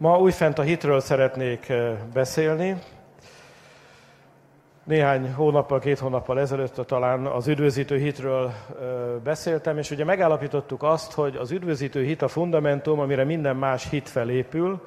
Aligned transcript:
Ma 0.00 0.18
újfent 0.18 0.58
a 0.58 0.62
hitről 0.62 1.00
szeretnék 1.00 1.72
beszélni. 2.12 2.78
Néhány 4.84 5.32
hónappal, 5.32 5.78
két 5.78 5.98
hónappal 5.98 6.40
ezelőtt 6.40 6.74
talán 6.86 7.26
az 7.26 7.48
üdvözítő 7.48 7.96
hitről 7.96 8.52
beszéltem, 9.24 9.78
és 9.78 9.90
ugye 9.90 10.04
megállapítottuk 10.04 10.82
azt, 10.82 11.12
hogy 11.12 11.36
az 11.36 11.50
üdvözítő 11.50 12.04
hit 12.04 12.22
a 12.22 12.28
fundamentum, 12.28 13.00
amire 13.00 13.24
minden 13.24 13.56
más 13.56 13.88
hit 13.90 14.08
felépül, 14.08 14.80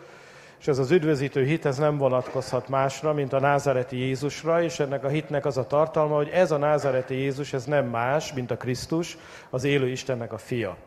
és 0.59 0.67
ez 0.67 0.79
az 0.79 0.91
üdvözítő 0.91 1.43
hit, 1.45 1.65
ez 1.65 1.77
nem 1.77 1.97
vonatkozhat 1.97 2.69
másra, 2.69 3.13
mint 3.13 3.33
a 3.33 3.39
názareti 3.39 3.97
Jézusra, 3.97 4.63
és 4.63 4.79
ennek 4.79 5.03
a 5.03 5.07
hitnek 5.07 5.45
az 5.45 5.57
a 5.57 5.67
tartalma, 5.67 6.15
hogy 6.15 6.29
ez 6.29 6.51
a 6.51 6.57
názareti 6.57 7.15
Jézus, 7.15 7.53
ez 7.53 7.65
nem 7.65 7.85
más, 7.85 8.33
mint 8.33 8.51
a 8.51 8.57
Krisztus, 8.57 9.17
az 9.49 9.63
élő 9.63 9.87
Istennek 9.87 10.33
a 10.33 10.37
fia 10.37 10.77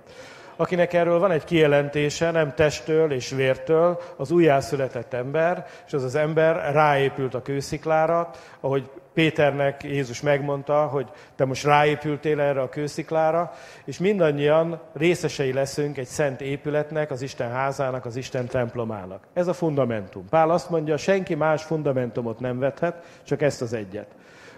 akinek 0.57 0.93
erről 0.93 1.19
van 1.19 1.31
egy 1.31 1.45
kijelentése, 1.45 2.31
nem 2.31 2.55
testtől 2.55 3.13
és 3.13 3.31
vértől, 3.31 4.01
az 4.17 4.31
újjászületett 4.31 5.13
ember, 5.13 5.67
és 5.87 5.93
az 5.93 6.03
az 6.03 6.15
ember 6.15 6.73
ráépült 6.73 7.35
a 7.35 7.43
kősziklára, 7.43 8.31
ahogy 8.61 8.91
Péternek 9.15 9.83
Jézus 9.83 10.21
megmondta, 10.21 10.87
hogy 10.87 11.07
te 11.37 11.45
most 11.45 11.65
ráépültél 11.65 12.41
erre 12.41 12.61
a 12.61 12.69
kősziklára, 12.69 13.53
és 13.85 13.99
mindannyian 13.99 14.81
részesei 14.93 15.53
leszünk 15.53 15.99
egy 15.99 16.07
szent 16.07 16.41
épületnek, 16.41 17.11
az 17.11 17.23
Isten 17.23 17.51
házának, 17.51 18.05
az 18.05 18.17
Isten 18.17 18.47
templomának. 18.47 19.27
Ez 19.33 19.47
a 19.47 19.53
fundamentum. 19.53 20.29
Pál 20.29 20.51
azt 20.51 20.71
mondja, 20.71 20.97
senki 20.97 21.35
más 21.35 21.63
fundamentumot 21.63 22.41
nem 22.41 22.59
vethet, 22.59 23.05
csak 23.23 23.43
ezt 23.43 23.63
az 23.63 23.73
egyet. 23.73 24.07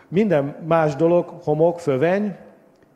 Minden 0.09 0.56
más 0.66 0.95
dolog, 0.95 1.28
homok, 1.42 1.80
föveny, 1.80 2.37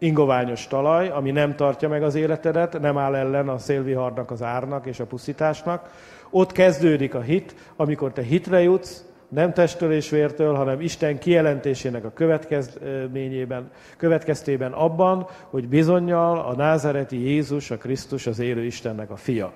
ingoványos 0.01 0.67
talaj, 0.67 1.09
ami 1.09 1.31
nem 1.31 1.57
tartja 1.57 1.89
meg 1.89 2.03
az 2.03 2.15
életedet, 2.15 2.81
nem 2.81 2.99
áll 2.99 3.15
ellen 3.15 3.49
a 3.49 3.59
szélviharnak, 3.59 4.31
az 4.31 4.43
árnak 4.43 4.87
és 4.87 5.01
a 5.01 5.07
pusztításnak. 5.07 5.91
Ott 6.31 6.53
kezdődik 6.53 7.15
a 7.15 7.21
hit, 7.21 7.55
amikor 7.77 8.13
te 8.13 8.23
hitre 8.23 8.63
jutsz, 8.63 9.05
nem 9.29 9.53
testtől 9.53 9.93
és 9.93 10.11
vértől, 10.11 10.55
hanem 10.55 10.81
Isten 10.81 11.19
kijelentésének 11.19 12.05
a 12.05 12.13
következményében, 12.15 13.71
következtében 13.97 14.73
abban, 14.73 15.27
hogy 15.51 15.69
bizonyal 15.69 16.39
a 16.39 16.55
názereti 16.57 17.21
Jézus, 17.29 17.71
a 17.71 17.77
Krisztus, 17.77 18.27
az 18.27 18.39
élő 18.39 18.65
Istennek 18.65 19.11
a 19.11 19.17
fia. 19.17 19.53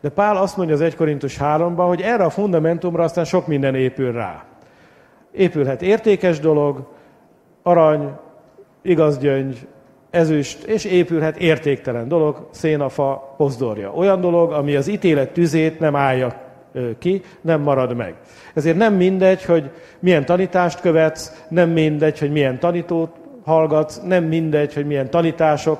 De 0.00 0.08
Pál 0.08 0.36
azt 0.36 0.56
mondja 0.56 0.74
az 0.74 0.80
1 0.80 0.96
Korintus 0.96 1.36
3-ban, 1.40 1.84
hogy 1.86 2.00
erre 2.00 2.24
a 2.24 2.30
fundamentumra 2.30 3.02
aztán 3.04 3.24
sok 3.24 3.46
minden 3.46 3.74
épül 3.74 4.12
rá. 4.12 4.44
Épülhet 5.32 5.82
értékes 5.82 6.40
dolog, 6.40 6.86
arany, 7.62 8.16
igaz 8.82 9.18
gyöngy, 9.18 9.66
ezüst, 10.10 10.62
és 10.62 10.84
épülhet 10.84 11.36
értéktelen 11.36 12.08
dolog, 12.08 12.48
szénafa, 12.50 13.34
pozdorja. 13.36 13.90
Olyan 13.90 14.20
dolog, 14.20 14.52
ami 14.52 14.76
az 14.76 14.88
ítélet 14.88 15.30
tüzét 15.30 15.80
nem 15.80 15.96
állja 15.96 16.48
ki, 16.98 17.22
nem 17.40 17.60
marad 17.60 17.96
meg. 17.96 18.14
Ezért 18.54 18.76
nem 18.76 18.94
mindegy, 18.94 19.44
hogy 19.44 19.70
milyen 19.98 20.24
tanítást 20.24 20.80
követsz, 20.80 21.44
nem 21.48 21.70
mindegy, 21.70 22.18
hogy 22.18 22.32
milyen 22.32 22.58
tanítót 22.58 23.10
hallgatsz, 23.44 24.00
nem 24.00 24.24
mindegy, 24.24 24.74
hogy 24.74 24.86
milyen 24.86 25.10
tanítások 25.10 25.78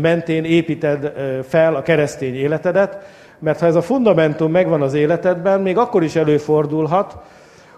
mentén 0.00 0.44
építed 0.44 1.12
fel 1.48 1.74
a 1.74 1.82
keresztény 1.82 2.34
életedet, 2.34 2.98
mert 3.38 3.60
ha 3.60 3.66
ez 3.66 3.74
a 3.74 3.82
fundamentum 3.82 4.50
megvan 4.50 4.82
az 4.82 4.94
életedben, 4.94 5.60
még 5.60 5.76
akkor 5.78 6.02
is 6.02 6.16
előfordulhat, 6.16 7.16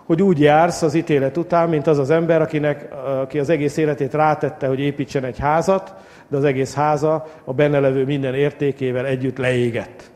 hogy 0.07 0.23
úgy 0.23 0.41
jársz 0.41 0.83
az 0.83 0.95
ítélet 0.95 1.37
után, 1.37 1.69
mint 1.69 1.87
az 1.87 1.99
az 1.99 2.11
ember, 2.11 2.43
akinek, 2.43 2.89
aki 3.23 3.39
az 3.39 3.49
egész 3.49 3.77
életét 3.77 4.15
rátette, 4.15 4.67
hogy 4.67 4.81
építsen 4.81 5.25
egy 5.25 5.39
házat, 5.39 5.95
de 6.29 6.37
az 6.37 6.45
egész 6.45 6.75
háza 6.75 7.27
a 7.45 7.53
benne 7.53 7.81
levő 7.81 8.05
minden 8.05 8.35
értékével 8.35 9.07
együtt 9.07 9.39
leégett. 9.39 10.11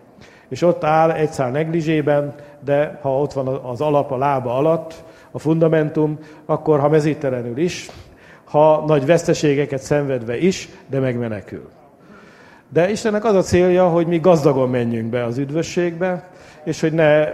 És 0.48 0.62
ott 0.62 0.84
áll 0.84 1.10
egy 1.10 1.30
szál 1.30 1.50
negligében, 1.50 2.34
de 2.64 2.98
ha 3.02 3.20
ott 3.20 3.32
van 3.32 3.46
az 3.46 3.80
alap 3.80 4.10
a 4.10 4.16
lába 4.16 4.56
alatt, 4.56 5.04
a 5.30 5.38
fundamentum, 5.38 6.18
akkor 6.46 6.80
ha 6.80 6.88
mezítelenül 6.88 7.58
is, 7.58 7.90
ha 8.44 8.84
nagy 8.86 9.06
veszteségeket 9.06 9.82
szenvedve 9.82 10.38
is, 10.38 10.68
de 10.86 10.98
megmenekül. 10.98 11.68
De 12.68 12.90
Istennek 12.90 13.24
az 13.24 13.34
a 13.34 13.42
célja, 13.42 13.88
hogy 13.88 14.06
mi 14.06 14.18
gazdagon 14.18 14.70
menjünk 14.70 15.10
be 15.10 15.24
az 15.24 15.38
üdvösségbe, 15.38 16.28
és 16.64 16.80
hogy 16.80 16.92
ne 16.92 17.28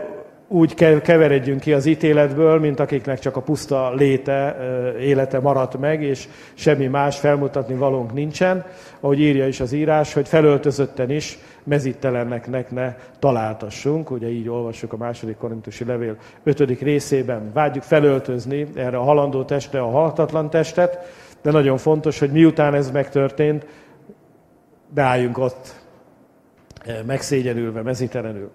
úgy 0.49 0.75
keveredjünk 1.03 1.61
ki 1.61 1.73
az 1.73 1.87
ítéletből, 1.87 2.59
mint 2.59 2.81
akiknek 2.81 3.19
csak 3.19 3.37
a 3.37 3.41
puszta 3.41 3.95
léte, 3.95 4.57
élete 5.01 5.41
maradt 5.41 5.79
meg, 5.79 6.03
és 6.03 6.29
semmi 6.55 6.87
más 6.87 7.19
felmutatni 7.19 7.75
valónk 7.75 8.13
nincsen, 8.13 8.65
ahogy 9.01 9.21
írja 9.21 9.47
is 9.47 9.61
az 9.61 9.73
írás, 9.73 10.13
hogy 10.13 10.29
felöltözötten 10.29 11.11
is 11.11 11.39
mezíteleneknek 11.65 12.71
ne 12.71 12.95
találtassunk. 13.19 14.11
Ugye 14.11 14.31
így 14.31 14.49
olvassuk 14.49 14.93
a 14.93 14.97
második 14.97 15.37
korintusi 15.37 15.85
levél 15.85 16.17
ötödik 16.45 16.81
részében. 16.81 17.51
Vágyjuk 17.53 17.85
felöltözni 17.85 18.67
erre 18.75 18.97
a 18.97 19.03
halandó 19.03 19.45
testre 19.45 19.81
a 19.81 19.91
halhatatlan 19.91 20.51
testet, 20.51 20.99
de 21.43 21.51
nagyon 21.51 21.77
fontos, 21.77 22.19
hogy 22.19 22.31
miután 22.31 22.75
ez 22.75 22.91
megtörtént, 22.91 23.67
beálljunk 24.89 25.39
ott 25.39 25.75
megszégyenülve, 27.07 27.83
mezítelenül. 27.83 28.51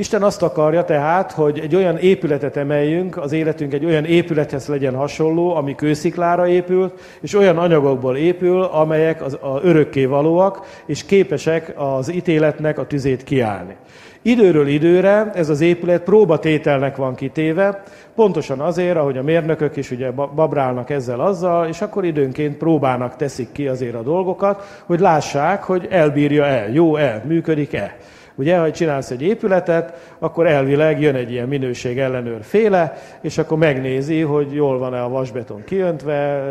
Isten 0.00 0.22
azt 0.22 0.42
akarja 0.42 0.84
tehát, 0.84 1.32
hogy 1.32 1.58
egy 1.58 1.74
olyan 1.74 1.96
épületet 1.96 2.56
emeljünk, 2.56 3.16
az 3.16 3.32
életünk 3.32 3.72
egy 3.72 3.84
olyan 3.84 4.04
épülethez 4.04 4.66
legyen 4.66 4.94
hasonló, 4.94 5.54
ami 5.54 5.74
kősziklára 5.74 6.48
épült, 6.48 7.00
és 7.20 7.34
olyan 7.34 7.58
anyagokból 7.58 8.16
épül, 8.16 8.62
amelyek 8.62 9.22
az, 9.22 9.34
a 9.34 9.60
örökké 9.62 10.04
valóak, 10.04 10.66
és 10.86 11.04
képesek 11.04 11.72
az 11.76 12.12
ítéletnek 12.12 12.78
a 12.78 12.86
tüzét 12.86 13.24
kiállni. 13.24 13.76
Időről 14.22 14.66
időre 14.66 15.30
ez 15.34 15.48
az 15.48 15.60
épület 15.60 16.02
próbatételnek 16.02 16.96
van 16.96 17.14
kitéve, 17.14 17.82
pontosan 18.14 18.60
azért, 18.60 18.96
ahogy 18.96 19.16
a 19.16 19.22
mérnökök 19.22 19.76
is 19.76 19.90
ugye 19.90 20.10
babrálnak 20.10 20.90
ezzel 20.90 21.20
azzal, 21.20 21.68
és 21.68 21.80
akkor 21.80 22.04
időnként 22.04 22.56
próbának 22.56 23.16
teszik 23.16 23.52
ki 23.52 23.68
azért 23.68 23.94
a 23.94 24.02
dolgokat, 24.02 24.82
hogy 24.86 25.00
lássák, 25.00 25.62
hogy 25.62 25.86
elbírja-e, 25.90 26.68
jó-e, 26.72 27.22
működik-e. 27.26 27.96
Ugye, 28.38 28.58
ha 28.58 28.70
csinálsz 28.70 29.10
egy 29.10 29.22
épületet, 29.22 30.14
akkor 30.18 30.46
elvileg 30.46 31.00
jön 31.00 31.14
egy 31.14 31.30
ilyen 31.30 31.48
minőség 31.48 31.98
ellenőr 31.98 32.42
féle, 32.42 32.98
és 33.20 33.38
akkor 33.38 33.58
megnézi, 33.58 34.20
hogy 34.20 34.52
jól 34.52 34.78
van-e 34.78 35.02
a 35.02 35.08
vasbeton 35.08 35.64
kiöntve, 35.64 36.42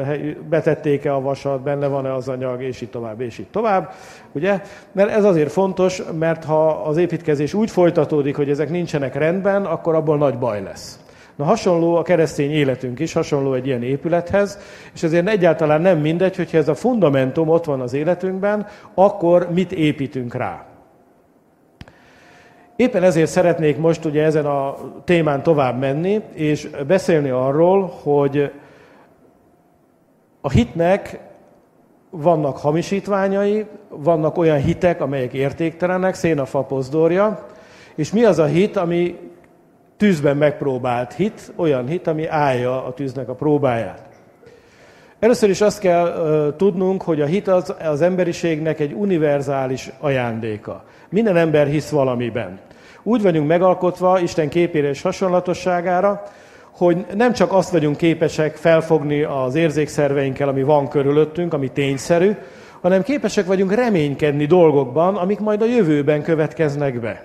betették-e 0.49 1.13
a 1.13 1.21
vasat, 1.21 1.61
benne 1.61 1.87
van-e 1.87 2.13
az 2.13 2.27
anyag, 2.27 2.61
és 2.61 2.81
így 2.81 2.89
tovább, 2.89 3.21
és 3.21 3.37
így 3.37 3.47
tovább. 3.47 3.91
Ugye? 4.31 4.61
Mert 4.91 5.09
ez 5.09 5.23
azért 5.23 5.51
fontos, 5.51 6.01
mert 6.19 6.43
ha 6.43 6.67
az 6.67 6.97
építkezés 6.97 7.53
úgy 7.53 7.71
folytatódik, 7.71 8.35
hogy 8.35 8.49
ezek 8.49 8.69
nincsenek 8.69 9.15
rendben, 9.15 9.65
akkor 9.65 9.95
abból 9.95 10.17
nagy 10.17 10.37
baj 10.37 10.63
lesz. 10.63 10.99
Na 11.35 11.43
hasonló 11.43 11.95
a 11.95 12.01
keresztény 12.01 12.51
életünk 12.51 12.99
is, 12.99 13.13
hasonló 13.13 13.53
egy 13.53 13.65
ilyen 13.65 13.83
épülethez, 13.83 14.59
és 14.93 15.03
ezért 15.03 15.29
egyáltalán 15.29 15.81
nem 15.81 15.99
mindegy, 15.99 16.35
hogyha 16.35 16.57
ez 16.57 16.67
a 16.67 16.75
fundamentum 16.75 17.49
ott 17.49 17.65
van 17.65 17.81
az 17.81 17.93
életünkben, 17.93 18.67
akkor 18.93 19.47
mit 19.53 19.71
építünk 19.71 20.33
rá. 20.33 20.65
Éppen 22.77 23.03
ezért 23.03 23.29
szeretnék 23.29 23.77
most 23.77 24.05
ugye 24.05 24.23
ezen 24.23 24.45
a 24.45 24.75
témán 25.03 25.43
tovább 25.43 25.79
menni, 25.79 26.21
és 26.33 26.69
beszélni 26.87 27.29
arról, 27.29 27.93
hogy 28.03 28.51
a 30.41 30.49
hitnek 30.49 31.19
vannak 32.09 32.57
hamisítványai, 32.57 33.65
vannak 33.89 34.37
olyan 34.37 34.57
hitek, 34.57 35.01
amelyek 35.01 35.33
értéktelenek, 35.33 36.13
szénafa 36.13 36.61
pozdorja, 36.61 37.45
és 37.95 38.11
mi 38.11 38.23
az 38.23 38.39
a 38.39 38.45
hit, 38.45 38.75
ami 38.75 39.15
tűzben 39.97 40.37
megpróbált 40.37 41.13
hit, 41.13 41.53
olyan 41.55 41.87
hit, 41.87 42.07
ami 42.07 42.27
állja 42.27 42.85
a 42.85 42.93
tűznek 42.93 43.29
a 43.29 43.35
próbáját. 43.35 44.07
Először 45.19 45.49
is 45.49 45.61
azt 45.61 45.79
kell 45.79 46.05
uh, 46.05 46.55
tudnunk, 46.55 47.01
hogy 47.01 47.21
a 47.21 47.25
hit 47.25 47.47
az, 47.47 47.75
az 47.83 48.01
emberiségnek 48.01 48.79
egy 48.79 48.93
univerzális 48.93 49.91
ajándéka. 49.99 50.83
Minden 51.09 51.37
ember 51.37 51.67
hisz 51.67 51.89
valamiben. 51.89 52.59
Úgy 53.07 53.21
vagyunk 53.21 53.47
megalkotva 53.47 54.19
Isten 54.19 54.49
képére 54.49 54.89
és 54.89 55.01
hasonlatosságára, 55.01 56.23
hogy 56.71 57.05
nem 57.15 57.33
csak 57.33 57.53
azt 57.53 57.71
vagyunk 57.71 57.97
képesek 57.97 58.55
felfogni 58.55 59.21
az 59.21 59.55
érzékszerveinkkel, 59.55 60.47
ami 60.47 60.63
van 60.63 60.87
körülöttünk, 60.87 61.53
ami 61.53 61.71
tényszerű, 61.71 62.35
hanem 62.81 63.01
képesek 63.01 63.45
vagyunk 63.45 63.73
reménykedni 63.73 64.45
dolgokban, 64.45 65.15
amik 65.15 65.39
majd 65.39 65.61
a 65.61 65.65
jövőben 65.65 66.21
következnek 66.21 66.99
be. 66.99 67.23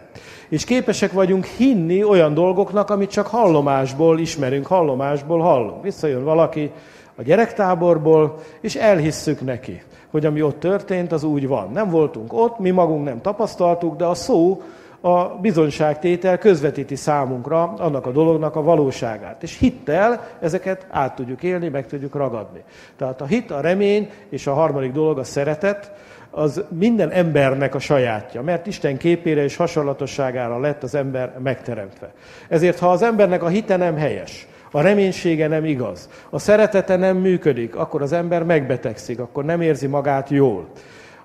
És 0.48 0.64
képesek 0.64 1.12
vagyunk 1.12 1.44
hinni 1.44 2.04
olyan 2.04 2.34
dolgoknak, 2.34 2.90
amit 2.90 3.10
csak 3.10 3.26
hallomásból 3.26 4.18
ismerünk, 4.18 4.66
hallomásból 4.66 5.40
hallunk. 5.40 5.82
Visszajön 5.82 6.24
valaki 6.24 6.70
a 7.16 7.22
gyerektáborból, 7.22 8.38
és 8.60 8.74
elhisszük 8.74 9.40
neki, 9.40 9.82
hogy 10.10 10.26
ami 10.26 10.42
ott 10.42 10.60
történt, 10.60 11.12
az 11.12 11.24
úgy 11.24 11.48
van. 11.48 11.70
Nem 11.72 11.90
voltunk 11.90 12.32
ott, 12.32 12.58
mi 12.58 12.70
magunk 12.70 13.04
nem 13.04 13.20
tapasztaltuk, 13.20 13.96
de 13.96 14.04
a 14.04 14.14
szó 14.14 14.62
a 15.04 15.24
bizonyságtétel 15.24 16.38
közvetíti 16.38 16.96
számunkra 16.96 17.62
annak 17.62 18.06
a 18.06 18.10
dolognak 18.10 18.56
a 18.56 18.62
valóságát. 18.62 19.42
És 19.42 19.58
hittel 19.58 20.28
ezeket 20.40 20.86
át 20.90 21.14
tudjuk 21.14 21.42
élni, 21.42 21.68
meg 21.68 21.86
tudjuk 21.86 22.14
ragadni. 22.14 22.62
Tehát 22.96 23.20
a 23.20 23.26
hit, 23.26 23.50
a 23.50 23.60
remény 23.60 24.10
és 24.28 24.46
a 24.46 24.52
harmadik 24.52 24.92
dolog 24.92 25.18
a 25.18 25.24
szeretet, 25.24 25.92
az 26.30 26.64
minden 26.68 27.10
embernek 27.10 27.74
a 27.74 27.78
sajátja, 27.78 28.42
mert 28.42 28.66
Isten 28.66 28.96
képére 28.96 29.42
és 29.42 29.56
hasonlatosságára 29.56 30.60
lett 30.60 30.82
az 30.82 30.94
ember 30.94 31.38
megteremtve. 31.42 32.12
Ezért, 32.48 32.78
ha 32.78 32.90
az 32.90 33.02
embernek 33.02 33.42
a 33.42 33.48
hite 33.48 33.76
nem 33.76 33.96
helyes, 33.96 34.46
a 34.70 34.80
reménysége 34.80 35.48
nem 35.48 35.64
igaz, 35.64 36.08
a 36.30 36.38
szeretete 36.38 36.96
nem 36.96 37.16
működik, 37.16 37.76
akkor 37.76 38.02
az 38.02 38.12
ember 38.12 38.44
megbetegszik, 38.44 39.18
akkor 39.18 39.44
nem 39.44 39.60
érzi 39.60 39.86
magát 39.86 40.28
jól. 40.28 40.68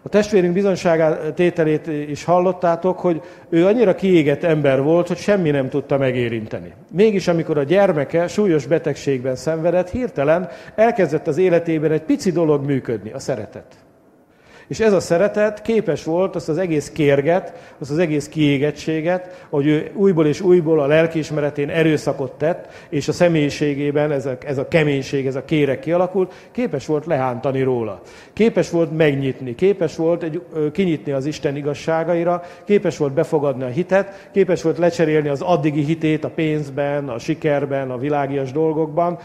A 0.02 0.10
testvérünk 0.10 0.54
bizonságát 0.54 1.34
tételét 1.34 1.88
is 1.88 2.24
hallottátok, 2.24 3.00
hogy 3.00 3.22
ő 3.50 3.66
annyira 3.66 3.96
kiégett 3.96 4.44
ember 4.44 4.82
volt, 4.82 5.08
hogy 5.08 5.18
semmi 5.18 5.50
nem 5.50 5.70
tudta 5.70 5.98
megérinteni. 5.98 6.74
Mégis, 6.92 7.28
amikor 7.28 7.58
a 7.58 7.64
gyermeke 7.64 8.28
súlyos 8.28 8.66
betegségben 8.66 9.36
szenvedett, 9.36 9.90
hirtelen 9.90 10.50
elkezdett 10.76 11.28
az 11.28 11.38
életében 11.38 11.92
egy 11.92 12.04
pici 12.04 12.32
dolog 12.32 12.66
működni, 12.66 13.12
a 13.12 13.20
szeretet. 13.20 13.87
És 14.68 14.80
ez 14.80 14.94
a 14.94 15.00
szeretet 15.00 15.62
képes 15.62 16.04
volt 16.04 16.36
azt 16.36 16.50
az 16.50 16.58
egész 16.58 16.90
kérget, 16.90 17.74
azt 17.80 17.92
az 17.92 17.98
egész 17.98 18.28
kiégettséget, 18.28 19.46
hogy 19.50 19.68
ő 19.68 19.92
újból 19.94 20.28
és 20.28 20.42
újból 20.42 20.80
a 20.80 20.88
lelkiismeretén 20.88 21.70
erőszakot 21.70 22.32
tett, 22.32 22.68
és 22.90 23.08
a 23.08 23.12
személyiségében 23.12 24.12
ez 24.12 24.26
a, 24.26 24.38
ez 24.46 24.58
a 24.58 24.68
keménység, 24.68 25.26
ez 25.26 25.36
a 25.36 25.46
kérek 25.46 25.80
kialakult, 25.80 26.34
képes 26.52 26.86
volt 26.86 27.06
lehántani 27.06 27.62
róla. 27.62 28.02
Képes 28.34 28.70
volt 28.70 28.98
megnyitni, 28.98 29.56
képes 29.56 29.96
volt 29.96 30.24
egy, 30.24 30.42
kinyitni 30.72 31.12
az 31.12 31.26
Isten 31.26 31.56
igazságaira, 31.56 32.44
képes 32.66 32.98
volt 32.98 33.14
befogadni 33.14 33.64
a 33.64 33.68
hitet, 33.68 34.30
képes 34.32 34.62
volt 34.62 34.78
lecserélni 34.78 35.30
az 35.30 35.42
addigi 35.42 35.84
hitét 35.84 36.24
a 36.24 36.30
pénzben, 36.30 37.10
a 37.10 37.20
sikerben, 37.20 37.92
a 37.92 37.98
világias 37.98 38.52
dolgokban, 38.52 39.20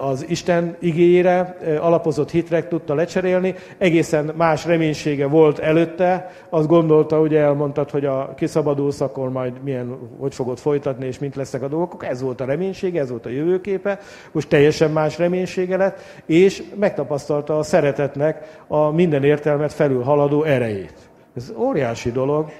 az 0.00 0.24
Isten 0.28 0.76
igényére 0.78 1.56
alapozott 1.80 2.30
hitre 2.30 2.68
tudta 2.68 2.94
lecserélni, 2.94 3.54
egészen 3.78 4.32
más 4.36 4.66
reménysége 4.68 5.26
volt 5.26 5.58
előtte, 5.58 6.30
azt 6.48 6.66
gondolta, 6.66 7.20
ugye 7.20 7.40
elmondtad, 7.40 7.90
hogy 7.90 8.04
a 8.04 8.34
kiszabadulsz, 8.36 9.00
akkor 9.00 9.30
majd 9.30 9.62
milyen, 9.62 9.98
hogy 10.18 10.34
fogod 10.34 10.58
folytatni, 10.58 11.06
és 11.06 11.18
mint 11.18 11.36
lesznek 11.36 11.62
a 11.62 11.68
dolgok. 11.68 12.06
Ez 12.06 12.22
volt 12.22 12.40
a 12.40 12.44
reménysége, 12.44 13.00
ez 13.00 13.10
volt 13.10 13.26
a 13.26 13.28
jövőképe, 13.28 13.98
most 14.32 14.48
teljesen 14.48 14.90
más 14.90 15.18
reménysége 15.18 15.76
lett, 15.76 16.00
és 16.26 16.62
megtapasztalta 16.74 17.58
a 17.58 17.62
szeretetnek 17.62 18.60
a 18.66 18.90
minden 18.90 19.24
értelmet 19.24 19.72
felülhaladó 19.72 20.42
erejét. 20.42 21.10
Ez 21.36 21.52
óriási 21.56 22.10
dolog, 22.12 22.50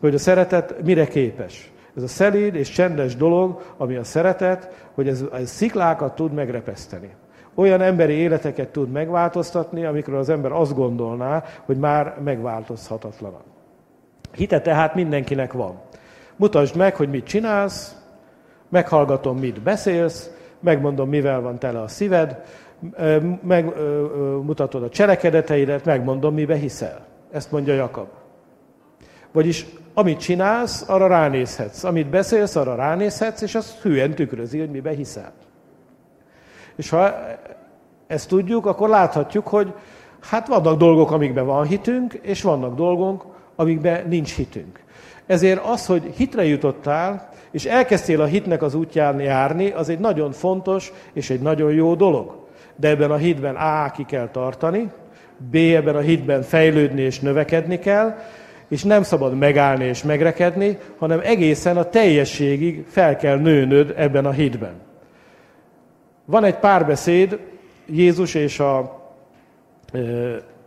hogy 0.00 0.14
a 0.14 0.18
szeretet 0.18 0.74
mire 0.84 1.06
képes. 1.06 1.72
Ez 1.96 2.02
a 2.02 2.08
szelíd 2.08 2.54
és 2.54 2.70
csendes 2.70 3.16
dolog, 3.16 3.62
ami 3.76 3.96
a 3.96 4.04
szeretet, 4.04 4.88
hogy 4.94 5.08
ez, 5.08 5.24
ez 5.32 5.50
sziklákat 5.50 6.14
tud 6.14 6.32
megrepeszteni 6.32 7.10
olyan 7.54 7.80
emberi 7.80 8.12
életeket 8.12 8.68
tud 8.68 8.90
megváltoztatni, 8.90 9.84
amikor 9.84 10.14
az 10.14 10.28
ember 10.28 10.52
azt 10.52 10.74
gondolná, 10.74 11.44
hogy 11.64 11.76
már 11.76 12.14
megváltozhatatlan. 12.24 13.42
Hite 14.34 14.60
tehát 14.60 14.94
mindenkinek 14.94 15.52
van. 15.52 15.80
Mutasd 16.36 16.76
meg, 16.76 16.96
hogy 16.96 17.08
mit 17.08 17.24
csinálsz, 17.24 17.96
meghallgatom, 18.68 19.38
mit 19.38 19.62
beszélsz, 19.62 20.30
megmondom, 20.60 21.08
mivel 21.08 21.40
van 21.40 21.58
tele 21.58 21.80
a 21.80 21.88
szíved, 21.88 22.44
megmutatod 23.42 24.82
a 24.82 24.88
cselekedeteidet, 24.88 25.84
megmondom, 25.84 26.34
mibe 26.34 26.54
hiszel. 26.54 27.06
Ezt 27.30 27.52
mondja 27.52 27.74
Jakab. 27.74 28.08
Vagyis 29.32 29.66
amit 29.94 30.18
csinálsz, 30.18 30.88
arra 30.88 31.06
ránézhetsz. 31.06 31.84
Amit 31.84 32.10
beszélsz, 32.10 32.56
arra 32.56 32.74
ránézhetsz, 32.74 33.40
és 33.40 33.54
az 33.54 33.74
hülyen 33.82 34.14
tükrözi, 34.14 34.58
hogy 34.58 34.70
mibe 34.70 34.90
hiszel. 34.90 35.32
És 36.80 36.90
ha 36.90 37.14
ezt 38.06 38.28
tudjuk, 38.28 38.66
akkor 38.66 38.88
láthatjuk, 38.88 39.48
hogy 39.48 39.72
hát 40.20 40.48
vannak 40.48 40.78
dolgok, 40.78 41.10
amikben 41.10 41.46
van 41.46 41.66
hitünk, 41.66 42.12
és 42.22 42.42
vannak 42.42 42.74
dolgok, 42.74 43.26
amikben 43.56 44.08
nincs 44.08 44.34
hitünk. 44.34 44.80
Ezért 45.26 45.64
az, 45.64 45.86
hogy 45.86 46.02
hitre 46.16 46.44
jutottál, 46.44 47.28
és 47.50 47.64
elkezdtél 47.64 48.20
a 48.20 48.24
hitnek 48.24 48.62
az 48.62 48.74
útján 48.74 49.20
járni, 49.20 49.70
az 49.70 49.88
egy 49.88 49.98
nagyon 49.98 50.32
fontos 50.32 50.92
és 51.12 51.30
egy 51.30 51.40
nagyon 51.40 51.72
jó 51.72 51.94
dolog. 51.94 52.46
De 52.76 52.88
ebben 52.88 53.10
a 53.10 53.16
hitben 53.16 53.56
A 53.56 53.90
ki 53.90 54.04
kell 54.04 54.28
tartani, 54.28 54.90
B 55.50 55.54
ebben 55.54 55.96
a 55.96 56.00
hitben 56.00 56.42
fejlődni 56.42 57.00
és 57.00 57.20
növekedni 57.20 57.78
kell, 57.78 58.16
és 58.68 58.82
nem 58.84 59.02
szabad 59.02 59.38
megállni 59.38 59.84
és 59.84 60.02
megrekedni, 60.02 60.78
hanem 60.98 61.20
egészen 61.22 61.76
a 61.76 61.88
teljességig 61.88 62.84
fel 62.88 63.16
kell 63.16 63.38
nőnöd 63.38 63.94
ebben 63.96 64.26
a 64.26 64.30
hitben. 64.30 64.88
Van 66.30 66.44
egy 66.44 66.56
párbeszéd 66.56 67.38
Jézus 67.86 68.34
és 68.34 68.60
a, 68.60 69.00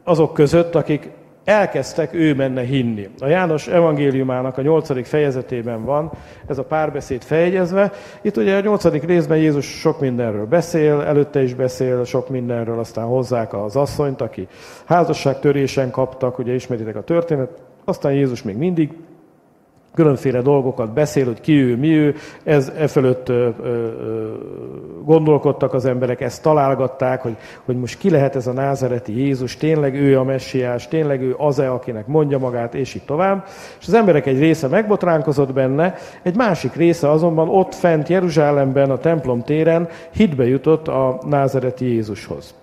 azok 0.04 0.34
között, 0.34 0.76
akik 0.76 1.10
elkezdtek 1.44 2.14
ő 2.14 2.36
menne 2.36 2.62
hinni. 2.62 3.10
A 3.20 3.28
János 3.28 3.68
evangéliumának 3.68 4.58
a 4.58 4.62
nyolcadik 4.62 5.06
fejezetében 5.06 5.86
van 5.86 6.12
ez 6.48 6.58
a 6.58 6.64
párbeszéd 6.64 7.22
fejegyezve. 7.22 7.92
Itt 8.22 8.38
ugye 8.38 8.56
a 8.56 8.62
nyolcadik 8.62 9.04
részben 9.04 9.38
Jézus 9.38 9.66
sok 9.66 10.00
mindenről 10.00 10.46
beszél, 10.46 11.02
előtte 11.02 11.44
is 11.44 11.54
beszél 11.54 12.06
sok 12.06 12.30
mindenről, 12.30 12.80
aztán 12.80 13.06
hozzák 13.06 13.54
az 13.54 13.76
asszonyt, 13.76 14.22
aki 14.22 14.48
házasságtörésen 14.86 15.92
kaptak, 15.92 16.40
ugye 16.40 16.54
ismeritek 16.54 16.96
a 16.96 17.04
történet, 17.04 17.62
aztán 17.86 18.14
Jézus 18.14 18.44
még 18.44 18.56
mindig 18.56 18.92
különféle 19.96 20.42
dolgokat 20.42 20.94
beszél, 20.94 21.26
hogy 21.26 21.42
ki 21.42 21.54
ő, 21.62 21.78
mi 21.78 21.88
ő, 21.88 22.16
ez 22.44 22.72
e 22.78 22.88
fölött 22.88 23.30
ö, 23.30 23.50
ö, 23.64 23.88
gondolkodtak 25.04 25.74
az 25.74 25.86
emberek, 25.86 26.22
ezt 26.22 26.42
találgatták, 26.42 27.22
hogy, 27.22 27.36
hogy 27.66 27.76
most 27.76 27.98
ki 27.98 28.10
lehet 28.10 28.36
ez 28.36 28.48
a 28.48 28.52
názereti 28.52 29.20
Jézus, 29.20 29.58
tényleg 29.58 29.96
ő 29.96 30.20
a 30.20 30.24
messiás, 30.24 30.88
tényleg 30.88 31.22
ő 31.22 31.36
az-e, 31.38 31.72
akinek 31.72 32.08
mondja 32.08 32.38
magát, 32.38 32.76
és 32.76 32.94
így 32.94 33.06
tovább. 33.06 33.46
És 33.80 33.88
az 33.88 33.94
emberek 33.94 34.26
egy 34.26 34.40
része 34.40 34.68
megbotránkozott 34.68 35.54
benne, 35.54 35.96
egy 36.22 36.36
másik 36.36 36.74
része 36.74 37.10
azonban 37.10 37.50
ott 37.50 37.76
fent 37.76 38.10
Jeruzsálemben, 38.10 38.92
a 38.92 38.98
templom 38.98 39.42
téren 39.42 39.88
hitbe 40.12 40.48
jutott 40.48 40.88
a 40.88 41.20
názereti 41.26 41.86
Jézushoz. 41.86 42.54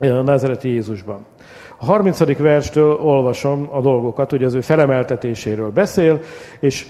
A 0.00 0.06
názereti 0.06 0.68
Jézusban. 0.68 1.26
A 1.82 1.84
30. 1.84 2.38
verstől 2.38 2.98
olvasom 3.02 3.68
a 3.72 3.80
dolgokat, 3.80 4.30
hogy 4.30 4.44
az 4.44 4.54
ő 4.54 4.60
felemeltetéséről 4.60 5.70
beszél, 5.70 6.20
és 6.60 6.86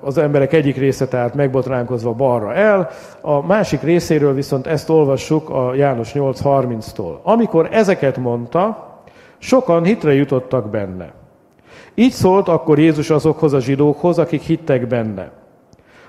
az 0.00 0.18
emberek 0.18 0.52
egyik 0.52 0.76
része 0.76 1.08
tehát 1.08 1.34
megbotránkozva 1.34 2.12
balra 2.12 2.54
el, 2.54 2.88
a 3.20 3.46
másik 3.46 3.82
részéről 3.82 4.34
viszont 4.34 4.66
ezt 4.66 4.90
olvassuk 4.90 5.50
a 5.50 5.74
János 5.74 6.12
8.30-tól. 6.12 7.22
Amikor 7.22 7.68
ezeket 7.70 8.16
mondta, 8.16 8.88
sokan 9.38 9.84
hitre 9.84 10.14
jutottak 10.14 10.70
benne. 10.70 11.12
Így 11.94 12.12
szólt 12.12 12.48
akkor 12.48 12.78
Jézus 12.78 13.10
azokhoz 13.10 13.52
a 13.52 13.60
zsidókhoz, 13.60 14.18
akik 14.18 14.42
hittek 14.42 14.86
benne. 14.86 15.30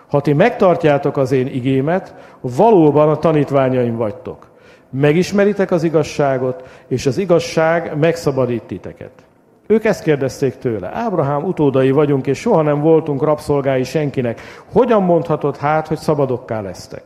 Ha 0.08 0.22
ti 0.22 0.34
megtartjátok 0.34 1.18
az 1.18 1.32
én 1.32 1.48
igémet, 1.48 2.16
valóban 2.42 3.10
a 3.10 3.18
tanítványaim 3.18 3.96
vagytok. 3.96 4.51
Megismeritek 4.92 5.72
az 5.72 5.84
igazságot, 5.84 6.84
és 6.88 7.06
az 7.06 7.18
igazság 7.18 7.98
megszabadít 7.98 8.64
titeket. 8.64 9.12
Ők 9.68 9.86
ezt 9.86 10.04
kérdezték 10.04 10.58
tőle. 10.58 10.92
Ábrahám 10.94 11.44
utódai 11.44 11.92
vagyunk, 11.92 12.28
és 12.28 12.40
soha 12.40 12.62
nem 12.62 12.82
voltunk 12.82 13.24
rabszolgái 13.24 13.84
senkinek. 13.84 14.42
Hogyan 14.72 15.04
mondhatod 15.04 15.58
hát, 15.58 15.88
hogy 15.88 15.98
szabadokká 15.98 16.62
lesztek? 16.62 17.04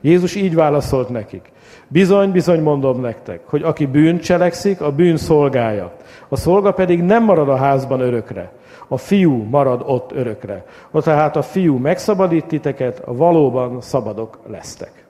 Jézus 0.00 0.34
így 0.34 0.54
válaszolt 0.54 1.08
nekik. 1.08 1.52
Bizony, 1.88 2.30
bizony 2.30 2.62
mondom 2.62 3.00
nektek, 3.00 3.40
hogy 3.44 3.62
aki 3.62 3.86
bűn 3.86 4.18
cselekszik, 4.18 4.80
a 4.80 4.92
bűn 4.92 5.16
szolgája. 5.16 5.92
A 6.28 6.36
szolga 6.36 6.72
pedig 6.72 7.02
nem 7.02 7.24
marad 7.24 7.48
a 7.48 7.56
házban 7.56 8.00
örökre. 8.00 8.52
A 8.88 8.96
fiú 8.96 9.46
marad 9.50 9.82
ott 9.86 10.12
örökre. 10.12 10.64
Ha 10.90 11.02
tehát 11.02 11.36
a 11.36 11.42
fiú 11.42 11.76
megszabadít 11.76 12.46
titeket, 12.46 13.02
valóban 13.06 13.80
szabadok 13.80 14.38
lesztek. 14.46 15.01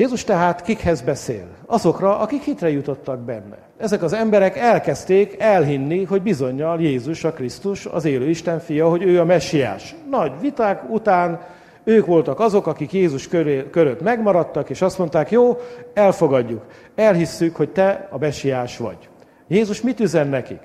Jézus 0.00 0.24
tehát 0.24 0.62
kikhez 0.62 1.00
beszél? 1.00 1.46
Azokra, 1.66 2.18
akik 2.18 2.42
hitre 2.42 2.70
jutottak 2.70 3.18
benne. 3.18 3.58
Ezek 3.78 4.02
az 4.02 4.12
emberek 4.12 4.56
elkezdték 4.56 5.36
elhinni, 5.38 6.04
hogy 6.04 6.22
bizonyal 6.22 6.80
Jézus 6.80 7.24
a 7.24 7.32
Krisztus, 7.32 7.86
az 7.86 8.04
élő 8.04 8.28
Isten 8.28 8.58
fia, 8.58 8.88
hogy 8.88 9.02
ő 9.02 9.20
a 9.20 9.24
messiás. 9.24 9.94
Nagy 10.10 10.32
viták 10.40 10.90
után 10.90 11.40
ők 11.84 12.06
voltak 12.06 12.40
azok, 12.40 12.66
akik 12.66 12.92
Jézus 12.92 13.28
köré, 13.28 13.70
körött 13.70 14.00
megmaradtak, 14.00 14.70
és 14.70 14.82
azt 14.82 14.98
mondták, 14.98 15.30
jó, 15.30 15.58
elfogadjuk, 15.94 16.64
elhisszük, 16.94 17.56
hogy 17.56 17.70
te 17.70 18.08
a 18.10 18.18
messiás 18.18 18.76
vagy. 18.76 19.08
Jézus 19.48 19.80
mit 19.80 20.00
üzen 20.00 20.28
nekik? 20.28 20.60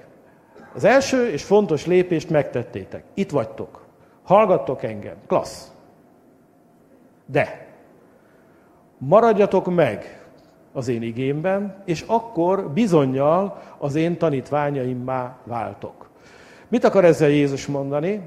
Az 0.75 0.83
első 0.83 1.27
és 1.27 1.43
fontos 1.43 1.85
lépést 1.85 2.29
megtettétek. 2.29 3.03
Itt 3.13 3.31
vagytok. 3.31 3.85
Hallgattok 4.23 4.83
engem. 4.83 5.15
Klassz. 5.27 5.67
De 7.25 7.64
maradjatok 8.97 9.75
meg 9.75 10.25
az 10.73 10.87
én 10.87 11.01
igémben, 11.01 11.75
és 11.85 12.03
akkor 12.07 12.69
bizonyal 12.69 13.61
az 13.77 13.95
én 13.95 14.17
tanítványaimmá 14.17 15.37
váltok. 15.43 16.09
Mit 16.67 16.83
akar 16.83 17.05
ezzel 17.05 17.29
Jézus 17.29 17.65
mondani? 17.65 18.21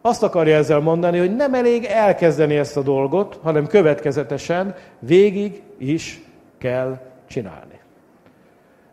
Azt 0.00 0.22
akarja 0.22 0.56
ezzel 0.56 0.80
mondani, 0.80 1.18
hogy 1.18 1.36
nem 1.36 1.54
elég 1.54 1.84
elkezdeni 1.84 2.56
ezt 2.56 2.76
a 2.76 2.82
dolgot, 2.82 3.38
hanem 3.42 3.66
következetesen 3.66 4.74
végig 4.98 5.62
is 5.78 6.22
kell 6.58 6.98
csinálni. 7.28 7.80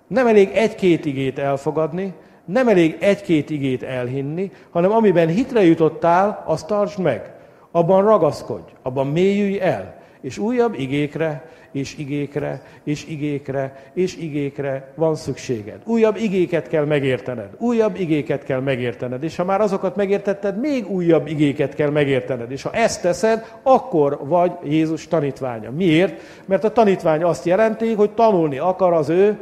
Nem 0.08 0.28
elég 0.28 0.50
egy-két 0.54 1.06
igét 1.06 1.40
elfogadni, 1.40 2.14
nem 2.46 2.68
elég 2.68 2.98
egy-két 3.00 3.50
igét 3.50 3.84
elhinni, 3.84 4.52
hanem 4.70 4.92
amiben 4.92 5.28
hitre 5.28 5.64
jutottál, 5.64 6.44
azt 6.46 6.68
tartsd 6.68 7.00
meg. 7.00 7.34
Abban 7.72 8.04
ragaszkodj, 8.04 8.72
abban 8.82 9.08
mélyülj 9.08 9.60
el, 9.60 9.99
és 10.22 10.38
újabb 10.38 10.74
igékre, 10.80 11.50
és 11.72 11.98
igékre, 11.98 12.62
és 12.84 13.08
igékre, 13.08 13.84
és 13.94 14.18
igékre 14.18 14.92
van 14.96 15.16
szükséged. 15.16 15.82
Újabb 15.86 16.16
igéket 16.16 16.68
kell 16.68 16.86
megértened, 16.86 17.50
újabb 17.58 17.96
igéket 18.00 18.44
kell 18.44 18.60
megértened, 18.60 19.24
és 19.24 19.36
ha 19.36 19.44
már 19.44 19.62
azokat 19.62 19.96
megértetted, 19.96 20.60
még 20.60 20.90
újabb 20.90 21.28
igéket 21.28 21.76
kell 21.76 21.90
megértened. 21.90 22.52
És 22.52 22.62
ha 22.62 22.72
ezt 22.72 23.02
teszed, 23.02 23.56
akkor 23.64 24.20
vagy 24.22 24.52
Jézus 24.64 25.08
tanítványa. 25.08 25.72
Miért? 25.72 26.22
Mert 26.46 26.64
a 26.64 26.72
tanítvány 26.72 27.24
azt 27.24 27.46
jelenti, 27.46 27.94
hogy 27.94 28.12
tanulni 28.12 28.58
akar 28.58 28.94
az 28.94 29.10
ő 29.10 29.38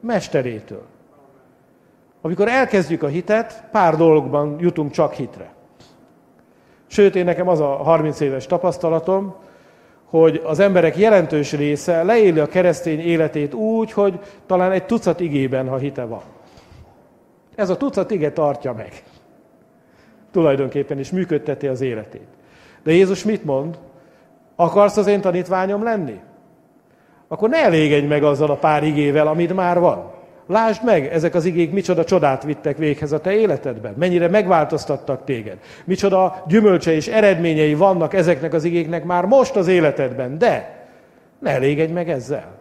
mesterétől. 0.00 0.86
Amikor 2.22 2.48
elkezdjük 2.48 3.02
a 3.02 3.06
hitet, 3.06 3.64
pár 3.70 3.96
dologban 3.96 4.56
jutunk 4.60 4.90
csak 4.90 5.12
hitre. 5.12 5.52
Sőt, 6.86 7.16
én 7.16 7.24
nekem 7.24 7.48
az 7.48 7.60
a 7.60 7.66
30 7.66 8.20
éves 8.20 8.46
tapasztalatom, 8.46 9.34
hogy 10.10 10.42
az 10.44 10.58
emberek 10.58 10.96
jelentős 10.96 11.52
része 11.52 12.02
leéli 12.02 12.38
a 12.38 12.46
keresztény 12.46 13.00
életét 13.00 13.54
úgy, 13.54 13.92
hogy 13.92 14.18
talán 14.46 14.72
egy 14.72 14.86
tucat 14.86 15.20
igében, 15.20 15.68
ha 15.68 15.76
hite 15.76 16.04
van. 16.04 16.22
Ez 17.54 17.70
a 17.70 17.76
tucat 17.76 18.10
ige 18.10 18.32
tartja 18.32 18.72
meg. 18.72 19.02
Tulajdonképpen 20.30 20.98
is 20.98 21.10
működteti 21.10 21.66
az 21.66 21.80
életét. 21.80 22.26
De 22.82 22.92
Jézus 22.92 23.24
mit 23.24 23.44
mond? 23.44 23.78
Akarsz 24.56 24.96
az 24.96 25.06
én 25.06 25.20
tanítványom 25.20 25.82
lenni? 25.82 26.20
Akkor 27.28 27.48
ne 27.48 27.64
elégedj 27.64 28.06
meg 28.06 28.22
azzal 28.22 28.50
a 28.50 28.56
pár 28.56 28.84
igével, 28.84 29.26
amit 29.26 29.54
már 29.54 29.80
van. 29.80 30.10
Lásd 30.50 30.84
meg, 30.84 31.06
ezek 31.06 31.34
az 31.34 31.44
igék 31.44 31.72
micsoda 31.72 32.04
csodát 32.04 32.42
vittek 32.42 32.76
véghez 32.76 33.12
a 33.12 33.20
te 33.20 33.32
életedben, 33.32 33.94
mennyire 33.98 34.28
megváltoztattak 34.28 35.24
téged, 35.24 35.58
micsoda 35.84 36.44
gyümölcse 36.46 36.92
és 36.92 37.08
eredményei 37.08 37.74
vannak 37.74 38.14
ezeknek 38.14 38.52
az 38.52 38.64
igéknek 38.64 39.04
már 39.04 39.24
most 39.24 39.56
az 39.56 39.68
életedben, 39.68 40.38
de 40.38 40.86
ne 41.38 41.50
elégedj 41.50 41.92
meg 41.92 42.10
ezzel. 42.10 42.58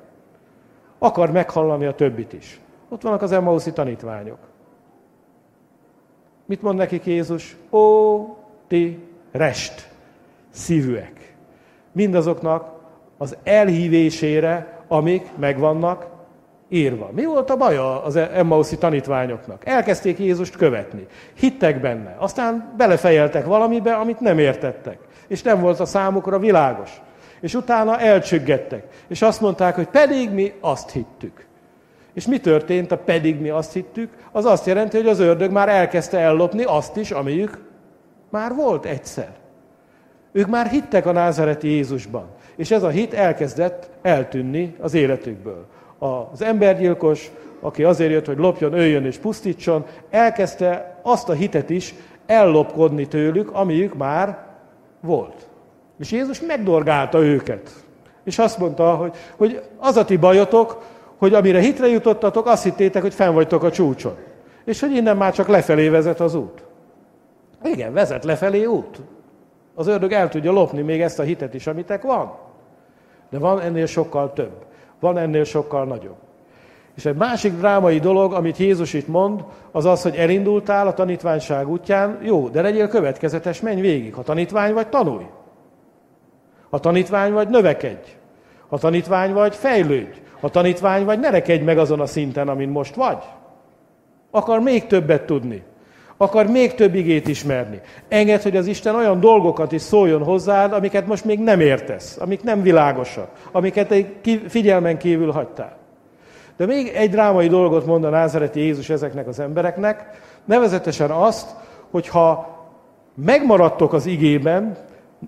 Akar 1.00 1.32
meghallani 1.32 1.86
a 1.86 1.96
többit 1.96 2.34
is. 2.34 2.60
Ott 2.90 3.02
vannak 3.02 3.22
az 3.22 3.32
Emmauszi 3.32 3.72
tanítványok. 3.72 4.40
Mit 6.46 6.62
mond 6.62 6.78
nekik 6.78 7.06
Jézus? 7.06 7.56
Ó, 7.70 8.20
ti 8.68 9.00
rest 9.32 9.90
szívűek. 10.50 11.36
Mindazoknak 11.92 12.72
az 13.18 13.38
elhívésére, 13.44 14.84
amik 14.88 15.28
megvannak 15.38 16.19
írva. 16.70 17.10
Mi 17.14 17.26
volt 17.26 17.50
a 17.50 17.56
baja 17.56 18.04
az 18.04 18.16
Emmauszi 18.16 18.78
tanítványoknak? 18.78 19.62
Elkezdték 19.66 20.20
Jézust 20.20 20.56
követni. 20.56 21.08
Hittek 21.34 21.82
benne. 21.82 22.16
Aztán 22.20 22.74
belefejeltek 22.78 23.46
valamibe, 23.46 23.94
amit 23.94 24.20
nem 24.20 24.40
értettek. 24.40 24.98
És 25.28 25.42
nem 25.42 25.62
volt 25.62 25.80
a 25.80 25.86
számukra 25.86 26.40
világos. 26.40 27.02
És 27.42 27.54
utána 27.54 28.00
elcsüggettek. 28.00 28.84
És 29.08 29.22
azt 29.22 29.42
mondták, 29.42 29.76
hogy 29.76 29.88
pedig 29.88 30.32
mi 30.32 30.54
azt 30.60 30.92
hittük. 30.92 31.48
És 32.14 32.28
mi 32.28 32.40
történt 32.40 32.92
a 32.92 32.98
pedig 32.98 33.40
mi 33.40 33.50
azt 33.50 33.74
hittük? 33.74 34.10
Az 34.32 34.46
azt 34.46 34.66
jelenti, 34.66 34.98
hogy 34.98 35.08
az 35.08 35.20
ördög 35.20 35.52
már 35.52 35.70
elkezdte 35.70 36.20
ellopni 36.20 36.64
azt 36.64 36.98
is, 36.98 37.12
amiük 37.12 37.64
már 38.30 38.56
volt 38.56 38.86
egyszer. 38.86 39.30
Ők 40.32 40.48
már 40.48 40.68
hittek 40.68 41.06
a 41.06 41.12
názareti 41.12 41.68
Jézusban. 41.68 42.28
És 42.56 42.72
ez 42.72 42.84
a 42.84 42.90
hit 42.90 43.14
elkezdett 43.14 43.90
eltűnni 44.02 44.76
az 44.80 44.94
életükből 44.94 45.66
az 46.00 46.42
embergyilkos, 46.42 47.32
aki 47.60 47.84
azért 47.84 48.12
jött, 48.12 48.26
hogy 48.26 48.38
lopjon, 48.38 48.74
öljön 48.74 49.06
és 49.06 49.18
pusztítson, 49.18 49.86
elkezdte 50.10 51.00
azt 51.02 51.30
a 51.30 51.34
hitet 51.34 51.70
is 51.70 51.96
ellopkodni 52.26 53.08
tőlük, 53.08 53.52
amiük 53.52 53.96
már 53.96 54.46
volt. 55.02 55.48
És 56.00 56.12
Jézus 56.12 56.42
megdorgálta 56.42 57.24
őket. 57.24 57.70
És 58.24 58.40
azt 58.40 58.58
mondta, 58.58 58.96
hogy, 58.96 59.16
hogy 59.38 59.62
az 59.78 59.96
a 59.96 60.06
ti 60.06 60.18
bajotok, 60.18 60.82
hogy 61.18 61.34
amire 61.34 61.60
hitre 61.60 61.88
jutottatok, 61.88 62.46
azt 62.46 62.64
hittétek, 62.64 63.02
hogy 63.02 63.14
fenn 63.14 63.34
vagytok 63.34 63.64
a 63.64 63.72
csúcson. 63.72 64.16
És 64.66 64.80
hogy 64.80 64.96
innen 64.96 65.18
már 65.18 65.34
csak 65.34 65.48
lefelé 65.48 65.88
vezet 65.88 66.20
az 66.20 66.36
út. 66.36 66.64
Igen, 67.64 67.94
vezet 67.94 68.24
lefelé 68.24 68.66
út. 68.66 69.02
Az 69.76 69.88
ördög 69.88 70.12
el 70.12 70.30
tudja 70.30 70.52
lopni 70.52 70.82
még 70.82 71.02
ezt 71.02 71.20
a 71.20 71.24
hitet 71.24 71.54
is, 71.54 71.68
amitek 71.68 72.02
van. 72.02 72.36
De 73.30 73.40
van 73.40 73.60
ennél 73.60 73.86
sokkal 73.86 74.34
több. 74.34 74.66
Van 75.00 75.18
ennél 75.18 75.44
sokkal 75.44 75.86
nagyobb. 75.86 76.18
És 76.96 77.06
egy 77.06 77.16
másik 77.16 77.54
drámai 77.54 78.00
dolog, 78.00 78.34
amit 78.34 78.58
Jézus 78.58 78.94
itt 78.94 79.08
mond, 79.08 79.44
az 79.72 79.86
az, 79.86 80.02
hogy 80.02 80.16
elindultál 80.16 80.88
a 80.88 80.94
tanítványság 80.94 81.70
útján, 81.70 82.20
jó, 82.22 82.48
de 82.48 82.62
legyél 82.62 82.88
következetes, 82.88 83.62
menj 83.62 83.82
végig. 83.82 84.14
Ha 84.14 84.24
tanítvány 84.24 84.74
vagy, 84.74 84.88
tanulj. 84.88 85.26
Ha 86.70 86.80
tanítvány 86.80 87.34
vagy, 87.34 87.50
növekedj. 87.50 88.10
Ha 88.70 88.78
tanítvány 88.78 89.34
vagy, 89.34 89.56
fejlődj. 89.56 90.22
Ha 90.40 90.50
tanítvány 90.50 91.06
vagy, 91.06 91.20
ne 91.20 91.30
rekedj 91.30 91.64
meg 91.64 91.78
azon 91.78 92.00
a 92.00 92.06
szinten, 92.06 92.48
amin 92.48 92.70
most 92.70 92.96
vagy. 92.96 93.24
Akar 94.32 94.60
még 94.60 94.88
többet 94.88 95.26
tudni. 95.26 95.64
Akar 96.22 96.48
még 96.48 96.74
több 96.74 96.96
igét 96.96 97.28
ismerni. 97.28 97.82
Enged, 98.08 98.42
hogy 98.42 98.58
az 98.58 98.68
Isten 98.68 98.96
olyan 98.96 99.20
dolgokat 99.20 99.72
is 99.72 99.82
szóljon 99.82 100.24
hozzád, 100.24 100.74
amiket 100.74 101.08
most 101.08 101.26
még 101.26 101.40
nem 101.40 101.60
értesz, 101.60 102.18
amik 102.18 102.44
nem 102.44 102.62
világosak, 102.62 103.30
amiket 103.52 103.92
egy 103.92 104.16
figyelmen 104.48 104.98
kívül 104.98 105.32
hagytál. 105.32 105.78
De 106.58 106.66
még 106.66 106.88
egy 106.96 107.10
drámai 107.10 107.48
dolgot 107.48 107.86
mond 107.86 108.04
a 108.04 108.10
názereti 108.10 108.60
Jézus 108.60 108.90
ezeknek 108.90 109.28
az 109.28 109.40
embereknek, 109.40 110.22
nevezetesen 110.46 111.12
azt, 111.12 111.56
hogy 111.92 112.08
ha 112.08 112.58
megmaradtok 113.16 113.94
az 113.94 114.06
igében, 114.06 114.78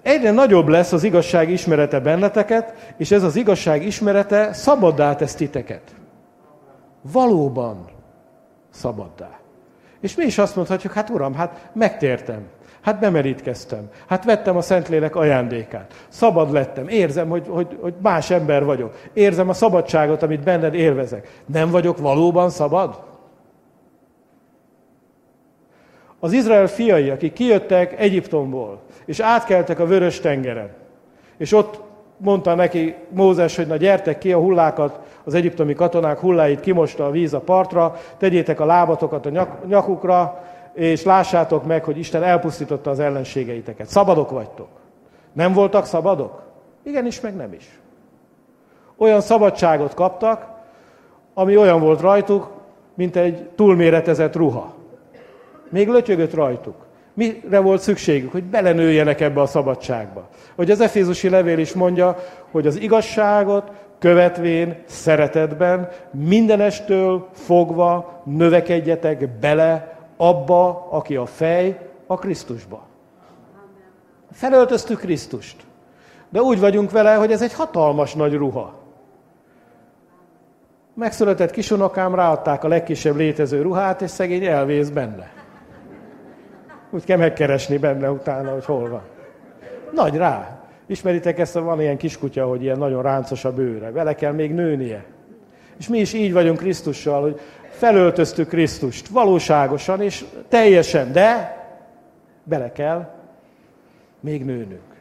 egyre 0.03 0.31
nagyobb 0.31 0.67
lesz 0.67 0.91
az 0.91 1.03
igazság 1.03 1.50
ismerete 1.50 2.00
benneteket, 2.00 2.93
és 2.98 3.12
ez 3.12 3.24
az 3.24 3.36
igazság 3.36 3.86
ismerete 3.86 4.53
szabaddá 4.53 5.15
tesz 5.15 5.36
titeket. 5.36 5.95
Valóban 7.01 7.86
szabaddá. 8.69 9.40
És 10.01 10.15
mi 10.15 10.25
is 10.25 10.38
azt 10.38 10.55
mondhatjuk, 10.55 10.93
hát 10.93 11.10
uram, 11.10 11.34
hát 11.34 11.70
megtértem. 11.74 12.48
Hát 12.81 13.00
bemerítkeztem. 13.00 13.89
Hát 14.08 14.25
vettem 14.25 14.58
a 14.58 14.62
Szentlélek 14.62 15.15
ajándékát. 15.15 16.05
Szabad 16.08 16.51
lettem. 16.51 16.88
Érzem, 16.88 17.29
hogy, 17.29 17.48
hogy, 17.48 17.77
hogy 17.81 17.93
más 18.01 18.29
ember 18.29 18.65
vagyok. 18.65 18.98
Érzem 19.13 19.50
a 19.50 19.53
szabadságot, 19.53 20.24
amit 20.24 20.43
benned 20.43 20.74
élvezek. 20.74 21.41
Nem 21.46 21.70
vagyok 21.70 21.98
valóban 21.98 22.50
szabad? 22.50 23.03
Az 26.20 26.34
Izrael 26.34 26.67
fiai, 26.67 27.10
akik 27.10 27.34
kijöttek 27.34 28.00
Egyiptomból, 28.00 28.81
és 29.05 29.20
átkeltek 29.20 29.79
a 29.79 29.86
vörös 29.86 30.20
tengeren, 30.20 30.70
és 31.38 31.53
ott 31.53 31.90
mondta 32.24 32.56
neki 32.56 32.96
Mózes, 33.10 33.56
hogy 33.56 33.68
na 33.68 33.75
gyertek 33.75 34.18
ki 34.18 34.34
a 34.34 34.40
hullákat, 34.40 35.00
az 35.24 35.34
egyiptomi 35.34 35.74
katonák 35.74 36.20
hulláit 36.20 36.60
kimosta 36.60 37.06
a 37.06 37.12
víz 37.12 37.34
a 37.34 37.40
partra, 37.40 37.96
tegyétek 38.18 38.60
a 38.60 38.66
lábatokat 38.66 39.25
a 39.25 39.30
nyak, 39.30 39.68
nyakukra, 39.68 40.44
és 40.74 41.04
lássátok 41.04 41.66
meg, 41.66 41.84
hogy 41.84 41.98
Isten 41.98 42.24
elpusztította 42.24 42.90
az 42.90 43.00
ellenségeiteket. 43.00 43.88
Szabadok 43.88 44.30
vagytok. 44.30 44.68
Nem 45.34 45.54
voltak 45.54 45.86
szabadok? 45.86 46.42
Igenis, 46.84 47.22
meg 47.22 47.36
nem 47.36 47.54
is. 47.54 47.80
Olyan 48.98 49.22
szabadságot 49.22 49.94
kaptak, 49.94 50.48
ami 51.34 51.58
olyan 51.58 51.80
volt 51.80 52.01
rajtuk, 52.01 52.50
mint 52.94 53.16
egy 53.16 53.50
túlméretezett 53.56 54.36
ruha. 54.36 54.74
Még 55.70 55.88
lötyögött 55.88 56.34
rajtuk. 56.34 56.75
Mire 57.13 57.60
volt 57.60 57.82
szükségük? 57.82 58.32
Hogy 58.32 58.44
belenőjenek 58.44 59.22
ebbe 59.22 59.41
a 59.41 59.46
szabadságba. 59.46 60.30
Hogy 60.56 60.72
az 60.72 60.82
Efézusi 60.82 61.30
levél 61.30 61.58
is 61.60 61.74
mondja, 61.74 62.18
hogy 62.51 62.68
az 62.68 62.80
igazságot 62.80 63.72
követvén 64.00 64.84
szeretetben 64.86 65.89
mindenestől 66.12 67.27
fogva 67.34 68.22
növekedjetek 68.25 69.30
bele 69.30 69.98
abba, 70.18 70.88
aki 70.89 71.15
a 71.15 71.25
fej, 71.25 71.89
a 72.08 72.15
Krisztusba. 72.15 72.88
Felöltöztük 74.32 75.00
Krisztust. 75.00 75.56
De 76.30 76.41
úgy 76.41 76.60
vagyunk 76.60 76.91
vele, 76.91 77.13
hogy 77.13 77.32
ez 77.32 77.41
egy 77.41 77.53
hatalmas 77.53 78.13
nagy 78.13 78.34
ruha. 78.34 78.74
Megszületett 80.94 81.51
kisunokám, 81.51 82.15
ráadták 82.15 82.63
a 82.63 82.68
legkisebb 82.68 83.15
létező 83.15 83.62
ruhát, 83.62 84.01
és 84.01 84.10
szegény 84.10 84.46
elvész 84.46 84.89
benne. 84.89 85.40
Úgy 86.91 87.03
kell 87.03 87.17
megkeresni 87.17 87.77
benne 87.77 88.12
utána, 88.12 88.51
hogy 88.51 88.65
hol 88.65 88.89
van. 88.89 89.01
Nagy 89.93 90.15
rá. 90.15 90.62
Ismeritek 90.86 91.39
ezt, 91.39 91.53
van 91.53 91.81
ilyen 91.81 91.98
kiskutya, 91.98 92.45
hogy 92.45 92.62
ilyen 92.62 92.77
nagyon 92.77 93.01
ráncos 93.01 93.45
a 93.45 93.53
bőre. 93.53 93.91
Vele 93.91 94.15
kell 94.15 94.31
még 94.31 94.53
nőnie. 94.53 95.05
És 95.79 95.88
mi 95.88 96.00
is 96.00 96.13
így 96.13 96.33
vagyunk 96.33 96.57
Krisztussal, 96.57 97.21
hogy 97.21 97.39
felöltöztük 97.69 98.48
Krisztust 98.48 99.07
valóságosan 99.07 100.01
és 100.01 100.25
teljesen, 100.48 101.12
de 101.12 101.57
bele 102.43 102.71
kell 102.71 103.10
még 104.19 104.45
nőnünk. 104.45 104.91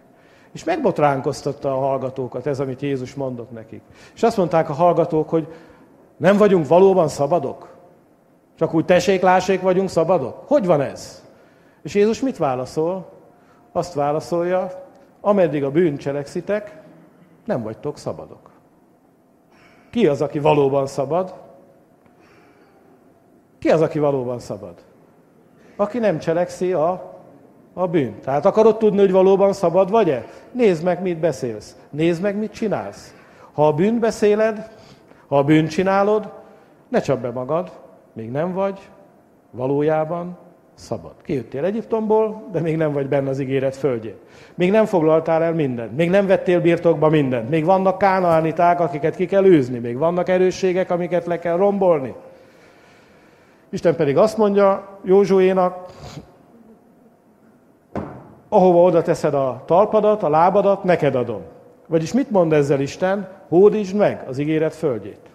És 0.52 0.64
megbotránkoztatta 0.64 1.72
a 1.72 1.80
hallgatókat 1.80 2.46
ez, 2.46 2.60
amit 2.60 2.82
Jézus 2.82 3.14
mondott 3.14 3.50
nekik. 3.50 3.82
És 4.14 4.22
azt 4.22 4.36
mondták 4.36 4.68
a 4.68 4.72
hallgatók, 4.72 5.28
hogy 5.28 5.46
Nem 6.20 6.36
vagyunk 6.36 6.68
valóban 6.68 7.08
szabadok? 7.08 7.68
Csak 8.58 8.74
úgy 8.74 8.84
tessék-lássék 8.84 9.60
vagyunk 9.60 9.88
szabadok? 9.88 10.42
Hogy 10.46 10.66
van 10.66 10.80
ez? 10.80 11.22
És 11.82 11.94
Jézus 11.94 12.20
mit 12.20 12.36
válaszol? 12.36 13.12
Azt 13.72 13.94
válaszolja, 13.94 14.88
ameddig 15.20 15.64
a 15.64 15.70
bűn 15.70 15.96
cselekszitek, 15.96 16.82
nem 17.44 17.62
vagytok 17.62 17.98
szabadok. 17.98 18.50
Ki 19.90 20.06
az, 20.06 20.22
aki 20.22 20.38
valóban 20.38 20.86
szabad? 20.86 21.34
Ki 23.58 23.70
az, 23.70 23.80
aki 23.80 23.98
valóban 23.98 24.38
szabad? 24.38 24.74
Aki 25.76 25.98
nem 25.98 26.18
cselekszi 26.18 26.72
a, 26.72 27.18
a 27.72 27.86
bűn. 27.86 28.20
Tehát 28.20 28.46
akarod 28.46 28.76
tudni, 28.76 28.98
hogy 28.98 29.12
valóban 29.12 29.52
szabad 29.52 29.90
vagy-e? 29.90 30.26
Nézd 30.52 30.84
meg, 30.84 31.02
mit 31.02 31.18
beszélsz. 31.18 31.76
Nézd 31.90 32.22
meg, 32.22 32.36
mit 32.36 32.52
csinálsz. 32.52 33.14
Ha 33.52 33.66
a 33.66 33.72
bűnt 33.72 34.00
beszéled, 34.00 34.70
ha 35.26 35.38
a 35.38 35.44
bűnt 35.44 35.70
csinálod, 35.70 36.32
ne 36.88 37.00
csapd 37.00 37.22
be 37.22 37.30
magad, 37.30 37.80
még 38.12 38.30
nem 38.30 38.52
vagy 38.52 38.88
valójában 39.50 40.38
szabad. 40.80 41.12
Kijöttél 41.22 41.64
Egyiptomból, 41.64 42.42
de 42.52 42.60
még 42.60 42.76
nem 42.76 42.92
vagy 42.92 43.08
benne 43.08 43.28
az 43.30 43.40
ígéret 43.40 43.76
földjén. 43.76 44.14
Még 44.54 44.70
nem 44.70 44.84
foglaltál 44.84 45.42
el 45.42 45.54
mindent, 45.54 45.96
még 45.96 46.10
nem 46.10 46.26
vettél 46.26 46.60
birtokba 46.60 47.08
mindent, 47.08 47.50
még 47.50 47.64
vannak 47.64 47.98
kánaániták, 47.98 48.80
akiket 48.80 49.16
ki 49.16 49.26
kell 49.26 49.44
űzni, 49.44 49.78
még 49.78 49.98
vannak 49.98 50.28
erősségek, 50.28 50.90
amiket 50.90 51.26
le 51.26 51.38
kell 51.38 51.56
rombolni. 51.56 52.14
Isten 53.70 53.96
pedig 53.96 54.16
azt 54.16 54.36
mondja 54.36 54.98
Józsuénak, 55.04 55.84
ahova 58.48 58.82
oda 58.82 59.02
teszed 59.02 59.34
a 59.34 59.62
talpadat, 59.66 60.22
a 60.22 60.28
lábadat, 60.28 60.84
neked 60.84 61.14
adom. 61.14 61.42
Vagyis 61.86 62.12
mit 62.12 62.30
mond 62.30 62.52
ezzel 62.52 62.80
Isten? 62.80 63.28
Hódítsd 63.48 63.96
meg 63.96 64.24
az 64.28 64.38
ígéret 64.38 64.74
földjét. 64.74 65.29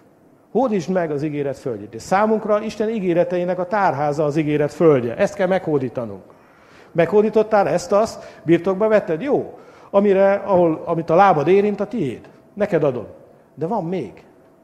Hódítsd 0.56 0.90
meg 0.90 1.10
az 1.10 1.22
ígéret 1.22 1.58
földjét. 1.58 1.94
És 1.94 2.02
számunkra 2.02 2.62
Isten 2.62 2.88
ígéreteinek 2.88 3.58
a 3.58 3.66
tárháza 3.66 4.24
az 4.24 4.36
ígéret 4.36 4.72
földje. 4.72 5.16
Ezt 5.16 5.34
kell 5.34 5.46
meghódítanunk. 5.46 6.22
Meghódítottál 6.92 7.68
ezt, 7.68 7.92
azt, 7.92 8.38
birtokba 8.42 8.88
vetted? 8.88 9.22
Jó. 9.22 9.58
Amire, 9.90 10.32
ahol, 10.32 10.82
amit 10.84 11.10
a 11.10 11.14
lábad 11.14 11.48
érint, 11.48 11.80
a 11.80 11.86
tiéd. 11.86 12.20
Neked 12.54 12.84
adom. 12.84 13.06
De 13.54 13.66
van 13.66 13.84
még. 13.84 14.12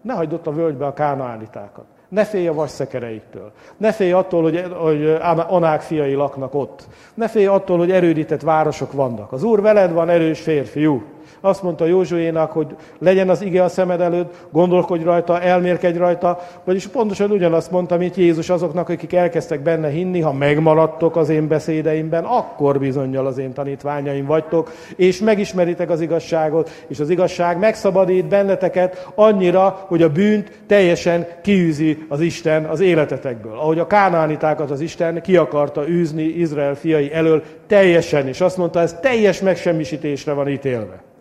Ne 0.02 0.14
hagyd 0.14 0.32
ott 0.32 0.46
a 0.46 0.52
völgybe 0.52 0.86
a 0.86 0.92
kánaállítákat. 0.92 1.84
Ne 2.08 2.24
félj 2.24 2.46
a 2.46 2.54
vasszekereiktől. 2.54 3.52
Ne 3.76 3.92
félj 3.92 4.12
attól, 4.12 4.42
hogy, 4.42 4.64
hogy 4.78 5.16
Anák 5.48 5.80
fiai 5.80 6.14
laknak 6.14 6.54
ott. 6.54 6.86
Ne 7.14 7.28
félj 7.28 7.46
attól, 7.46 7.78
hogy 7.78 7.90
erődített 7.90 8.42
városok 8.42 8.92
vannak. 8.92 9.32
Az 9.32 9.42
Úr 9.42 9.60
veled 9.60 9.92
van, 9.92 10.08
erős 10.08 10.40
férfiú 10.40 11.02
azt 11.44 11.62
mondta 11.62 11.84
Józsuénak, 11.84 12.52
hogy 12.52 12.66
legyen 12.98 13.28
az 13.28 13.42
ige 13.42 13.62
a 13.62 13.68
szemed 13.68 14.00
előtt, 14.00 14.46
gondolkodj 14.50 15.04
rajta, 15.04 15.40
elmérkedj 15.40 15.98
rajta, 15.98 16.38
vagyis 16.64 16.86
pontosan 16.86 17.30
ugyanazt 17.30 17.70
mondta, 17.70 17.96
mint 17.96 18.16
Jézus 18.16 18.50
azoknak, 18.50 18.88
akik 18.88 19.12
elkezdtek 19.12 19.60
benne 19.60 19.88
hinni, 19.88 20.20
ha 20.20 20.32
megmaradtok 20.32 21.16
az 21.16 21.28
én 21.28 21.48
beszédeimben, 21.48 22.24
akkor 22.24 22.78
bizonyal 22.78 23.26
az 23.26 23.38
én 23.38 23.52
tanítványaim 23.52 24.26
vagytok, 24.26 24.72
és 24.96 25.20
megismeritek 25.20 25.90
az 25.90 26.00
igazságot, 26.00 26.70
és 26.86 27.00
az 27.00 27.10
igazság 27.10 27.58
megszabadít 27.58 28.26
benneteket 28.28 29.10
annyira, 29.14 29.84
hogy 29.86 30.02
a 30.02 30.12
bűnt 30.12 30.60
teljesen 30.66 31.26
kiűzi 31.42 32.06
az 32.08 32.20
Isten 32.20 32.64
az 32.64 32.80
életetekből. 32.80 33.58
Ahogy 33.58 33.78
a 33.78 33.86
kánánitákat 33.86 34.70
az 34.70 34.80
Isten 34.80 35.22
ki 35.22 35.36
akarta 35.36 35.88
űzni 35.88 36.22
Izrael 36.22 36.74
fiai 36.74 37.12
elől 37.12 37.42
teljesen, 37.66 38.28
és 38.28 38.40
azt 38.40 38.56
mondta, 38.56 38.80
ez 38.80 38.98
teljes 39.00 39.40
megsemmisítésre 39.40 40.32
van 40.32 40.48
ítélve. 40.48 41.11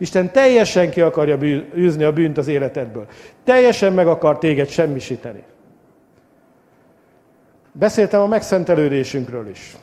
Isten 0.00 0.32
teljesen 0.32 0.90
ki 0.90 1.00
akarja 1.00 1.38
űzni 1.76 2.04
a 2.04 2.12
bűnt 2.12 2.38
az 2.38 2.48
életedből. 2.48 3.06
Teljesen 3.44 3.92
meg 3.92 4.06
akar 4.06 4.38
téged 4.38 4.68
semmisíteni. 4.68 5.42
Beszéltem 7.72 8.20
a 8.20 8.26
megszentelődésünkről 8.26 9.48
is. 9.48 9.76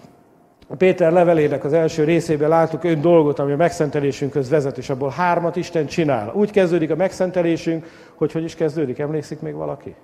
A 0.67 0.75
Péter 0.75 1.12
levelének 1.12 1.63
az 1.63 1.74
első 1.74 2.03
részében 2.03 2.50
láttuk 2.50 2.83
ön 2.83 3.01
dolgot, 3.01 3.39
ami 3.39 3.51
a 3.51 3.55
megszentelésünkhöz 3.55 4.49
vezet, 4.49 4.77
és 4.77 4.89
abból 4.89 5.10
hármat 5.10 5.56
Isten 5.56 5.86
csinál. 5.86 6.32
Úgy 6.34 6.51
kezdődik 6.51 6.91
a 6.91 6.95
megszentelésünk, 6.95 7.86
hogy 8.15 8.32
hogy 8.32 8.43
is 8.43 8.56
kezdődik, 8.56 8.99
emlékszik 8.99 9.39
még 9.39 9.53
valaki? 9.53 9.95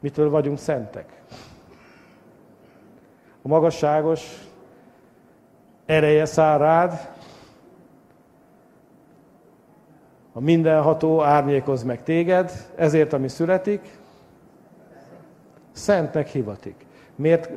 Mitől 0.00 0.30
vagyunk 0.30 0.58
szentek? 0.58 1.06
A 3.42 3.48
magasságos 3.48 4.20
ereje 5.86 6.24
száll 6.24 6.58
rád, 6.58 7.13
a 10.36 10.40
mindenható 10.40 11.22
árnyékoz 11.22 11.82
meg 11.82 12.02
téged, 12.02 12.52
ezért, 12.76 13.12
ami 13.12 13.28
születik, 13.28 13.98
szentnek 15.72 16.28
hivatik. 16.28 16.74
Miért 17.14 17.50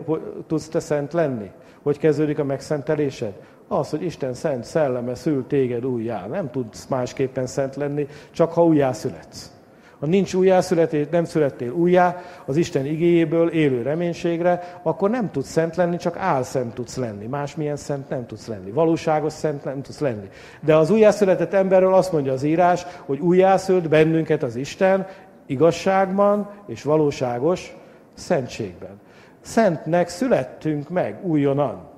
tudsz 0.47 0.67
te 0.67 0.79
szent 0.79 1.13
lenni? 1.13 1.51
Hogy 1.81 1.97
kezdődik 1.97 2.39
a 2.39 2.43
megszentelésed? 2.43 3.33
Az, 3.67 3.89
hogy 3.89 4.03
Isten 4.03 4.33
szent 4.33 4.63
szelleme 4.63 5.15
szül 5.15 5.47
téged 5.47 5.85
újjá. 5.85 6.25
Nem 6.25 6.51
tudsz 6.51 6.87
másképpen 6.87 7.47
szent 7.47 7.75
lenni, 7.75 8.07
csak 8.31 8.53
ha 8.53 8.65
újjá 8.65 8.91
születsz. 8.91 9.56
Ha 9.99 10.05
nincs 10.05 10.33
újjászületés, 10.33 11.05
nem 11.11 11.25
születtél 11.25 11.71
újjá 11.71 12.21
az 12.45 12.57
Isten 12.57 12.85
igéjéből 12.85 13.49
élő 13.49 13.81
reménységre, 13.81 14.79
akkor 14.83 15.09
nem 15.09 15.31
tudsz 15.31 15.49
szent 15.49 15.75
lenni, 15.75 15.97
csak 15.97 16.17
álszent 16.17 16.73
tudsz 16.73 16.95
lenni. 16.95 17.25
Másmilyen 17.25 17.75
szent 17.75 18.09
nem 18.09 18.25
tudsz 18.25 18.47
lenni. 18.47 18.71
Valóságos 18.71 19.33
szent 19.33 19.63
nem 19.63 19.81
tudsz 19.81 19.99
lenni. 19.99 20.29
De 20.61 20.75
az 20.75 20.89
újjászületett 20.89 21.53
emberről 21.53 21.93
azt 21.93 22.11
mondja 22.11 22.33
az 22.33 22.43
írás, 22.43 22.85
hogy 23.05 23.19
újjászült 23.19 23.89
bennünket 23.89 24.43
az 24.43 24.55
Isten 24.55 25.07
igazságban 25.45 26.49
és 26.67 26.83
valóságos 26.83 27.75
szentségben. 28.13 28.99
Szentnek 29.41 30.07
születtünk 30.09 30.89
meg 30.89 31.19
újonnan. 31.25 31.96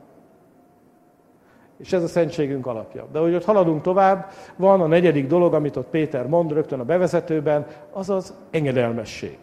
És 1.79 1.93
ez 1.93 2.03
a 2.03 2.07
szentségünk 2.07 2.67
alapja. 2.67 3.07
De 3.11 3.19
hogy 3.19 3.35
ott 3.35 3.45
haladunk 3.45 3.81
tovább, 3.81 4.31
van 4.55 4.81
a 4.81 4.87
negyedik 4.87 5.27
dolog, 5.27 5.53
amit 5.53 5.75
ott 5.75 5.87
Péter 5.89 6.27
mond 6.27 6.51
rögtön 6.51 6.79
a 6.79 6.83
bevezetőben, 6.83 7.65
az 7.91 8.09
az 8.09 8.33
engedelmesség. 8.51 9.37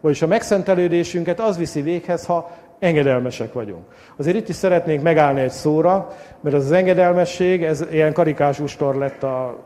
Vagyis 0.00 0.22
a 0.22 0.26
megszentelődésünket 0.26 1.40
az 1.40 1.58
viszi 1.58 1.82
véghez, 1.82 2.26
ha 2.26 2.50
engedelmesek 2.78 3.52
vagyunk. 3.52 3.84
Azért 4.16 4.36
itt 4.36 4.48
is 4.48 4.54
szeretnénk 4.54 5.02
megállni 5.02 5.40
egy 5.40 5.50
szóra, 5.50 6.08
mert 6.40 6.56
az, 6.56 6.72
engedelmesség, 6.72 7.62
ez 7.62 7.84
ilyen 7.90 8.12
karikás 8.12 8.60
ustor 8.60 8.94
lett 8.94 9.22
a 9.22 9.58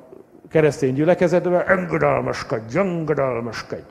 keresztény 0.51 0.95
gyülekezetben, 0.95 1.69
engedelmeskedj, 1.69 2.79
engedelmeskedj. 2.79 3.89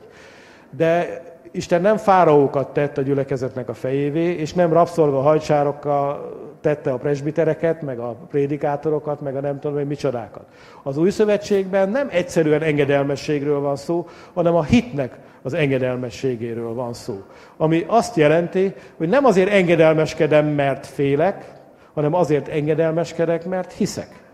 De 0.70 1.22
Isten 1.50 1.80
nem 1.80 1.96
fáraókat 1.96 2.68
tett 2.72 2.98
a 2.98 3.02
gyülekezetnek 3.02 3.68
a 3.68 3.74
fejévé, 3.74 4.34
és 4.34 4.54
nem 4.54 4.72
rabszolga 4.72 5.20
hajcsárokkal 5.20 6.36
tette 6.60 6.92
a 6.92 6.96
presbitereket, 6.96 7.82
meg 7.82 7.98
a 7.98 8.16
prédikátorokat, 8.30 9.20
meg 9.20 9.36
a 9.36 9.40
nem 9.40 9.58
tudom, 9.58 9.76
hogy 9.76 9.86
micsodákat. 9.86 10.44
Az 10.82 10.96
új 10.96 11.10
szövetségben 11.10 11.88
nem 11.88 12.08
egyszerűen 12.10 12.62
engedelmességről 12.62 13.60
van 13.60 13.76
szó, 13.76 14.06
hanem 14.34 14.54
a 14.54 14.62
hitnek 14.62 15.18
az 15.42 15.54
engedelmességéről 15.54 16.74
van 16.74 16.92
szó. 16.92 17.22
Ami 17.56 17.84
azt 17.86 18.16
jelenti, 18.16 18.74
hogy 18.96 19.08
nem 19.08 19.24
azért 19.24 19.50
engedelmeskedem, 19.50 20.46
mert 20.46 20.86
félek, 20.86 21.52
hanem 21.94 22.14
azért 22.14 22.48
engedelmeskedek, 22.48 23.46
mert 23.46 23.72
hiszek. 23.72 24.27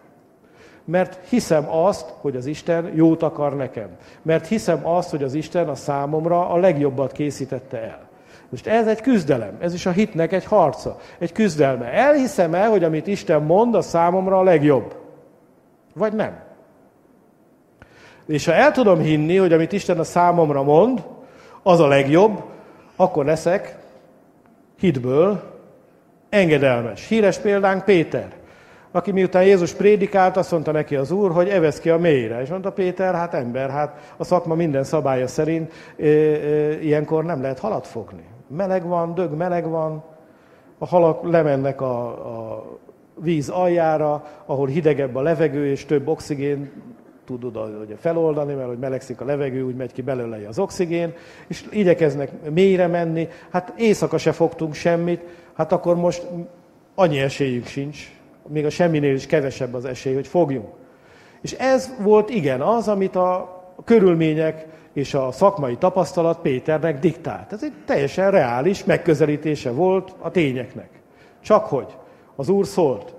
Mert 0.85 1.29
hiszem 1.29 1.71
azt, 1.71 2.13
hogy 2.21 2.37
az 2.37 2.47
Isten 2.47 2.91
jót 2.95 3.23
akar 3.23 3.57
nekem. 3.57 3.89
Mert 4.23 4.47
hiszem 4.47 4.87
azt, 4.87 5.11
hogy 5.11 5.23
az 5.23 5.35
Isten 5.35 5.69
a 5.69 5.75
számomra 5.75 6.49
a 6.49 6.57
legjobbat 6.57 7.13
készítette 7.13 7.83
el. 7.83 8.09
Most 8.49 8.67
ez 8.67 8.87
egy 8.87 9.01
küzdelem, 9.01 9.57
ez 9.61 9.75
is 9.75 9.87
a 9.87 9.91
hitnek 9.91 10.33
egy 10.33 10.45
harca, 10.45 10.99
egy 11.19 11.33
küzdelme. 11.33 11.93
Elhiszem 11.93 12.55
el, 12.55 12.71
hogy 12.71 12.85
amit 12.85 13.07
Isten 13.07 13.43
mond, 13.43 13.75
a 13.75 13.83
számomra 13.83 14.39
a 14.39 14.43
legjobb. 14.43 14.95
Vagy 15.95 16.13
nem? 16.13 16.43
És 18.27 18.45
ha 18.45 18.53
el 18.53 18.73
tudom 18.73 19.01
hinni, 19.01 19.37
hogy 19.37 19.53
amit 19.53 19.73
Isten 19.73 19.99
a 19.99 20.05
számomra 20.05 20.63
mond, 20.63 21.05
az 21.63 21.81
a 21.81 21.87
legjobb, 21.87 22.43
akkor 22.97 23.25
leszek 23.25 23.79
hitből 24.79 25.43
engedelmes. 26.29 27.09
Híres 27.09 27.39
példánk 27.39 27.85
Péter 27.85 28.33
aki 28.95 29.13
miután 29.13 29.45
Jézus 29.45 29.73
prédikált, 29.73 30.37
azt 30.37 30.51
mondta 30.51 30.73
neki 30.73 30.97
az 30.97 31.11
Úr, 31.11 31.33
hogy 31.33 31.49
evesz 31.49 31.81
ki 31.81 31.91
a 31.91 31.99
mélyre. 31.99 32.41
És 32.41 32.49
mondta 32.49 32.73
Péter, 32.73 33.15
hát 33.15 33.35
ember, 33.35 33.71
hát 33.71 34.15
a 34.17 34.25
szakma 34.25 34.55
minden 34.55 34.85
szabálya 34.85 35.27
szerint 35.27 35.73
e, 35.99 36.05
e, 36.05 36.81
ilyenkor 36.81 37.25
nem 37.25 37.43
lehet 37.43 37.59
halat 37.59 37.87
fogni. 37.87 38.25
Meleg 38.49 38.87
van, 38.87 39.15
dög 39.15 39.33
meleg 39.33 39.69
van, 39.69 40.05
a 40.79 40.87
halak 40.87 41.31
lemennek 41.31 41.81
a, 41.81 42.07
a 42.07 42.65
víz 43.15 43.49
aljára, 43.49 44.25
ahol 44.47 44.67
hidegebb 44.67 45.15
a 45.15 45.23
levegő, 45.23 45.67
és 45.67 45.85
több 45.87 46.09
oxigén 46.09 46.71
tud 47.25 47.45
oda 47.45 47.67
ugye 47.67 47.97
feloldani, 47.97 48.55
mert 48.55 48.69
hogy 48.69 48.79
melegszik 48.79 49.21
a 49.21 49.25
levegő, 49.25 49.63
úgy 49.63 49.77
megy 49.77 49.93
ki 49.93 50.03
belőle 50.03 50.49
az 50.49 50.59
oxigén, 50.59 51.13
és 51.47 51.65
igyekeznek 51.71 52.31
mélyre 52.51 52.87
menni. 52.87 53.29
Hát 53.51 53.73
éjszaka 53.77 54.19
se 54.19 54.33
fogtunk 54.33 54.75
semmit, 54.75 55.21
hát 55.55 55.73
akkor 55.73 55.97
most 55.97 56.27
annyi 56.95 57.19
esélyük 57.19 57.67
sincs, 57.67 58.14
még 58.49 58.65
a 58.65 58.71
semminél 58.71 59.15
is 59.15 59.27
kevesebb 59.27 59.75
az 59.75 59.85
esély, 59.85 60.15
hogy 60.15 60.27
fogjunk. 60.27 60.69
És 61.41 61.53
ez 61.53 61.95
volt 61.99 62.31
igen 62.31 62.61
az, 62.61 62.89
amit 62.89 63.17
a 63.17 63.63
körülmények 63.85 64.67
és 64.93 65.15
a 65.15 65.33
szakmai 65.33 65.77
tapasztalat 65.77 66.39
Péternek 66.39 66.99
diktált. 66.99 67.53
Ez 67.53 67.65
egy 67.65 67.73
teljesen 67.85 68.31
reális 68.31 68.85
megközelítése 68.85 69.71
volt 69.71 70.15
a 70.19 70.31
tényeknek. 70.31 70.89
Csak 71.41 71.65
hogy 71.65 71.97
az 72.37 72.49
Úr 72.49 72.67
szólt, 72.67 73.15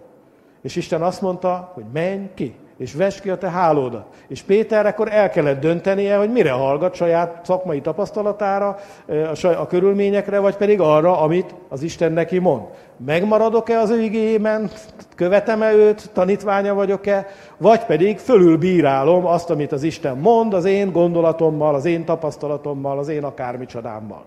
és 0.61 0.75
Isten 0.75 1.01
azt 1.01 1.21
mondta, 1.21 1.71
hogy 1.73 1.85
menj 1.93 2.29
ki 2.33 2.55
és 2.77 2.93
vess 2.93 3.19
ki 3.19 3.29
a 3.29 3.37
te 3.37 3.49
hálódat. 3.49 4.05
És 4.27 4.41
Péter 4.41 4.85
akkor 4.85 5.07
el 5.11 5.29
kellett 5.29 5.59
döntenie, 5.59 6.17
hogy 6.17 6.31
mire 6.31 6.51
hallgat 6.51 6.93
saját 6.95 7.45
szakmai 7.45 7.81
tapasztalatára, 7.81 8.77
a 9.57 9.67
körülményekre, 9.67 10.39
vagy 10.39 10.55
pedig 10.55 10.79
arra, 10.79 11.19
amit 11.19 11.55
az 11.69 11.81
Isten 11.81 12.11
neki 12.11 12.39
mond. 12.39 12.63
Megmaradok-e 13.05 13.79
az 13.79 13.89
ő 13.89 14.01
igényében, 14.01 14.69
követem-e 15.15 15.73
őt, 15.73 16.09
tanítványa 16.13 16.73
vagyok-e, 16.73 17.27
vagy 17.57 17.85
pedig 17.85 18.17
fölülbírálom 18.17 19.25
azt, 19.25 19.49
amit 19.49 19.71
az 19.71 19.83
Isten 19.83 20.17
mond, 20.17 20.53
az 20.53 20.65
én 20.65 20.91
gondolatommal, 20.91 21.75
az 21.75 21.85
én 21.85 22.05
tapasztalatommal, 22.05 22.99
az 22.99 23.07
én 23.07 23.23
akármicsodámmal. 23.23 24.23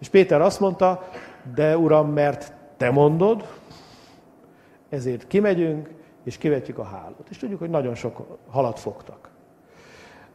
És 0.00 0.08
Péter 0.08 0.40
azt 0.40 0.60
mondta, 0.60 1.02
de 1.54 1.76
Uram, 1.76 2.12
mert 2.12 2.52
te 2.76 2.90
mondod, 2.90 3.44
ezért 4.88 5.26
kimegyünk, 5.26 5.88
és 6.24 6.38
kivetjük 6.38 6.78
a 6.78 6.84
hálót. 6.84 7.26
És 7.30 7.36
tudjuk, 7.36 7.58
hogy 7.58 7.70
nagyon 7.70 7.94
sok 7.94 8.38
halat 8.50 8.78
fogtak. 8.78 9.28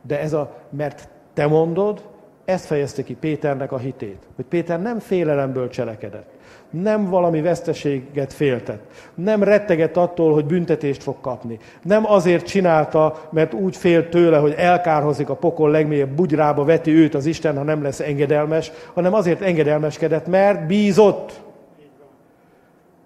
De 0.02 0.20
ez 0.20 0.34
a, 0.34 0.56
mert 0.70 1.10
te 1.34 1.48
mondod, 1.48 2.04
ezt 2.50 2.66
fejezte 2.66 3.04
ki 3.04 3.14
Péternek 3.16 3.72
a 3.72 3.78
hitét. 3.78 4.28
Hogy 4.36 4.46
Péter 4.46 4.82
nem 4.82 5.00
félelemből 5.00 5.70
cselekedett. 5.70 6.30
Nem 6.70 7.10
valami 7.10 7.42
veszteséget 7.42 8.34
féltett. 8.34 9.12
Nem 9.16 9.44
rettegett 9.44 9.98
attól, 9.98 10.34
hogy 10.34 10.46
büntetést 10.46 11.04
fog 11.04 11.16
kapni. 11.22 11.60
Nem 11.84 12.06
azért 12.06 12.46
csinálta, 12.46 13.28
mert 13.32 13.54
úgy 13.54 13.78
fél 13.78 14.10
tőle, 14.10 14.38
hogy 14.38 14.54
elkárhozik 14.58 15.30
a 15.30 15.36
pokol 15.36 15.72
legmélyebb 15.72 16.10
bugyrába, 16.10 16.64
veti 16.64 16.92
őt 16.92 17.16
az 17.16 17.26
Isten, 17.26 17.58
ha 17.58 17.64
nem 17.64 17.84
lesz 17.84 18.00
engedelmes, 18.00 18.72
hanem 18.94 19.14
azért 19.14 19.42
engedelmeskedett, 19.42 20.28
mert 20.28 20.68
bízott. 20.68 21.42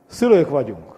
Szülők 0.07 0.49
vagyunk. 0.49 0.92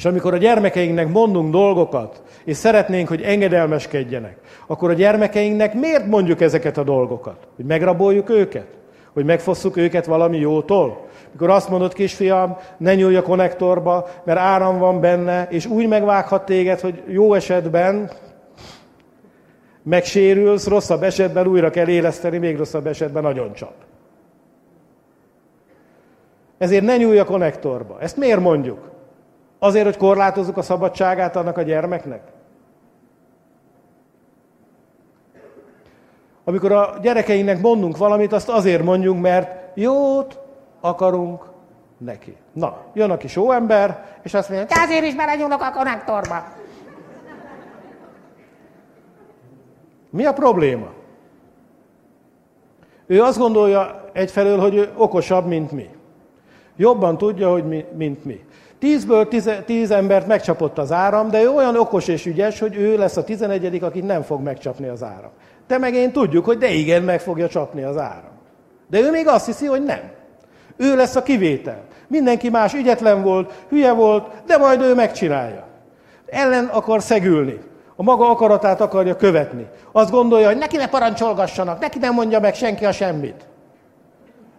És 0.00 0.06
amikor 0.06 0.34
a 0.34 0.36
gyermekeinknek 0.36 1.08
mondunk 1.08 1.50
dolgokat, 1.50 2.22
és 2.44 2.56
szeretnénk, 2.56 3.08
hogy 3.08 3.22
engedelmeskedjenek, 3.22 4.36
akkor 4.66 4.90
a 4.90 4.92
gyermekeinknek 4.92 5.74
miért 5.74 6.06
mondjuk 6.06 6.40
ezeket 6.40 6.78
a 6.78 6.82
dolgokat? 6.82 7.48
Hogy 7.56 7.64
megraboljuk 7.64 8.30
őket? 8.30 8.66
Hogy 9.12 9.24
megfosszuk 9.24 9.76
őket 9.76 10.06
valami 10.06 10.38
jótól? 10.38 11.06
Mikor 11.32 11.50
azt 11.50 11.68
mondod, 11.68 11.92
kisfiam, 11.92 12.56
ne 12.76 12.94
nyúlj 12.94 13.16
a 13.16 13.22
konnektorba, 13.22 14.08
mert 14.24 14.38
áram 14.38 14.78
van 14.78 15.00
benne, 15.00 15.46
és 15.50 15.66
úgy 15.66 15.88
megvághat 15.88 16.44
téged, 16.44 16.80
hogy 16.80 17.02
jó 17.06 17.34
esetben 17.34 18.10
megsérülsz, 19.82 20.66
rosszabb 20.66 21.02
esetben 21.02 21.46
újra 21.46 21.70
kell 21.70 21.88
éleszteni, 21.88 22.38
még 22.38 22.56
rosszabb 22.56 22.86
esetben 22.86 23.22
nagyon 23.22 23.52
csap. 23.52 23.74
Ezért 26.58 26.84
ne 26.84 26.96
nyúlj 26.96 27.18
a 27.18 27.24
konnektorba. 27.24 27.96
Ezt 28.00 28.16
miért 28.16 28.40
mondjuk? 28.40 28.89
Azért, 29.62 29.84
hogy 29.84 29.96
korlátozzuk 29.96 30.56
a 30.56 30.62
szabadságát 30.62 31.36
annak 31.36 31.56
a 31.56 31.62
gyermeknek? 31.62 32.22
Amikor 36.44 36.72
a 36.72 36.98
gyerekeinknek 37.02 37.60
mondunk 37.60 37.96
valamit, 37.96 38.32
azt 38.32 38.48
azért 38.48 38.82
mondjuk, 38.82 39.20
mert 39.20 39.76
jót 39.76 40.38
akarunk 40.80 41.44
neki. 41.98 42.36
Na, 42.52 42.76
jön 42.94 43.10
a 43.10 43.16
kis 43.16 43.36
ember, 43.36 44.06
és 44.22 44.34
azt 44.34 44.48
mondja, 44.48 44.66
hogy 44.68 44.88
azért 44.88 45.04
is 45.04 45.14
belenyúlok 45.14 45.62
a 45.62 45.70
konnektorba. 45.70 46.44
Mi 50.10 50.24
a 50.24 50.32
probléma? 50.32 50.86
Ő 53.06 53.22
azt 53.22 53.38
gondolja 53.38 54.04
egyfelől, 54.12 54.58
hogy 54.58 54.74
ő 54.74 54.92
okosabb, 54.96 55.46
mint 55.46 55.70
mi. 55.70 55.90
Jobban 56.76 57.18
tudja, 57.18 57.50
hogy 57.50 57.64
mi, 57.64 57.84
mint 57.96 58.24
mi. 58.24 58.44
Tízből 58.80 59.28
tíz, 59.28 59.50
tíz 59.66 59.90
embert 59.90 60.26
megcsapott 60.26 60.78
az 60.78 60.92
áram, 60.92 61.30
de 61.30 61.42
ő 61.42 61.48
olyan 61.48 61.76
okos 61.76 62.08
és 62.08 62.26
ügyes, 62.26 62.58
hogy 62.58 62.76
ő 62.76 62.96
lesz 62.96 63.16
a 63.16 63.24
tizenegyedik, 63.24 63.82
akit 63.82 64.06
nem 64.06 64.22
fog 64.22 64.40
megcsapni 64.42 64.88
az 64.88 65.02
áram. 65.02 65.30
Te 65.66 65.78
meg 65.78 65.94
én 65.94 66.12
tudjuk, 66.12 66.44
hogy 66.44 66.58
de 66.58 66.68
igen, 66.68 67.02
meg 67.02 67.20
fogja 67.20 67.48
csapni 67.48 67.82
az 67.82 67.96
áram. 67.96 68.30
De 68.90 69.00
ő 69.00 69.10
még 69.10 69.28
azt 69.28 69.46
hiszi, 69.46 69.66
hogy 69.66 69.82
nem. 69.82 70.00
Ő 70.76 70.96
lesz 70.96 71.16
a 71.16 71.22
kivétel. 71.22 71.82
Mindenki 72.08 72.48
más 72.48 72.74
ügyetlen 72.74 73.22
volt, 73.22 73.52
hülye 73.68 73.92
volt, 73.92 74.28
de 74.46 74.56
majd 74.56 74.80
ő 74.80 74.94
megcsinálja. 74.94 75.66
Ellen 76.26 76.64
akar 76.64 77.02
szegülni. 77.02 77.58
A 77.96 78.02
maga 78.02 78.30
akaratát 78.30 78.80
akarja 78.80 79.16
követni. 79.16 79.66
Azt 79.92 80.10
gondolja, 80.10 80.46
hogy 80.46 80.58
neki 80.58 80.76
ne 80.76 80.88
parancsolgassanak, 80.88 81.80
neki 81.80 81.98
nem 81.98 82.14
mondja 82.14 82.40
meg 82.40 82.54
senki 82.54 82.84
a 82.84 82.92
semmit. 82.92 83.46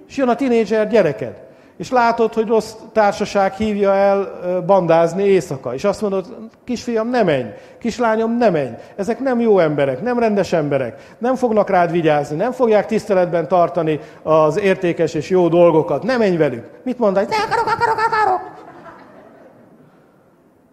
És 0.08 0.18
jön 0.18 0.30
a 0.30 0.36
tinédzser 0.36 0.88
gyereked 0.88 1.50
és 1.78 1.92
látod, 1.92 2.34
hogy 2.34 2.48
rossz 2.48 2.74
társaság 2.94 3.54
hívja 3.54 3.94
el 3.94 4.40
bandázni 4.66 5.24
éjszaka, 5.24 5.74
és 5.74 5.84
azt 5.84 6.02
mondod, 6.02 6.26
kisfiam, 6.64 7.10
ne 7.10 7.24
menj, 7.24 7.46
kislányom, 7.80 8.38
ne 8.38 8.50
menj, 8.50 8.72
ezek 8.96 9.20
nem 9.20 9.40
jó 9.40 9.60
emberek, 9.60 10.02
nem 10.02 10.20
rendes 10.20 10.54
emberek, 10.54 11.16
nem 11.18 11.36
fognak 11.36 11.70
rád 11.70 11.92
vigyázni, 11.92 12.36
nem 12.36 12.52
fogják 12.52 12.86
tiszteletben 12.86 13.48
tartani 13.48 14.00
az 14.24 14.60
értékes 14.60 15.14
és 15.14 15.30
jó 15.30 15.48
dolgokat, 15.48 16.04
ne 16.04 16.18
menj 16.18 16.38
velük. 16.38 16.70
Mit 16.84 17.00
mondod? 17.00 17.30
Ne 17.30 17.36
akarok, 17.36 17.68
akarok, 17.68 17.98
akarok! 18.08 18.60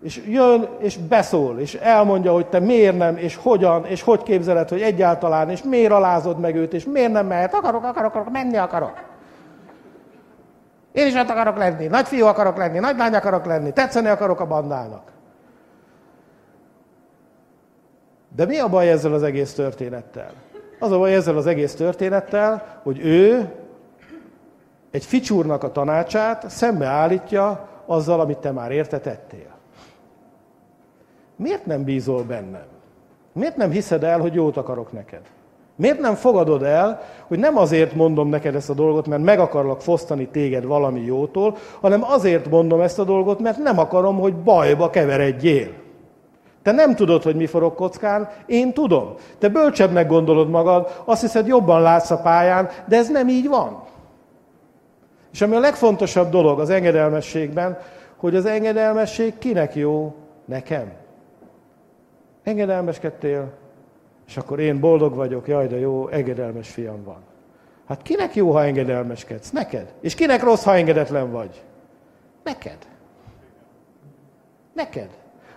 És 0.02 0.20
jön, 0.26 0.68
és 0.78 0.96
beszól, 0.96 1.58
és 1.58 1.74
elmondja, 1.74 2.32
hogy 2.32 2.46
te 2.46 2.58
miért 2.58 2.98
nem, 2.98 3.16
és 3.16 3.36
hogyan, 3.36 3.84
és 3.86 4.02
hogy 4.02 4.22
képzeled, 4.22 4.68
hogy 4.68 4.80
egyáltalán, 4.80 5.50
és 5.50 5.62
miért 5.62 5.92
alázod 5.92 6.38
meg 6.40 6.56
őt, 6.56 6.72
és 6.72 6.84
miért 6.84 7.12
nem 7.12 7.26
mehet, 7.26 7.54
akarok, 7.54 7.84
akarok, 7.84 8.14
akarok, 8.14 8.32
menni 8.32 8.56
akarok. 8.56 8.92
Én 10.98 11.06
is 11.06 11.14
ott 11.14 11.28
akarok 11.28 11.56
lenni, 11.56 11.86
nagyfiú 11.86 12.26
akarok 12.26 12.56
lenni, 12.56 12.78
nagylány 12.78 13.14
akarok 13.14 13.44
lenni, 13.44 13.72
tetszeni 13.72 14.08
akarok 14.08 14.40
a 14.40 14.46
bandának. 14.46 15.12
De 18.34 18.44
mi 18.44 18.58
a 18.58 18.68
baj 18.68 18.90
ezzel 18.90 19.12
az 19.12 19.22
egész 19.22 19.54
történettel? 19.54 20.32
Az 20.78 20.92
a 20.92 20.98
baj 20.98 21.14
ezzel 21.14 21.36
az 21.36 21.46
egész 21.46 21.74
történettel, 21.74 22.80
hogy 22.82 22.98
ő 22.98 23.52
egy 24.90 25.04
ficsúrnak 25.04 25.62
a 25.62 25.72
tanácsát 25.72 26.50
szembeállítja 26.50 27.68
azzal, 27.86 28.20
amit 28.20 28.38
te 28.38 28.50
már 28.50 28.70
értetettél. 28.70 29.56
Miért 31.36 31.66
nem 31.66 31.84
bízol 31.84 32.22
bennem? 32.22 32.66
Miért 33.32 33.56
nem 33.56 33.70
hiszed 33.70 34.04
el, 34.04 34.20
hogy 34.20 34.34
jót 34.34 34.56
akarok 34.56 34.92
neked? 34.92 35.22
Miért 35.78 36.00
nem 36.00 36.14
fogadod 36.14 36.62
el, 36.62 37.00
hogy 37.28 37.38
nem 37.38 37.56
azért 37.56 37.94
mondom 37.94 38.28
neked 38.28 38.54
ezt 38.54 38.70
a 38.70 38.74
dolgot, 38.74 39.06
mert 39.06 39.22
meg 39.22 39.38
akarlak 39.38 39.80
fosztani 39.80 40.28
téged 40.28 40.64
valami 40.64 41.00
jótól, 41.00 41.56
hanem 41.80 42.04
azért 42.04 42.50
mondom 42.50 42.80
ezt 42.80 42.98
a 42.98 43.04
dolgot, 43.04 43.40
mert 43.40 43.58
nem 43.58 43.78
akarom, 43.78 44.18
hogy 44.18 44.34
bajba 44.34 44.90
keveredjél. 44.90 45.68
Te 46.62 46.72
nem 46.72 46.94
tudod, 46.94 47.22
hogy 47.22 47.36
mi 47.36 47.46
forog 47.46 47.74
kockán, 47.74 48.28
én 48.46 48.72
tudom. 48.72 49.14
Te 49.38 49.48
bölcsebbnek 49.48 50.06
gondolod 50.06 50.50
magad, 50.50 51.02
azt 51.04 51.20
hiszed, 51.20 51.46
jobban 51.46 51.82
látsz 51.82 52.10
a 52.10 52.20
pályán, 52.20 52.68
de 52.88 52.96
ez 52.96 53.08
nem 53.08 53.28
így 53.28 53.48
van. 53.48 53.82
És 55.32 55.42
ami 55.42 55.56
a 55.56 55.60
legfontosabb 55.60 56.30
dolog 56.30 56.60
az 56.60 56.70
engedelmességben, 56.70 57.78
hogy 58.16 58.34
az 58.34 58.46
engedelmesség 58.46 59.38
kinek 59.38 59.74
jó? 59.74 60.14
Nekem. 60.44 60.92
Engedelmeskedtél, 62.42 63.52
és 64.28 64.36
akkor 64.36 64.60
én 64.60 64.80
boldog 64.80 65.14
vagyok, 65.14 65.48
jaj, 65.48 65.66
de 65.66 65.78
jó, 65.78 66.08
engedelmes 66.08 66.68
fiam 66.68 67.04
van. 67.04 67.22
Hát 67.86 68.02
kinek 68.02 68.34
jó, 68.34 68.50
ha 68.50 68.64
engedelmeskedsz? 68.64 69.50
Neked. 69.50 69.92
És 70.00 70.14
kinek 70.14 70.42
rossz, 70.42 70.64
ha 70.64 70.76
engedetlen 70.76 71.30
vagy? 71.30 71.62
Neked. 72.44 72.78
Neked. 74.74 75.08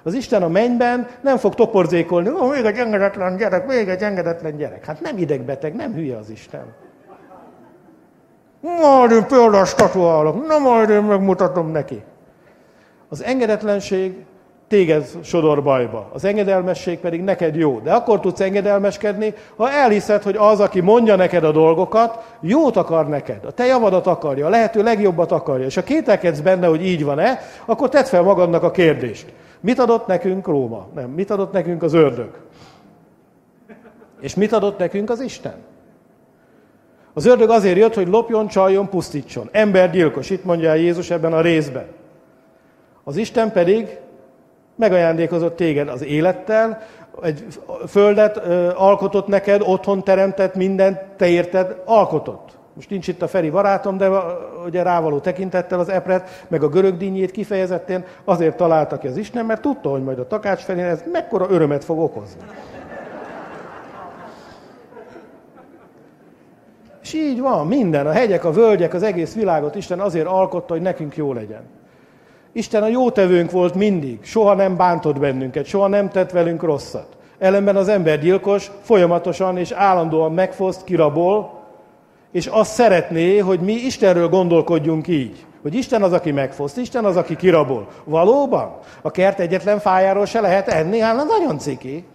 Az 0.04 0.14
Isten 0.14 0.44
a 0.44 0.48
mennyben 0.48 1.08
nem 1.22 1.38
fog 1.38 1.56
toporzékolni, 1.56 2.30
ó, 2.30 2.48
még 2.48 2.66
egy 2.66 2.78
engedetlen 2.78 3.38
gyerek, 3.38 3.68
még 3.68 3.90
egy 3.90 4.02
engedetlen 4.02 4.58
gyerek. 4.58 4.86
Hát 4.86 5.02
nem 5.02 5.18
idegbeteg, 5.18 5.76
nem 5.76 5.94
hülye 5.94 6.18
az 6.18 6.30
Isten. 6.30 6.74
Majd 8.62 9.12
én 9.12 9.26
példás 9.28 9.70
statuálok, 9.70 10.48
na 10.48 10.58
majd 10.58 10.90
én 10.90 11.02
megmutatom 11.02 11.72
neki. 11.72 12.04
Az 13.10 13.24
engedetlenség 13.24 14.26
téged 14.72 15.06
sodor 15.24 15.64
bajba. 15.64 16.10
Az 16.14 16.26
engedelmesség 16.26 17.00
pedig 17.00 17.22
neked 17.22 17.56
jó. 17.56 17.80
De 17.80 17.94
akkor 17.94 18.20
tudsz 18.20 18.40
engedelmeskedni, 18.40 19.34
ha 19.56 19.72
elhiszed, 19.72 20.24
hogy 20.24 20.36
az, 20.36 20.60
aki 20.60 20.80
mondja 20.80 21.16
neked 21.16 21.44
a 21.44 21.52
dolgokat, 21.52 22.36
jót 22.42 22.78
akar 22.78 23.08
neked. 23.08 23.46
A 23.46 23.52
te 23.52 23.66
javadat 23.66 24.08
akarja, 24.08 24.46
a 24.46 24.50
lehető 24.50 24.84
legjobbat 24.84 25.32
akarja. 25.32 25.66
És 25.66 25.76
ha 25.76 25.84
kételkedsz 25.84 26.40
benne, 26.40 26.68
hogy 26.68 26.86
így 26.86 27.04
van-e, 27.04 27.40
akkor 27.66 27.90
tedd 27.90 28.04
fel 28.04 28.22
magadnak 28.22 28.64
a 28.64 28.72
kérdést. 28.72 29.34
Mit 29.60 29.80
adott 29.80 30.08
nekünk 30.08 30.48
Róma? 30.48 30.88
Nem, 30.96 31.10
mit 31.10 31.30
adott 31.30 31.52
nekünk 31.52 31.84
az 31.84 31.94
ördög? 31.94 32.30
És 34.22 34.36
mit 34.36 34.54
adott 34.54 34.78
nekünk 34.78 35.10
az 35.10 35.22
Isten? 35.22 35.56
Az 37.14 37.26
ördög 37.26 37.50
azért 37.50 37.78
jött, 37.78 37.94
hogy 37.94 38.08
lopjon, 38.08 38.48
csaljon, 38.48 38.90
pusztítson. 38.90 39.50
Embergyilkos, 39.52 40.30
itt 40.30 40.44
mondja 40.44 40.74
Jézus 40.74 41.10
ebben 41.10 41.34
a 41.34 41.42
részben. 41.42 41.86
Az 43.04 43.18
Isten 43.18 43.52
pedig 43.52 44.00
megajándékozott 44.76 45.56
téged 45.56 45.88
az 45.90 46.04
élettel, 46.04 46.82
egy 47.22 47.44
földet 47.88 48.38
alkotott 48.76 49.28
neked, 49.28 49.62
otthon 49.66 50.04
teremtett, 50.04 50.56
mindent 50.56 51.00
te 51.18 51.28
érted, 51.28 51.82
alkotott. 51.86 52.50
Most 52.74 52.90
nincs 52.90 53.08
itt 53.08 53.22
a 53.22 53.28
Feri 53.28 53.50
barátom, 53.50 53.98
de 53.98 54.10
ugye 54.66 54.84
rávaló 54.84 55.20
tekintettel 55.20 55.80
az 55.80 55.90
epret, 55.90 56.46
meg 56.48 56.64
a 56.64 56.70
görög 56.70 56.98
dinnyét 56.98 57.32
kifejezetten 57.32 58.06
azért 58.24 58.58
találta 58.58 58.98
ki 58.98 59.08
az 59.08 59.18
Isten, 59.18 59.46
mert 59.46 59.62
tudta, 59.62 59.90
hogy 59.90 60.04
majd 60.04 60.20
a 60.20 60.28
takács 60.28 60.62
felé 60.62 60.82
ez 60.82 61.04
mekkora 61.12 61.48
örömet 61.50 61.84
fog 61.84 62.00
okozni. 62.00 62.42
És 67.02 67.14
így 67.14 67.40
van, 67.40 67.68
minden, 67.68 68.08
a 68.08 68.12
hegyek, 68.12 68.46
a 68.46 68.52
völgyek, 68.52 68.94
az 68.94 69.04
egész 69.04 69.36
világot 69.36 69.76
Isten 69.76 70.00
azért 70.00 70.28
alkotta, 70.28 70.74
hogy 70.74 70.82
nekünk 70.82 71.16
jó 71.16 71.34
legyen. 71.34 71.62
Isten 72.54 72.84
a 72.84 72.88
jótevőnk 72.88 73.52
volt 73.52 73.76
mindig, 73.76 74.20
soha 74.24 74.54
nem 74.54 74.78
bántott 74.78 75.20
bennünket, 75.20 75.66
soha 75.66 75.88
nem 75.88 76.10
tett 76.10 76.32
velünk 76.32 76.64
rosszat. 76.64 77.08
Ellenben 77.40 77.76
az 77.76 77.88
ember 77.88 78.20
gyilkos, 78.20 78.72
folyamatosan 78.82 79.58
és 79.58 79.72
állandóan 79.72 80.34
megfoszt, 80.34 80.84
kirabol, 80.84 81.60
és 82.32 82.48
azt 82.48 82.72
szeretné, 82.72 83.38
hogy 83.38 83.60
mi 83.60 83.74
Istenről 83.74 84.30
gondolkodjunk 84.30 85.08
így. 85.08 85.46
Hogy 85.62 85.76
Isten 85.76 86.04
az, 86.04 86.14
aki 86.14 86.32
megfoszt, 86.32 86.78
Isten 86.78 87.06
az, 87.06 87.18
aki 87.18 87.36
kirabol. 87.36 87.88
Valóban? 88.04 88.78
A 89.02 89.12
kert 89.12 89.40
egyetlen 89.40 89.80
fájáról 89.80 90.26
se 90.26 90.42
lehet 90.42 90.68
enni? 90.68 91.00
Hát 91.00 91.16
nagyon 91.16 91.58
ciki. 91.58 92.06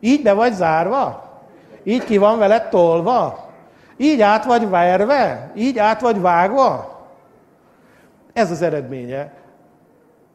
Így 0.00 0.22
be 0.22 0.32
vagy 0.32 0.52
zárva? 0.52 1.32
Így 1.82 2.04
ki 2.04 2.16
van 2.18 2.38
veled 2.38 2.68
tolva? 2.68 3.48
Így 3.96 4.20
át 4.20 4.44
vagy 4.44 4.68
verve? 4.68 5.52
Így 5.56 5.78
át 5.78 6.00
vagy 6.00 6.20
vágva? 6.20 6.93
Ez 8.34 8.50
az 8.50 8.62
eredménye 8.62 9.32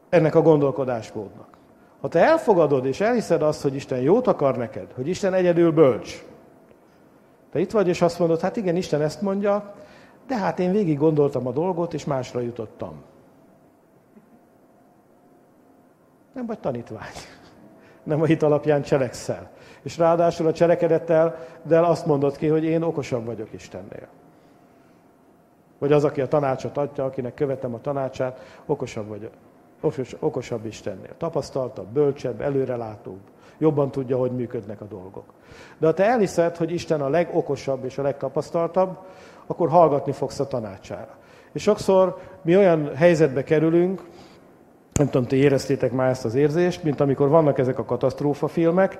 ennek 0.08 0.34
a 0.34 0.42
gondolkodásmódnak. 0.42 1.48
Ha 2.00 2.08
te 2.08 2.24
elfogadod 2.24 2.84
és 2.84 3.00
elhiszed 3.00 3.42
azt, 3.42 3.62
hogy 3.62 3.74
Isten 3.74 4.00
jót 4.00 4.26
akar 4.26 4.56
neked, 4.56 4.92
hogy 4.92 5.08
Isten 5.08 5.34
egyedül 5.34 5.72
bölcs, 5.72 6.24
te 7.52 7.58
itt 7.58 7.70
vagy, 7.70 7.88
és 7.88 8.02
azt 8.02 8.18
mondod, 8.18 8.40
hát 8.40 8.56
igen, 8.56 8.76
Isten 8.76 9.02
ezt 9.02 9.22
mondja, 9.22 9.74
de 10.26 10.36
hát 10.36 10.58
én 10.58 10.72
végig 10.72 10.98
gondoltam 10.98 11.46
a 11.46 11.52
dolgot, 11.52 11.94
és 11.94 12.04
másra 12.04 12.40
jutottam. 12.40 13.02
Nem 16.32 16.46
vagy 16.46 16.58
tanítvány. 16.58 17.14
Nem 18.02 18.22
a 18.22 18.24
hit 18.24 18.42
alapján 18.42 18.82
cselekszel. 18.82 19.50
És 19.82 19.98
ráadásul 19.98 20.46
a 20.46 20.52
cselekedettel, 20.52 21.36
de 21.62 21.80
azt 21.80 22.06
mondod 22.06 22.36
ki, 22.36 22.46
hogy 22.46 22.64
én 22.64 22.82
okosabb 22.82 23.24
vagyok 23.24 23.52
Istennél. 23.52 24.08
Vagy 25.80 25.92
az, 25.92 26.04
aki 26.04 26.20
a 26.20 26.28
tanácsot 26.28 26.76
adja, 26.76 27.04
akinek 27.04 27.34
követem 27.34 27.74
a 27.74 27.80
tanácsát, 27.80 28.62
okosabb 28.66 29.08
vagyok. 29.08 29.30
Okos, 29.80 30.16
okosabb 30.18 30.66
Istennél. 30.66 31.16
Tapasztaltabb, 31.16 31.86
bölcsebb, 31.86 32.40
előrelátóbb. 32.40 33.20
Jobban 33.58 33.90
tudja, 33.90 34.16
hogy 34.16 34.32
működnek 34.32 34.80
a 34.80 34.84
dolgok. 34.84 35.24
De 35.78 35.86
ha 35.86 35.94
te 35.94 36.04
elhiszed, 36.04 36.56
hogy 36.56 36.72
Isten 36.72 37.00
a 37.00 37.08
legokosabb 37.08 37.84
és 37.84 37.98
a 37.98 38.02
legtapasztaltabb, 38.02 38.98
akkor 39.46 39.68
hallgatni 39.68 40.12
fogsz 40.12 40.40
a 40.40 40.46
tanácsára. 40.46 41.16
És 41.52 41.62
sokszor 41.62 42.18
mi 42.42 42.56
olyan 42.56 42.94
helyzetbe 42.94 43.44
kerülünk, 43.44 44.02
nem 44.92 45.08
tudom, 45.08 45.26
ti 45.26 45.36
éreztétek 45.36 45.92
már 45.92 46.10
ezt 46.10 46.24
az 46.24 46.34
érzést, 46.34 46.82
mint 46.82 47.00
amikor 47.00 47.28
vannak 47.28 47.58
ezek 47.58 47.78
a 47.78 47.84
katasztrófa 47.84 48.48
filmek, 48.48 48.98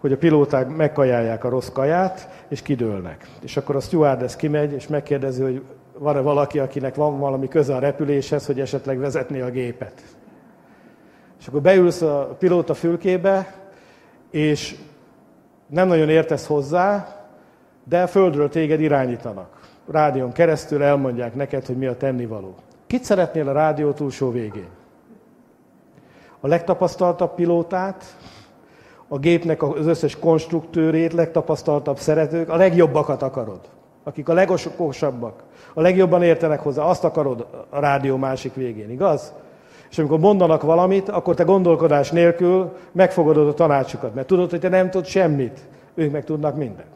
hogy 0.00 0.12
a 0.12 0.16
pilóták 0.16 0.68
megkajálják 0.68 1.44
a 1.44 1.48
rossz 1.48 1.68
kaját, 1.68 2.44
és 2.48 2.62
kidőlnek. 2.62 3.28
És 3.40 3.56
akkor 3.56 3.76
a 3.76 3.80
stewardess 3.80 4.36
kimegy, 4.36 4.72
és 4.72 4.86
megkérdezi, 4.86 5.42
hogy 5.42 5.62
van-e 5.98 6.20
valaki, 6.20 6.58
akinek 6.58 6.94
van 6.94 7.18
valami 7.18 7.48
köze 7.48 7.74
a 7.74 7.78
repüléshez, 7.78 8.46
hogy 8.46 8.60
esetleg 8.60 8.98
vezetné 8.98 9.40
a 9.40 9.50
gépet. 9.50 10.02
És 11.40 11.46
akkor 11.46 11.60
beülsz 11.60 12.02
a 12.02 12.36
pilóta 12.38 12.74
fülkébe, 12.74 13.54
és 14.30 14.76
nem 15.66 15.88
nagyon 15.88 16.08
értesz 16.08 16.46
hozzá, 16.46 17.16
de 17.84 18.06
földről 18.06 18.48
téged 18.48 18.80
irányítanak. 18.80 19.60
Rádión 19.90 20.32
keresztül 20.32 20.82
elmondják 20.82 21.34
neked, 21.34 21.66
hogy 21.66 21.76
mi 21.76 21.86
a 21.86 21.96
tennivaló. 21.96 22.54
Kit 22.86 23.04
szeretnél 23.04 23.48
a 23.48 23.52
rádió 23.52 23.92
túlsó 23.92 24.30
végén? 24.30 24.68
A 26.40 26.46
legtapasztaltabb 26.46 27.34
pilótát, 27.34 28.16
a 29.08 29.18
gépnek 29.18 29.62
az 29.62 29.86
összes 29.86 30.18
konstruktőrét, 30.18 31.12
legtapasztaltabb 31.12 31.98
szeretők, 31.98 32.48
a 32.48 32.56
legjobbakat 32.56 33.22
akarod, 33.22 33.60
akik 34.04 34.28
a 34.28 34.32
legokosabbak, 34.32 35.42
a 35.74 35.80
legjobban 35.80 36.22
értenek 36.22 36.60
hozzá, 36.60 36.82
azt 36.82 37.04
akarod 37.04 37.46
a 37.70 37.80
rádió 37.80 38.16
másik 38.16 38.54
végén, 38.54 38.90
igaz? 38.90 39.32
És 39.90 39.98
amikor 39.98 40.18
mondanak 40.18 40.62
valamit, 40.62 41.08
akkor 41.08 41.34
te 41.34 41.42
gondolkodás 41.42 42.10
nélkül 42.10 42.76
megfogadod 42.92 43.48
a 43.48 43.54
tanácsukat, 43.54 44.14
mert 44.14 44.26
tudod, 44.26 44.50
hogy 44.50 44.60
te 44.60 44.68
nem 44.68 44.90
tudsz 44.90 45.08
semmit, 45.08 45.60
ők 45.94 46.12
meg 46.12 46.24
tudnak 46.24 46.56
mindent. 46.56 46.88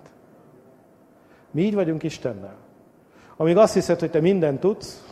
Mi 1.51 1.63
így 1.63 1.75
vagyunk 1.75 2.03
Istennel. 2.03 2.55
Amíg 3.37 3.57
azt 3.57 3.75
hiszed, 3.75 4.01
hogy 4.01 4.11
te 4.11 4.21
mindent 4.21 4.61
tudsz, 4.61 5.05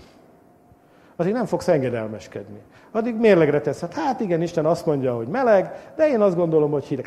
addig 1.16 1.32
nem 1.32 1.46
fogsz 1.46 1.68
engedelmeskedni. 1.68 2.58
Addig 2.92 3.16
mérlegre 3.16 3.60
teszed. 3.60 3.92
Hát 3.92 4.20
igen, 4.20 4.42
Isten 4.42 4.66
azt 4.66 4.86
mondja, 4.86 5.14
hogy 5.14 5.26
meleg, 5.28 5.92
de 5.96 6.08
én 6.08 6.20
azt 6.20 6.36
gondolom, 6.36 6.70
hogy 6.70 6.84
hideg. 6.84 7.06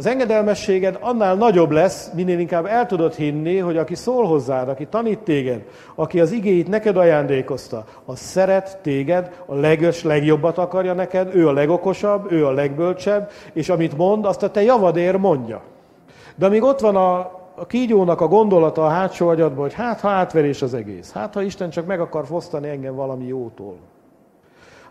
Az 0.00 0.06
engedelmességed 0.06 0.98
annál 1.00 1.34
nagyobb 1.34 1.70
lesz, 1.70 2.10
minél 2.14 2.38
inkább 2.38 2.66
el 2.66 2.86
tudod 2.86 3.14
hinni, 3.14 3.58
hogy 3.58 3.76
aki 3.76 3.94
szól 3.94 4.26
hozzád, 4.26 4.68
aki 4.68 4.86
tanít 4.86 5.18
téged, 5.18 5.64
aki 5.94 6.20
az 6.20 6.32
igéit 6.32 6.68
neked 6.68 6.96
ajándékozta, 6.96 7.84
az 8.04 8.18
szeret 8.18 8.78
téged, 8.82 9.42
a 9.46 9.54
legös, 9.54 10.02
legjobbat 10.02 10.58
akarja 10.58 10.92
neked, 10.92 11.34
ő 11.34 11.48
a 11.48 11.52
legokosabb, 11.52 12.32
ő 12.32 12.46
a 12.46 12.50
legbölcsebb, 12.50 13.30
és 13.52 13.68
amit 13.68 13.96
mond, 13.96 14.24
azt 14.24 14.42
a 14.42 14.50
te 14.50 14.62
javadér 14.62 15.16
mondja. 15.16 15.62
De 16.34 16.46
amíg 16.46 16.62
ott 16.62 16.80
van 16.80 16.96
a, 16.96 17.18
a 17.54 17.66
kígyónak 17.66 18.20
a 18.20 18.28
gondolata 18.28 18.84
a 18.84 18.88
hátsó 18.88 19.28
agyadban, 19.28 19.60
hogy 19.60 19.74
hát 19.74 20.00
ha 20.00 20.08
átverés 20.08 20.62
az 20.62 20.74
egész, 20.74 21.12
hát 21.12 21.34
ha 21.34 21.42
Isten 21.42 21.70
csak 21.70 21.86
meg 21.86 22.00
akar 22.00 22.26
fosztani 22.26 22.68
engem 22.68 22.94
valami 22.94 23.26
jótól, 23.26 23.76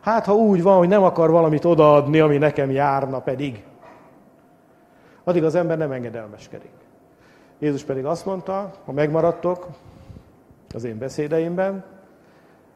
hát 0.01 0.25
ha 0.25 0.33
úgy 0.33 0.63
van, 0.63 0.77
hogy 0.77 0.87
nem 0.87 1.03
akar 1.03 1.31
valamit 1.31 1.65
odaadni, 1.65 2.19
ami 2.19 2.37
nekem 2.37 2.71
járna 2.71 3.19
pedig, 3.19 3.63
addig 5.29 5.43
az 5.43 5.55
ember 5.55 5.77
nem 5.77 5.91
engedelmeskedik. 5.91 6.71
Jézus 7.59 7.83
pedig 7.83 8.05
azt 8.05 8.25
mondta, 8.25 8.71
ha 8.85 8.91
megmaradtok 8.91 9.67
az 10.73 10.83
én 10.83 10.97
beszédeimben, 10.97 11.83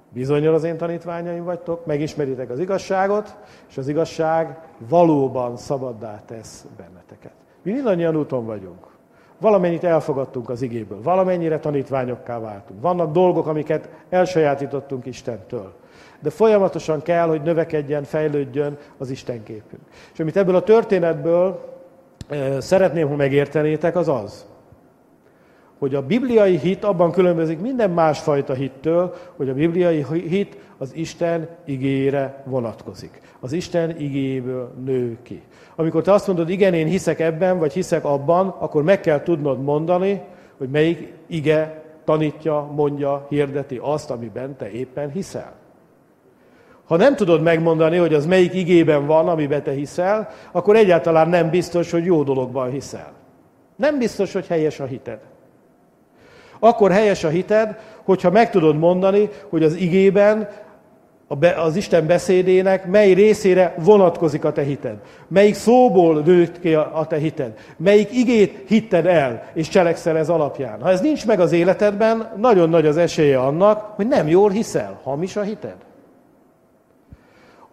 bizonyos 0.09 0.55
az 0.55 0.63
én 0.63 0.77
tanítványaim 0.77 1.43
vagytok, 1.43 1.85
megismeritek 1.85 2.49
az 2.49 2.59
igazságot, 2.59 3.35
és 3.69 3.77
az 3.77 3.87
igazság 3.87 4.57
valóban 4.77 5.57
szabaddá 5.57 6.21
tesz 6.25 6.65
benneteket. 6.77 7.31
Mi 7.61 7.71
mindannyian 7.71 8.15
úton 8.15 8.45
vagyunk. 8.45 8.91
Valamennyit 9.39 9.83
elfogadtunk 9.83 10.49
az 10.49 10.61
igéből, 10.61 11.01
valamennyire 11.01 11.59
tanítványokká 11.59 12.39
váltunk. 12.39 12.81
Vannak 12.81 13.11
dolgok, 13.11 13.47
amiket 13.47 13.89
elsajátítottunk 14.09 15.05
Istentől. 15.05 15.73
De 16.19 16.29
folyamatosan 16.29 17.01
kell, 17.01 17.27
hogy 17.27 17.41
növekedjen, 17.41 18.03
fejlődjön 18.03 18.77
az 18.97 19.09
Isten 19.09 19.43
képünk. 19.43 19.81
És 20.13 20.19
amit 20.19 20.37
ebből 20.37 20.55
a 20.55 20.63
történetből 20.63 21.72
szeretném, 22.59 23.07
hogy 23.07 23.17
megértenétek, 23.17 23.95
az 23.95 24.07
az, 24.07 24.45
hogy 25.77 25.95
a 25.95 26.05
bibliai 26.05 26.57
hit 26.57 26.83
abban 26.83 27.11
különbözik 27.11 27.59
minden 27.59 27.89
másfajta 27.89 28.53
hittől, 28.53 29.13
hogy 29.35 29.49
a 29.49 29.53
bibliai 29.53 30.05
hit 30.27 30.57
az 30.77 30.95
Isten 30.95 31.49
igére 31.65 32.43
vonatkozik. 32.45 33.21
Az 33.39 33.51
Isten 33.51 33.99
igéből 33.99 34.73
nő 34.85 35.17
ki. 35.23 35.41
Amikor 35.75 36.01
te 36.01 36.11
azt 36.11 36.27
mondod, 36.27 36.49
igen, 36.49 36.73
én 36.73 36.87
hiszek 36.87 37.19
ebben, 37.19 37.59
vagy 37.59 37.73
hiszek 37.73 38.05
abban, 38.05 38.47
akkor 38.47 38.83
meg 38.83 38.99
kell 38.99 39.23
tudnod 39.23 39.63
mondani, 39.63 40.21
hogy 40.57 40.69
melyik 40.69 41.13
ige 41.27 41.83
tanítja, 42.03 42.71
mondja, 42.75 43.25
hirdeti 43.29 43.79
azt, 43.81 44.11
amiben 44.11 44.55
te 44.57 44.71
éppen 44.71 45.11
hiszel. 45.11 45.53
Ha 46.85 46.97
nem 46.97 47.15
tudod 47.15 47.41
megmondani, 47.41 47.97
hogy 47.97 48.13
az 48.13 48.25
melyik 48.25 48.53
igében 48.53 49.05
van, 49.05 49.27
amiben 49.27 49.63
te 49.63 49.71
hiszel, 49.71 50.29
akkor 50.51 50.75
egyáltalán 50.75 51.29
nem 51.29 51.49
biztos, 51.49 51.91
hogy 51.91 52.05
jó 52.05 52.23
dologban 52.23 52.69
hiszel. 52.69 53.11
Nem 53.75 53.97
biztos, 53.97 54.33
hogy 54.33 54.47
helyes 54.47 54.79
a 54.79 54.85
hited. 54.85 55.19
Akkor 56.59 56.91
helyes 56.91 57.23
a 57.23 57.29
hited, 57.29 57.77
hogyha 58.03 58.31
meg 58.31 58.49
tudod 58.49 58.77
mondani, 58.77 59.29
hogy 59.49 59.63
az 59.63 59.75
igében, 59.75 60.49
az 61.57 61.75
Isten 61.75 62.07
beszédének 62.07 62.85
mely 62.85 63.13
részére 63.13 63.75
vonatkozik 63.77 64.45
a 64.45 64.51
te 64.51 64.61
hited. 64.61 64.95
Melyik 65.27 65.55
szóból 65.55 66.21
nőtt 66.21 66.59
ki 66.59 66.73
a 66.73 67.05
te 67.09 67.17
hited. 67.17 67.53
Melyik 67.77 68.11
igét 68.11 68.63
hitted 68.67 69.05
el, 69.05 69.43
és 69.53 69.67
cselekszel 69.67 70.17
ez 70.17 70.29
alapján. 70.29 70.81
Ha 70.81 70.89
ez 70.89 71.01
nincs 71.01 71.25
meg 71.25 71.39
az 71.39 71.51
életedben, 71.51 72.31
nagyon 72.37 72.69
nagy 72.69 72.85
az 72.85 72.97
esélye 72.97 73.39
annak, 73.39 73.95
hogy 73.95 74.07
nem 74.07 74.27
jól 74.27 74.49
hiszel. 74.49 74.99
Hamis 75.03 75.35
a 75.35 75.41
hited. 75.41 75.75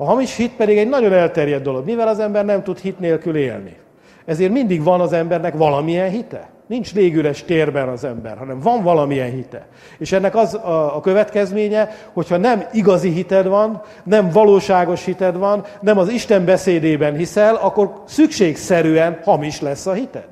A 0.01 0.05
hamis 0.05 0.37
hit 0.37 0.53
pedig 0.57 0.79
egy 0.79 0.89
nagyon 0.89 1.13
elterjedt 1.13 1.63
dolog, 1.63 1.85
mivel 1.85 2.09
az 2.09 2.19
ember 2.19 2.45
nem 2.45 2.63
tud 2.63 2.79
hit 2.79 2.99
nélkül 2.99 3.37
élni. 3.37 3.77
Ezért 4.25 4.53
mindig 4.53 4.83
van 4.83 5.01
az 5.01 5.13
embernek 5.13 5.57
valamilyen 5.57 6.11
hite. 6.11 6.49
Nincs 6.67 6.95
légüres 6.95 7.45
térben 7.45 7.89
az 7.89 8.05
ember, 8.05 8.39
hanem 8.39 8.61
van 8.61 8.83
valamilyen 8.83 9.31
hite. 9.31 9.67
És 9.99 10.13
ennek 10.13 10.37
az 10.37 10.55
a, 10.55 10.97
a 10.97 11.01
következménye, 11.01 11.89
hogyha 12.13 12.37
nem 12.37 12.65
igazi 12.73 13.11
hited 13.11 13.47
van, 13.47 13.83
nem 14.05 14.31
valóságos 14.31 15.05
hited 15.05 15.37
van, 15.37 15.65
nem 15.81 15.99
az 15.99 16.09
Isten 16.09 16.45
beszédében 16.45 17.17
hiszel, 17.17 17.55
akkor 17.55 18.03
szükségszerűen 18.07 19.21
hamis 19.25 19.61
lesz 19.61 19.87
a 19.87 19.93
hited. 19.93 20.29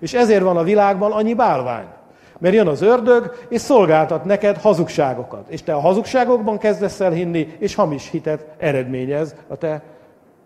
És 0.00 0.14
ezért 0.14 0.42
van 0.42 0.56
a 0.56 0.62
világban 0.62 1.12
annyi 1.12 1.34
bálvány. 1.34 1.86
Mert 2.38 2.54
jön 2.54 2.66
az 2.66 2.82
ördög, 2.82 3.46
és 3.48 3.60
szolgáltat 3.60 4.24
neked 4.24 4.56
hazugságokat. 4.56 5.48
És 5.48 5.62
te 5.62 5.74
a 5.74 5.80
hazugságokban 5.80 6.58
kezdesz 6.58 7.00
el 7.00 7.10
hinni, 7.10 7.56
és 7.58 7.74
hamis 7.74 8.10
hitet 8.10 8.46
eredményez 8.56 9.34
a 9.48 9.56
te 9.56 9.82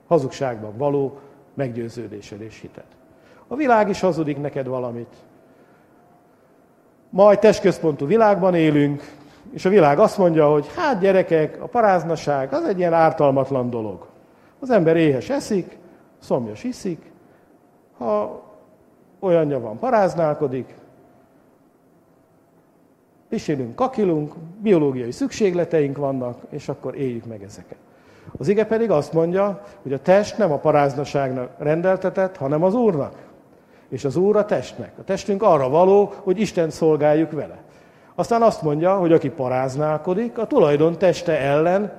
hazugságban 0.06 0.76
való 0.76 1.18
meggyőződésed 1.54 2.40
és 2.40 2.60
hited. 2.60 2.84
A 3.46 3.54
világ 3.54 3.88
is 3.88 4.00
hazudik 4.00 4.40
neked 4.40 4.66
valamit. 4.66 5.14
Ma 7.10 7.30
egy 7.30 7.38
testközpontú 7.38 8.06
világban 8.06 8.54
élünk, 8.54 9.02
és 9.52 9.64
a 9.64 9.68
világ 9.68 9.98
azt 9.98 10.18
mondja, 10.18 10.50
hogy 10.50 10.66
hát 10.76 11.00
gyerekek, 11.00 11.62
a 11.62 11.66
paráznaság 11.66 12.52
az 12.52 12.64
egy 12.64 12.78
ilyen 12.78 12.92
ártalmatlan 12.92 13.70
dolog. 13.70 14.06
Az 14.60 14.70
ember 14.70 14.96
éhes 14.96 15.30
eszik, 15.30 15.78
szomjas 16.18 16.64
iszik, 16.64 17.12
ha 17.98 18.42
olyanja 19.20 19.60
van, 19.60 19.78
paráználkodik, 19.78 20.74
pisilünk, 23.32 23.74
kakilunk, 23.74 24.34
biológiai 24.62 25.10
szükségleteink 25.10 25.96
vannak, 25.96 26.38
és 26.50 26.68
akkor 26.68 26.96
éljük 26.96 27.24
meg 27.24 27.42
ezeket. 27.42 27.76
Az 28.38 28.48
ige 28.48 28.64
pedig 28.64 28.90
azt 28.90 29.12
mondja, 29.12 29.62
hogy 29.82 29.92
a 29.92 29.98
test 29.98 30.38
nem 30.38 30.52
a 30.52 30.56
paráznaságnak 30.56 31.50
rendeltetett, 31.58 32.36
hanem 32.36 32.62
az 32.62 32.74
Úrnak. 32.74 33.14
És 33.88 34.04
az 34.04 34.16
Úr 34.16 34.36
a 34.36 34.44
testnek. 34.44 34.92
A 34.98 35.04
testünk 35.04 35.42
arra 35.42 35.68
való, 35.68 36.12
hogy 36.16 36.40
Isten 36.40 36.70
szolgáljuk 36.70 37.30
vele. 37.30 37.58
Aztán 38.14 38.42
azt 38.42 38.62
mondja, 38.62 38.96
hogy 38.96 39.12
aki 39.12 39.28
paráználkodik, 39.30 40.38
a 40.38 40.46
tulajdon 40.46 40.98
teste 40.98 41.38
ellen 41.38 41.92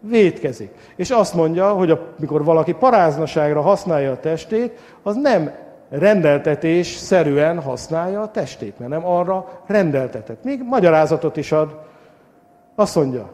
vétkezik. 0.00 0.70
És 0.96 1.10
azt 1.10 1.34
mondja, 1.34 1.72
hogy 1.72 1.98
amikor 2.18 2.44
valaki 2.44 2.72
paráznaságra 2.72 3.60
használja 3.60 4.12
a 4.12 4.20
testét, 4.20 4.78
az 5.02 5.16
nem 5.16 5.52
rendeltetés 5.88 6.86
szerűen 6.86 7.62
használja 7.62 8.20
a 8.20 8.30
testét, 8.30 8.78
mert 8.78 8.90
nem 8.90 9.06
arra 9.06 9.62
rendeltetett. 9.66 10.44
Még 10.44 10.62
magyarázatot 10.62 11.36
is 11.36 11.52
ad. 11.52 11.80
Azt 12.74 12.96
mondja, 12.96 13.30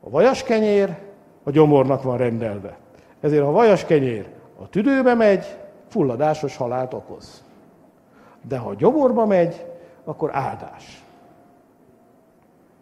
a 0.00 0.10
vajas 0.10 0.42
kenyér 0.42 0.96
a 1.42 1.50
gyomornak 1.50 2.02
van 2.02 2.16
rendelve. 2.16 2.76
Ezért 3.20 3.42
ha 3.42 3.48
a 3.48 3.52
vajas 3.52 3.84
kenyér 3.84 4.28
a 4.62 4.68
tüdőbe 4.68 5.14
megy, 5.14 5.56
fulladásos 5.88 6.56
halált 6.56 6.94
okoz. 6.94 7.44
De 8.48 8.58
ha 8.58 8.68
a 8.68 8.74
gyomorba 8.74 9.26
megy, 9.26 9.66
akkor 10.04 10.30
áldás. 10.32 11.04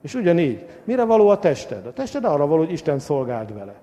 És 0.03 0.15
ugyanígy, 0.15 0.67
mire 0.85 1.05
való 1.05 1.29
a 1.29 1.39
tested? 1.39 1.87
A 1.87 1.93
tested 1.93 2.25
arra 2.25 2.47
való, 2.47 2.59
hogy 2.59 2.73
Isten 2.73 2.99
szolgáld 2.99 3.55
vele. 3.55 3.75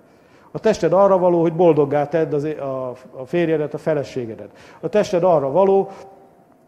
A 0.52 0.58
tested 0.58 0.92
arra 0.92 1.18
való, 1.18 1.40
hogy 1.40 1.52
boldoggá 1.52 2.08
tedd 2.08 2.34
az, 2.34 2.44
a, 2.44 2.90
a 3.16 3.26
férjedet, 3.26 3.74
a 3.74 3.78
feleségedet. 3.78 4.48
A 4.80 4.88
tested 4.88 5.22
arra 5.22 5.50
való, 5.50 5.90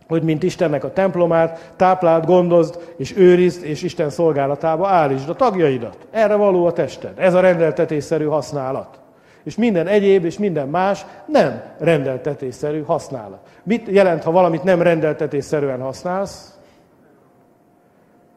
hogy 0.09 0.23
mint 0.23 0.43
Istennek 0.43 0.85
a 0.85 0.93
templomát 0.93 1.73
tápláld, 1.77 2.25
gondozd 2.25 2.95
és 2.97 3.17
őrizd, 3.17 3.65
és 3.65 3.83
Isten 3.83 4.11
szolgálatába 4.11 4.89
állítsd 4.89 5.29
a 5.29 5.35
tagjaidat. 5.35 6.07
Erre 6.11 6.35
való 6.35 6.67
a 6.67 6.73
tested. 6.73 7.19
Ez 7.19 7.35
a 7.35 7.41
rendeltetésszerű 7.41 8.25
használat. 8.25 8.99
És 9.43 9.57
minden 9.57 9.87
egyéb 9.87 10.25
és 10.25 10.39
minden 10.39 10.69
más 10.69 11.07
nem 11.27 11.63
rendeltetésszerű 11.79 12.83
használat. 12.83 13.41
Mit 13.63 13.89
jelent, 13.89 14.23
ha 14.23 14.31
valamit 14.31 14.63
nem 14.63 14.83
rendeltetésszerűen 14.83 15.81
használsz? 15.81 16.59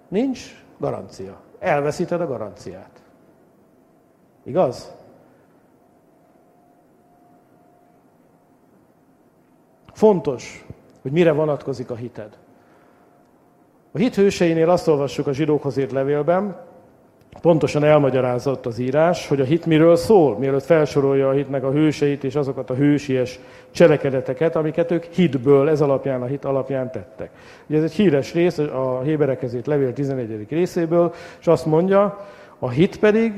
Nincs 0.08 0.64
garancia. 0.78 1.38
Elveszíted 1.60 2.22
a 2.22 2.28
garanciát. 2.28 2.90
Igaz? 4.44 4.92
Fontos, 9.98 10.66
hogy 11.02 11.12
mire 11.12 11.32
vonatkozik 11.32 11.92
a 11.92 11.96
hited. 11.96 12.30
A 13.92 13.98
hit 13.98 14.16
hőseinél 14.16 14.70
azt 14.70 14.88
olvassuk 14.88 15.28
a 15.28 15.34
zsidókhoz 15.34 15.78
írt 15.78 15.92
levélben, 15.92 16.58
pontosan 17.42 17.84
elmagyarázott 17.84 18.66
az 18.66 18.80
írás, 18.80 19.28
hogy 19.28 19.42
a 19.42 19.44
hit 19.44 19.66
miről 19.66 19.96
szól, 19.96 20.38
mielőtt 20.38 20.64
felsorolja 20.64 21.30
a 21.30 21.32
hitnek 21.32 21.64
a 21.64 21.72
hőseit 21.72 22.24
és 22.24 22.36
azokat 22.36 22.70
a 22.70 22.74
hősies 22.74 23.40
cselekedeteket, 23.72 24.56
amiket 24.56 24.92
ők 24.92 25.04
hitből, 25.04 25.70
ez 25.70 25.82
alapján, 25.82 26.22
a 26.22 26.26
hit 26.26 26.46
alapján 26.46 26.92
tettek. 26.92 27.30
Ugye 27.68 27.78
ez 27.78 27.84
egy 27.84 27.94
híres 27.94 28.34
rész 28.34 28.58
a 28.58 29.02
Héberekezét 29.04 29.68
levél 29.68 29.94
11. 29.94 30.46
részéből, 30.50 31.14
és 31.40 31.48
azt 31.48 31.66
mondja, 31.66 32.26
a 32.60 32.70
hit 32.70 33.00
pedig 33.00 33.34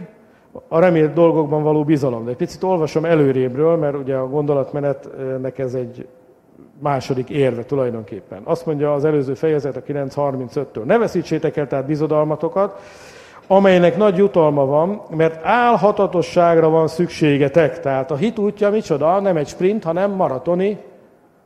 a 0.67 0.80
remélt 0.80 1.13
dolgokban 1.13 1.63
való 1.63 1.84
bizalom. 1.84 2.24
De 2.24 2.30
egy 2.30 2.38
picit 2.38 2.63
olvasom 2.63 3.06
előrébről, 3.06 3.76
mert 3.76 3.95
ugye 3.95 4.15
a 4.15 4.28
gondolatmenetnek 4.28 5.58
ez 5.58 5.74
egy 5.74 6.08
második 6.80 7.30
érve 7.30 7.63
tulajdonképpen. 7.63 8.42
Azt 8.44 8.65
mondja 8.65 8.94
az 8.94 9.06
előző 9.06 9.34
fejezet 9.34 9.76
a 9.76 9.82
9.35-től. 9.82 10.84
Ne 10.84 10.98
veszítsétek 10.98 11.58
el 11.58 11.68
tehát 11.68 11.86
bizodalmatokat, 11.86 12.82
amelynek 13.48 13.98
nagy 13.98 14.18
jutalma 14.18 14.65
van, 14.65 15.02
mert 15.10 15.46
álhatatosságra 15.46 16.70
van 16.70 16.88
szükségetek. 16.88 17.80
Tehát 17.80 18.12
a 18.12 18.15
hit 18.15 18.39
útja 18.39 18.70
micsoda? 18.70 19.20
Nem 19.20 19.38
egy 19.38 19.48
sprint, 19.48 19.84
hanem 19.84 20.12
maratoni 20.12 20.78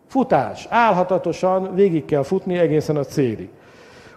futás. 0.07 0.67
Álhatatosan 0.69 1.75
végig 1.75 2.05
kell 2.05 2.23
futni 2.23 2.57
egészen 2.57 2.95
a 2.95 3.03
célig. 3.03 3.49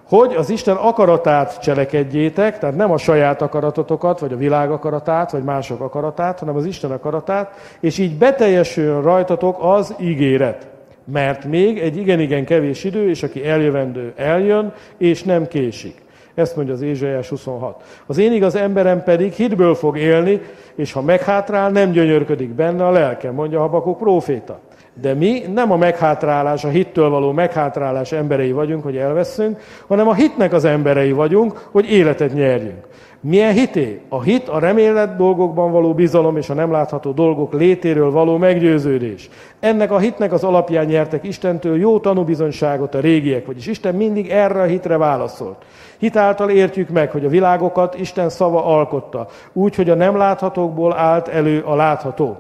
Hogy 0.08 0.34
az 0.34 0.50
Isten 0.50 0.76
akaratát 0.76 1.60
cselekedjétek, 1.60 2.58
tehát 2.58 2.76
nem 2.76 2.90
a 2.90 2.96
saját 2.96 3.42
akaratotokat, 3.42 4.18
vagy 4.18 4.32
a 4.32 4.36
világ 4.36 4.70
akaratát, 4.70 5.30
vagy 5.30 5.42
mások 5.42 5.80
akaratát, 5.80 6.38
hanem 6.38 6.56
az 6.56 6.64
Isten 6.64 6.90
akaratát, 6.90 7.76
és 7.80 7.98
így 7.98 8.18
beteljesüljön 8.18 9.02
rajtatok 9.02 9.56
az 9.60 9.94
ígéret. 10.00 10.75
Mert 11.12 11.44
még 11.44 11.78
egy 11.78 11.96
igen-igen 11.96 12.44
kevés 12.44 12.84
idő, 12.84 13.08
és 13.08 13.22
aki 13.22 13.46
eljövendő, 13.46 14.12
eljön, 14.16 14.72
és 14.98 15.22
nem 15.22 15.46
késik. 15.46 16.04
Ezt 16.34 16.56
mondja 16.56 16.74
az 16.74 16.82
Ézsaiás 16.82 17.28
26. 17.28 17.82
Az 18.06 18.18
én 18.18 18.32
igaz 18.32 18.54
emberem 18.54 19.02
pedig 19.02 19.32
hitből 19.32 19.74
fog 19.74 19.98
élni, 19.98 20.40
és 20.74 20.92
ha 20.92 21.02
meghátrál, 21.02 21.70
nem 21.70 21.90
gyönyörködik 21.90 22.48
benne 22.48 22.86
a 22.86 22.90
lelke, 22.90 23.30
mondja 23.30 23.60
Habakuk 23.60 23.98
próféta. 23.98 24.60
De 25.00 25.14
mi 25.14 25.42
nem 25.54 25.72
a 25.72 25.76
meghátrálás, 25.76 26.64
a 26.64 26.68
hittől 26.68 27.08
való 27.08 27.32
meghátrálás 27.32 28.12
emberei 28.12 28.52
vagyunk, 28.52 28.82
hogy 28.82 28.96
elveszünk, 28.96 29.60
hanem 29.86 30.08
a 30.08 30.14
hitnek 30.14 30.52
az 30.52 30.64
emberei 30.64 31.12
vagyunk, 31.12 31.68
hogy 31.70 31.90
életet 31.90 32.34
nyerjünk. 32.34 32.86
Milyen 33.28 33.52
hité? 33.52 34.00
A 34.08 34.22
hit 34.22 34.48
a 34.48 34.58
remélet 34.58 35.16
dolgokban 35.16 35.72
való 35.72 35.94
bizalom 35.94 36.36
és 36.36 36.50
a 36.50 36.54
nem 36.54 36.70
látható 36.70 37.10
dolgok 37.10 37.52
létéről 37.52 38.10
való 38.10 38.36
meggyőződés. 38.36 39.30
Ennek 39.60 39.90
a 39.90 39.98
hitnek 39.98 40.32
az 40.32 40.44
alapján 40.44 40.84
nyertek 40.84 41.24
Istentől 41.24 41.78
jó 41.78 41.98
tanúbizonyságot 41.98 42.94
a 42.94 43.00
régiek, 43.00 43.46
vagyis 43.46 43.66
Isten 43.66 43.94
mindig 43.94 44.28
erre 44.28 44.60
a 44.60 44.64
hitre 44.64 44.96
válaszolt. 44.96 45.64
Hitáltal 45.98 46.50
értjük 46.50 46.88
meg, 46.88 47.10
hogy 47.10 47.24
a 47.24 47.28
világokat 47.28 47.98
Isten 47.98 48.28
szava 48.28 48.64
alkotta, 48.64 49.28
úgy, 49.52 49.74
hogy 49.74 49.90
a 49.90 49.94
nem 49.94 50.16
láthatókból 50.16 50.96
állt 50.96 51.28
elő 51.28 51.60
a 51.60 51.74
látható. 51.74 52.36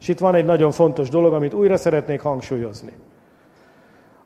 És 0.00 0.08
itt 0.08 0.18
van 0.18 0.34
egy 0.34 0.44
nagyon 0.44 0.70
fontos 0.70 1.08
dolog, 1.08 1.32
amit 1.32 1.54
újra 1.54 1.76
szeretnék 1.76 2.20
hangsúlyozni. 2.20 2.92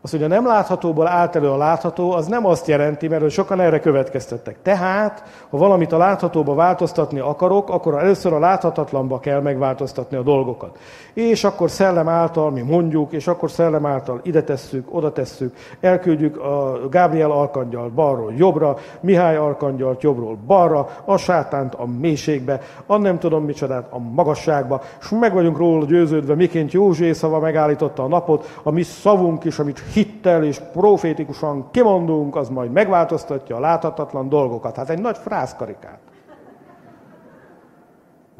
Az, 0.05 0.11
hogy 0.11 0.23
a 0.23 0.27
nem 0.27 0.47
láthatóból 0.47 1.07
állt 1.07 1.37
elő 1.37 1.51
a 1.51 1.57
látható, 1.57 2.13
az 2.13 2.27
nem 2.27 2.47
azt 2.47 2.67
jelenti, 2.67 3.09
mert 3.09 3.31
sokan 3.31 3.61
erre 3.61 3.81
következtettek. 3.81 4.57
Tehát, 4.63 5.23
ha 5.51 5.57
valamit 5.57 5.93
a 5.93 5.97
láthatóba 5.97 6.55
változtatni 6.55 7.19
akarok, 7.19 7.71
akkor 7.71 7.99
először 7.99 8.33
a 8.33 8.39
láthatatlanba 8.39 9.21
kell 9.21 9.41
megváltoztatni 9.41 10.17
a 10.17 10.23
dolgokat. 10.23 10.79
És 11.15 11.45
akkor 11.45 11.71
szellem 11.71 12.09
által 12.09 12.51
mi 12.51 12.61
mondjuk, 12.61 13.13
és 13.13 13.27
akkor 13.27 13.51
szellem 13.51 13.87
által 13.87 14.21
ide 14.23 14.43
tesszük, 14.43 14.95
oda 14.95 15.13
tesszük, 15.13 15.55
elküldjük 15.81 16.37
a 16.37 16.79
Gábriel 16.91 17.31
arkangyalt 17.31 17.93
balról 17.93 18.33
jobbra, 18.37 18.77
Mihály 19.01 19.37
arkangyalt 19.37 20.03
jobbról 20.03 20.39
balra, 20.47 20.89
a 21.05 21.17
sátánt 21.17 21.75
a 21.75 21.87
mélységbe, 21.87 22.61
a 22.87 22.97
nem 22.97 23.19
tudom 23.19 23.45
micsodát 23.45 23.87
a 23.91 23.99
magasságba, 23.99 24.81
és 25.01 25.09
meg 25.09 25.33
vagyunk 25.33 25.59
róla 25.59 25.85
győződve, 25.85 26.35
miként 26.35 26.73
József 26.73 27.17
szava 27.17 27.39
megállította 27.39 28.03
a 28.03 28.09
napot, 28.09 28.61
a 28.63 28.71
mi 28.71 28.83
szavunk 28.83 29.45
is, 29.45 29.59
amit 29.59 29.83
hittel 29.95 30.45
és 30.45 30.61
profétikusan 30.73 31.71
kimondunk, 31.71 32.37
az 32.37 32.49
majd 32.49 32.73
megváltoztatja 32.73 33.57
a 33.57 33.61
láthatatlan 33.61 34.29
dolgokat. 34.29 34.77
Hát 34.77 34.91
egy 34.91 35.01
nagy 35.01 35.17
frászkarikát. 35.17 35.99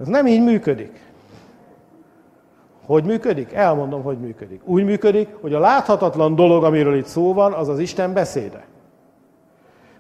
Ez 0.01 0.07
nem 0.07 0.27
így 0.27 0.43
működik. 0.43 1.01
Hogy 2.87 3.05
működik? 3.05 3.53
Elmondom, 3.53 4.03
hogy 4.03 4.19
működik. 4.19 4.61
Úgy 4.65 4.85
működik, 4.85 5.29
hogy 5.41 5.55
a 5.55 5.59
láthatatlan 5.59 6.35
dolog, 6.35 6.65
amiről 6.65 6.97
itt 6.97 7.07
szó 7.07 7.33
van, 7.33 7.53
az 7.53 7.69
az 7.69 7.79
Isten 7.79 8.13
beszéde. 8.13 8.65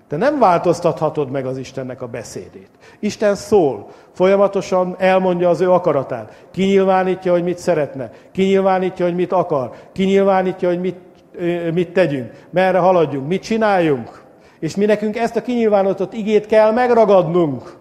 Te 0.09 0.17
nem 0.17 0.39
változtathatod 0.39 1.31
meg 1.31 1.47
az 1.47 1.59
Istennek 1.59 2.03
a 2.03 2.07
beszédét. 2.07 2.69
Isten 2.99 3.35
szól, 3.35 3.87
folyamatosan 4.13 4.95
elmondja 4.99 5.49
az 5.49 5.61
ő 5.61 5.71
akaratát. 5.71 6.47
Kinyilvánítja, 6.51 7.33
hogy 7.33 7.43
mit 7.43 7.59
szeretne. 7.59 8.11
Kinyilvánítja, 8.33 9.05
hogy 9.05 9.15
mit 9.15 9.33
akar. 9.33 9.71
Kinyilvánítja, 9.93 10.69
hogy 10.69 10.81
mit, 10.81 10.97
mit 11.75 11.93
tegyünk. 11.93 12.31
Merre 12.51 12.79
haladjunk. 12.79 13.29
Mit 13.29 13.43
csináljunk. 13.43 14.23
És 14.59 14.77
mi 14.77 14.85
nekünk 14.85 15.17
ezt 15.17 15.37
a 15.37 15.43
kinyilvánított 15.43 16.13
igét 16.13 16.47
kell 16.47 16.73
megragadnunk. 16.73 17.77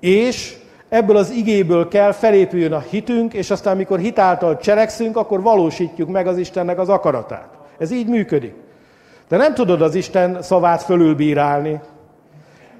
És 0.00 0.56
ebből 0.88 1.16
az 1.16 1.30
igéből 1.30 1.88
kell 1.88 2.12
felépüljön 2.12 2.72
a 2.72 2.84
hitünk, 2.90 3.34
és 3.34 3.50
aztán, 3.50 3.74
amikor 3.74 3.98
hitáltal 3.98 4.56
cselekszünk, 4.56 5.16
akkor 5.16 5.42
valósítjuk 5.42 6.08
meg 6.08 6.26
az 6.26 6.38
Istennek 6.38 6.78
az 6.78 6.88
akaratát. 6.88 7.48
Ez 7.78 7.90
így 7.90 8.06
működik. 8.06 8.54
De 9.28 9.36
nem 9.36 9.54
tudod 9.54 9.82
az 9.82 9.94
Isten 9.94 10.42
szavát 10.42 10.82
fölülbírálni. 10.82 11.80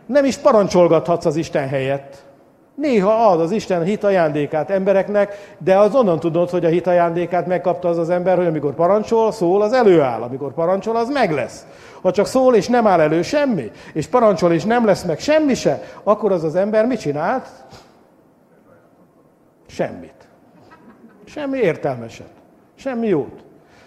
Nem 0.07 0.25
is 0.25 0.37
parancsolgathatsz 0.37 1.25
az 1.25 1.37
Isten 1.37 1.69
helyett. 1.69 2.25
Néha 2.79 3.31
ad 3.31 3.41
az 3.41 3.51
Isten 3.51 3.83
hit 3.83 4.05
ajándékát 4.05 4.71
embereknek, 4.71 5.55
de 5.59 5.79
az 5.79 5.95
onnan 5.95 6.21
tudod, 6.21 6.51
hogy 6.51 6.65
a 6.65 6.69
hit 6.69 6.87
ajándékát 6.87 7.47
megkapta 7.47 7.89
az 7.89 7.99
az 7.99 8.11
ember, 8.11 8.37
hogy 8.37 8.47
amikor 8.47 8.75
parancsol, 8.75 9.33
szól, 9.33 9.63
az 9.63 9.73
előáll. 9.73 10.23
Amikor 10.23 10.53
parancsol, 10.53 10.97
az 10.97 11.09
meg 11.09 11.33
lesz. 11.33 11.67
Ha 12.03 12.13
csak 12.13 12.27
szól 12.27 12.55
és 12.55 12.69
nem 12.69 12.87
áll 12.87 13.01
elő 13.01 13.23
semmi, 13.23 13.71
és 13.93 14.07
parancsol 14.07 14.53
és 14.53 14.65
nem 14.65 14.85
lesz 14.85 15.05
meg 15.05 15.19
semmi 15.19 15.55
se, 15.55 15.83
akkor 16.03 16.33
az 16.33 16.45
az 16.45 16.55
ember 16.55 16.87
mit 16.87 17.01
csinált? 17.01 17.47
Semmit. 19.67 20.29
Semmi 21.25 21.59
értelmeset. 21.59 22.31
Semmi 22.75 23.07
jót. 23.07 23.45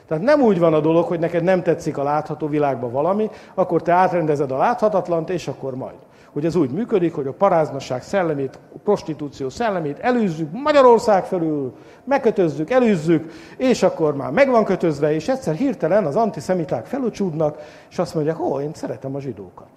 Tehát 0.07 0.23
nem 0.23 0.41
úgy 0.41 0.59
van 0.59 0.73
a 0.73 0.79
dolog, 0.79 1.05
hogy 1.05 1.19
neked 1.19 1.43
nem 1.43 1.63
tetszik 1.63 1.97
a 1.97 2.03
látható 2.03 2.47
világban 2.47 2.91
valami, 2.91 3.29
akkor 3.53 3.81
te 3.81 3.91
átrendezed 3.91 4.51
a 4.51 4.57
láthatatlant, 4.57 5.29
és 5.29 5.47
akkor 5.47 5.75
majd. 5.75 5.97
Hogy 6.33 6.45
ez 6.45 6.55
úgy 6.55 6.71
működik, 6.71 7.13
hogy 7.13 7.27
a 7.27 7.33
paráznasság 7.33 8.03
szellemét, 8.03 8.59
a 8.75 8.77
prostitúció 8.83 9.49
szellemét 9.49 9.99
elűzzük 9.99 10.51
Magyarország 10.51 11.25
felül, 11.25 11.73
megkötözzük, 12.03 12.69
elűzzük, 12.69 13.31
és 13.57 13.83
akkor 13.83 14.15
már 14.15 14.31
meg 14.31 14.49
van 14.49 14.63
kötözve, 14.63 15.13
és 15.13 15.27
egyszer 15.27 15.55
hirtelen 15.55 16.05
az 16.05 16.15
antiszemiták 16.15 16.85
felucsúdnak, 16.85 17.57
és 17.89 17.99
azt 17.99 18.13
mondják, 18.13 18.39
ó, 18.39 18.59
én 18.59 18.73
szeretem 18.73 19.15
a 19.15 19.19
zsidókat. 19.19 19.67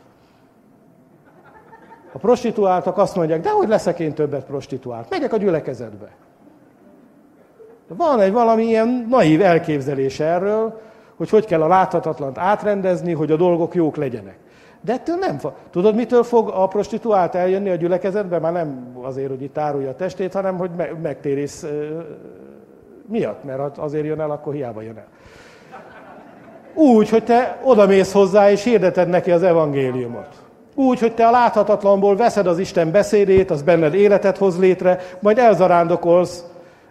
A 2.12 2.18
prostituáltak 2.18 2.98
azt 2.98 3.16
mondják, 3.16 3.40
de 3.40 3.50
hogy 3.50 3.68
leszek 3.68 3.98
én 3.98 4.14
többet 4.14 4.44
prostituált? 4.44 5.10
Megyek 5.10 5.32
a 5.32 5.36
gyülekezetbe. 5.36 6.10
Van 7.88 8.20
egy 8.20 8.32
valami 8.32 8.64
ilyen 8.64 9.06
naív 9.10 9.42
elképzelés 9.42 10.20
erről, 10.20 10.80
hogy 11.16 11.30
hogy 11.30 11.44
kell 11.44 11.62
a 11.62 11.66
láthatatlant 11.66 12.38
átrendezni, 12.38 13.12
hogy 13.12 13.30
a 13.30 13.36
dolgok 13.36 13.74
jók 13.74 13.96
legyenek. 13.96 14.38
De 14.84 14.92
ettől 14.92 15.16
nem 15.16 15.38
fog. 15.38 15.52
Tudod, 15.70 15.94
mitől 15.94 16.22
fog 16.22 16.48
a 16.48 16.66
prostituált 16.66 17.34
eljönni 17.34 17.70
a 17.70 17.74
gyülekezetbe? 17.74 18.38
Már 18.38 18.52
nem 18.52 18.96
azért, 19.02 19.28
hogy 19.28 19.42
itt 19.42 19.58
árulja 19.58 19.90
a 19.90 19.94
testét, 19.94 20.32
hanem 20.32 20.56
hogy 20.56 20.70
megtérész 21.02 21.66
miatt, 23.08 23.44
mert 23.44 23.78
azért 23.78 24.04
jön 24.04 24.20
el, 24.20 24.30
akkor 24.30 24.54
hiába 24.54 24.82
jön 24.82 24.96
el. 24.96 25.06
Úgy, 26.74 27.08
hogy 27.08 27.24
te 27.24 27.60
odamész 27.64 28.12
hozzá, 28.12 28.50
és 28.50 28.64
hirdeted 28.64 29.08
neki 29.08 29.30
az 29.30 29.42
evangéliumot. 29.42 30.28
Úgy, 30.74 30.98
hogy 30.98 31.14
te 31.14 31.26
a 31.26 31.30
láthatatlanból 31.30 32.16
veszed 32.16 32.46
az 32.46 32.58
Isten 32.58 32.90
beszédét, 32.90 33.50
az 33.50 33.62
benned 33.62 33.94
életet 33.94 34.38
hoz 34.38 34.58
létre, 34.58 35.00
majd 35.20 35.38
elzarándokolsz 35.38 36.44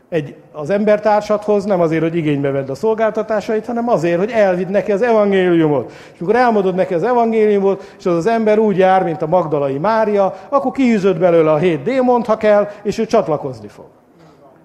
egy, 0.09 0.35
az 0.53 0.69
embertársathoz, 0.69 1.65
nem 1.65 1.81
azért, 1.81 2.01
hogy 2.01 2.15
igénybe 2.15 2.51
vedd 2.51 2.69
a 2.69 2.75
szolgáltatásait, 2.75 3.65
hanem 3.65 3.89
azért, 3.89 4.17
hogy 4.17 4.31
elvidd 4.31 4.69
neki 4.69 4.91
az 4.91 5.01
evangéliumot. 5.01 5.91
És 6.13 6.19
amikor 6.19 6.35
elmondod 6.35 6.75
neki 6.75 6.93
az 6.93 7.03
evangéliumot, 7.03 7.95
és 7.97 8.05
az 8.05 8.15
az 8.15 8.27
ember 8.27 8.59
úgy 8.59 8.77
jár, 8.77 9.03
mint 9.03 9.21
a 9.21 9.27
Magdalai 9.27 9.77
Mária, 9.77 10.33
akkor 10.49 10.71
kiűzöd 10.71 11.19
belőle 11.19 11.51
a 11.51 11.57
hét 11.57 11.83
démont, 11.83 12.25
ha 12.25 12.37
kell, 12.37 12.67
és 12.83 12.97
ő 12.97 13.05
csatlakozni 13.05 13.67
fog. 13.67 13.85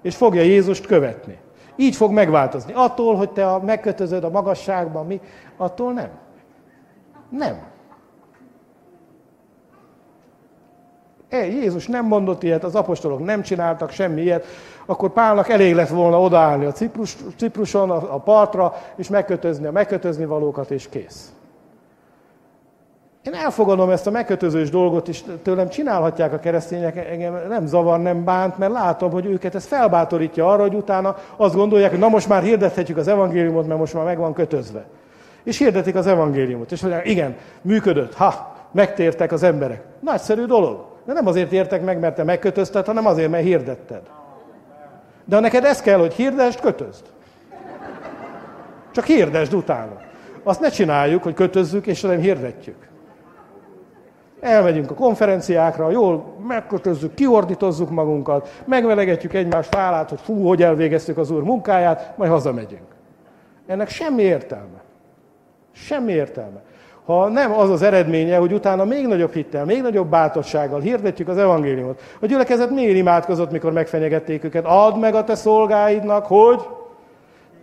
És 0.03 0.17
fogja 0.17 0.43
Jézust 0.43 0.87
követni. 0.87 1.39
Így 1.77 1.97
fog 1.97 2.13
megváltozni. 2.13 2.73
Attól, 2.75 3.17
hogy 3.17 3.31
te 3.31 3.47
a, 3.47 3.63
megkötözöd 3.65 4.25
a 4.25 4.31
magasságban, 4.31 5.07
mi, 5.07 5.21
attól 5.57 5.93
nem. 5.93 6.09
Nem. 7.31 7.59
E, 11.29 11.45
Jézus 11.45 11.87
nem 11.87 12.07
mondott 12.07 12.43
ilyet, 12.43 12.65
az 12.65 12.75
apostolok 12.75 13.25
nem 13.25 13.43
csináltak 13.43 13.91
semmi 13.91 14.21
ilyet, 14.21 14.45
akkor 14.87 15.13
Pálnak 15.13 15.49
elég 15.49 15.75
lett 15.75 15.89
volna 15.89 16.21
odaállni 16.21 16.65
a 16.65 16.73
Ciprus, 16.73 17.17
Cipruson, 17.37 17.91
a, 17.91 18.15
a 18.15 18.19
partra, 18.19 18.75
és 18.97 19.09
megkötözni 19.09 19.67
a 19.67 19.73
megkötözni 19.73 20.25
valókat, 20.25 20.71
és 20.71 20.89
kész. 20.89 21.33
Én 23.23 23.35
elfogadom 23.35 23.91
ezt 23.91 24.07
a 24.07 24.11
megkötözős 24.11 24.71
dolgot, 24.71 25.09
és 25.09 25.23
tőlem 25.43 25.69
csinálhatják 25.69 26.33
a 26.33 26.39
keresztények, 26.39 26.97
engem 26.97 27.41
nem 27.49 27.67
zavar, 27.67 28.01
nem 28.01 28.25
bánt, 28.25 28.59
mert 28.59 28.73
látom, 28.73 29.11
hogy 29.11 29.27
őket 29.27 29.55
ez 29.55 29.65
felbátorítja 29.65 30.51
arra, 30.51 30.63
hogy 30.63 30.75
utána 30.75 31.17
azt 31.37 31.55
gondolják, 31.55 31.91
hogy 31.91 31.99
na 31.99 32.09
most 32.09 32.29
már 32.29 32.43
hirdethetjük 32.43 32.97
az 32.97 33.09
evangéliumot, 33.09 33.67
mert 33.67 33.81
most 33.81 33.95
már 33.95 34.05
meg 34.05 34.19
van 34.19 34.33
kötözve. 34.33 34.85
És 35.43 35.59
hirdetik 35.59 35.95
az 35.95 36.07
evangéliumot, 36.07 36.73
és 36.73 36.81
mondják, 36.81 37.07
igen, 37.07 37.37
működött, 37.61 38.15
ha, 38.15 38.57
megtértek 38.73 39.33
az 39.33 39.43
emberek. 39.43 39.83
Nagyszerű 40.01 40.45
dolog. 40.45 40.88
De 41.09 41.15
nem 41.15 41.27
azért 41.27 41.53
értek 41.53 41.85
meg, 41.85 41.99
mert 41.99 42.15
te 42.15 42.25
megkötözted, 42.25 42.87
hanem 42.87 43.07
azért, 43.07 43.31
mert 43.31 43.45
hirdetted. 43.45 44.01
De 45.25 45.35
ha 45.35 45.41
neked 45.41 45.65
ez 45.65 45.81
kell, 45.81 45.99
hogy 45.99 46.13
hirdesd, 46.13 46.61
kötözd. 46.61 47.05
Csak 48.93 49.05
hirdesd 49.05 49.55
utána. 49.55 50.01
Azt 50.43 50.61
ne 50.61 50.69
csináljuk, 50.69 51.23
hogy 51.23 51.35
kötözzük, 51.35 51.87
és 51.87 52.01
nem 52.01 52.19
hirdetjük. 52.19 52.89
Elmegyünk 54.41 54.91
a 54.91 54.95
konferenciákra, 54.95 55.91
jól 55.91 56.35
megkötözzük, 56.47 57.15
kiordítozzuk 57.15 57.91
magunkat, 57.91 58.63
megvelegetjük 58.65 59.35
egymás 59.35 59.67
fálát, 59.67 60.09
hogy 60.09 60.21
fú, 60.21 60.47
hogy 60.47 60.63
elvégeztük 60.63 61.19
az 61.19 61.31
Úr 61.31 61.43
munkáját, 61.43 62.17
majd 62.17 62.31
hazamegyünk. 62.31 62.89
Ennek 63.67 63.89
semmi 63.89 64.23
értelme. 64.23 64.83
Semmi 65.73 66.13
értelme 66.13 66.61
ha 67.09 67.29
nem 67.29 67.53
az 67.53 67.71
az 67.71 67.83
eredménye, 67.83 68.37
hogy 68.37 68.53
utána 68.53 68.85
még 68.85 69.07
nagyobb 69.07 69.33
hittel, 69.33 69.65
még 69.65 69.83
nagyobb 69.83 70.09
bátorsággal 70.09 70.81
hirdetjük 70.81 71.29
az 71.29 71.39
evangéliumot. 71.39 72.01
A 72.21 72.27
gyülekezet 72.27 72.71
miért 72.71 72.97
imádkozott, 72.97 73.51
mikor 73.51 73.73
megfenyegették 73.73 74.45
őket? 74.45 74.65
Add 74.65 74.97
meg 74.97 75.15
a 75.15 75.25
te 75.25 75.35
szolgáidnak, 75.35 76.27
hogy 76.27 76.61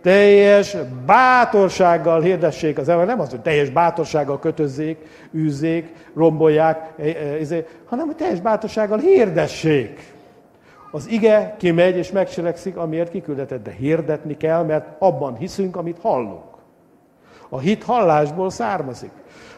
teljes 0.02 0.76
bátorsággal 1.06 2.20
hirdessék 2.20 2.78
az 2.78 2.88
evangéliumot. 2.88 3.16
Nem 3.16 3.20
az, 3.20 3.30
hogy 3.30 3.40
teljes 3.40 3.70
bátorsággal 3.70 4.38
kötözzék, 4.38 4.98
űzzék, 5.34 5.94
rombolják, 6.14 6.92
e, 6.98 7.02
e, 7.02 7.38
izé, 7.40 7.66
hanem 7.84 8.06
hogy 8.06 8.16
teljes 8.16 8.40
bátorsággal 8.40 8.98
hirdessék. 8.98 10.14
Az 10.90 11.08
ige 11.08 11.54
kimegy 11.58 11.96
és 11.96 12.12
megcselekszik, 12.12 12.76
amiért 12.76 13.10
kiküldetett, 13.10 13.64
de 13.64 13.70
hirdetni 13.70 14.36
kell, 14.36 14.62
mert 14.62 14.86
abban 14.98 15.36
hiszünk, 15.36 15.76
amit 15.76 15.98
hallunk. 16.02 16.54
A 17.48 17.58
hit 17.58 17.84
hallásból 17.84 18.50
származik. 18.50 19.10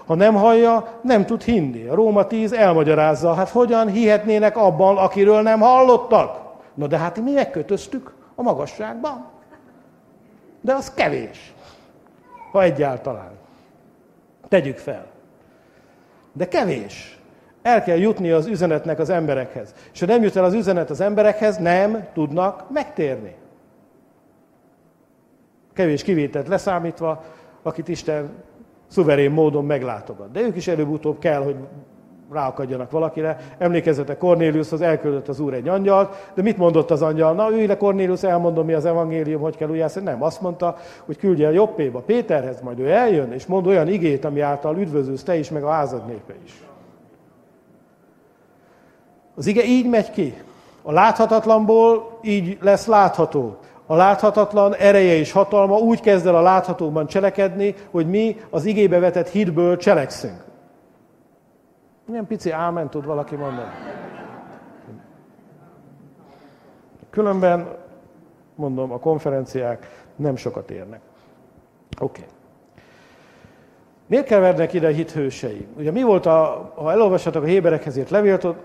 Ha 0.09 0.15
nem 0.15 0.35
hallja, 0.35 0.99
nem 1.03 1.27
tud 1.27 1.43
hinni. 1.43 1.87
A 1.87 1.95
Róma 1.95 2.27
10 2.27 2.53
elmagyarázza, 2.53 3.35
hát 3.35 3.49
hogyan 3.49 3.89
hihetnének 3.89 4.57
abban, 4.57 4.97
akiről 4.97 5.43
nem 5.43 5.61
hallottak? 5.61 6.41
Na 6.75 6.87
de 6.87 6.99
hát 6.99 7.21
mi 7.21 7.33
megkötöztük 7.33 8.15
a 8.35 8.43
magasságban. 8.43 9.27
De 10.61 10.75
az 10.75 10.95
kevés, 10.95 11.55
ha 12.53 12.63
egyáltalán. 12.63 13.31
Tegyük 14.49 14.79
fel. 14.79 15.07
De 16.33 16.49
kevés. 16.49 17.19
El 17.63 17.83
kell 17.83 17.99
jutni 17.99 18.31
az 18.31 18.47
üzenetnek 18.47 18.99
az 18.99 19.11
emberekhez. 19.11 19.75
És 19.93 20.01
ha 20.01 20.07
nem 20.07 20.23
jut 20.23 20.37
el 20.37 20.45
az 20.45 20.55
üzenet 20.55 20.91
az 20.91 21.01
emberekhez, 21.01 21.57
nem 21.57 22.07
tudnak 22.15 22.71
megtérni. 22.71 23.35
Kevés 25.73 26.03
kivételt 26.03 26.49
leszámítva, 26.49 27.25
akit 27.63 27.89
Isten 27.89 28.31
szuverén 28.89 29.31
módon 29.31 29.65
meglátogat. 29.65 30.31
De 30.31 30.41
ők 30.41 30.57
is 30.57 30.69
előbb-utóbb 30.69 31.19
kell, 31.19 31.43
hogy 31.43 31.57
ráakadjanak 32.33 32.91
valakire. 32.91 33.37
Emlékezzetek, 33.59 34.19
Cornéliushoz 34.19 34.81
elküldött 34.81 35.29
az 35.29 35.41
úr 35.41 35.55
egy 35.55 35.69
angyalt, 35.69 36.31
de 36.35 36.43
mit 36.43 36.57
mondott 36.57 36.91
az 36.91 37.03
angyal? 37.03 37.35
Na, 37.35 37.51
ülj 37.51 37.67
le 37.67 37.77
Cornélius, 37.77 38.23
elmondom, 38.23 38.67
mi 38.67 38.73
az 38.73 38.85
evangélium, 38.85 39.41
hogy 39.41 39.57
kell 39.57 39.69
újjászani. 39.69 40.05
Nem, 40.05 40.23
azt 40.23 40.41
mondta, 40.41 40.77
hogy 41.05 41.17
küldje 41.17 41.47
a 41.49 41.51
jobbéba 41.51 42.01
Péterhez, 42.01 42.61
majd 42.61 42.79
ő 42.79 42.91
eljön, 42.91 43.33
és 43.33 43.47
mond 43.47 43.67
olyan 43.67 43.89
igét, 43.89 44.25
ami 44.25 44.41
által 44.41 44.79
üdvözülsz 44.79 45.23
te 45.23 45.37
is, 45.37 45.51
meg 45.51 45.65
a 45.65 45.71
házad 45.71 46.07
népe 46.07 46.35
is. 46.45 46.63
Az 49.35 49.47
ige 49.47 49.65
így 49.65 49.89
megy 49.89 50.11
ki. 50.11 50.35
A 50.83 50.93
láthatatlanból 50.93 52.19
így 52.23 52.59
lesz 52.61 52.87
látható 52.87 53.57
a 53.91 53.95
láthatatlan 53.95 54.75
ereje 54.75 55.15
és 55.15 55.33
hatalma 55.33 55.77
úgy 55.77 56.01
kezd 56.01 56.27
el 56.27 56.35
a 56.35 56.41
láthatóban 56.41 57.07
cselekedni, 57.07 57.75
hogy 57.91 58.09
mi 58.09 58.37
az 58.51 58.65
igébe 58.65 58.99
vetett 58.99 59.29
hitből 59.29 59.77
cselekszünk. 59.77 60.45
Milyen 62.07 62.27
pici 62.27 62.51
ámen 62.51 62.91
tud 62.91 63.05
valaki 63.05 63.37
mondani? 63.37 63.71
Különben, 67.11 67.77
mondom, 68.55 68.93
a 68.93 68.99
konferenciák 68.99 70.05
nem 70.17 70.37
sokat 70.37 70.71
érnek. 70.71 71.01
Oké. 72.01 72.23
Okay. 72.23 72.37
Miért 74.09 74.27
kevernek 74.27 74.73
ide 74.73 74.87
a 74.87 74.91
hit 74.91 75.11
hősei? 75.11 75.67
Ugye 75.79 75.91
mi 75.91 76.03
volt, 76.03 76.27
a, 76.27 76.73
ha 76.75 76.93
elolvassatok 76.93 77.43
a 77.43 77.47
Héberekhez 77.47 77.97
írt 77.97 78.11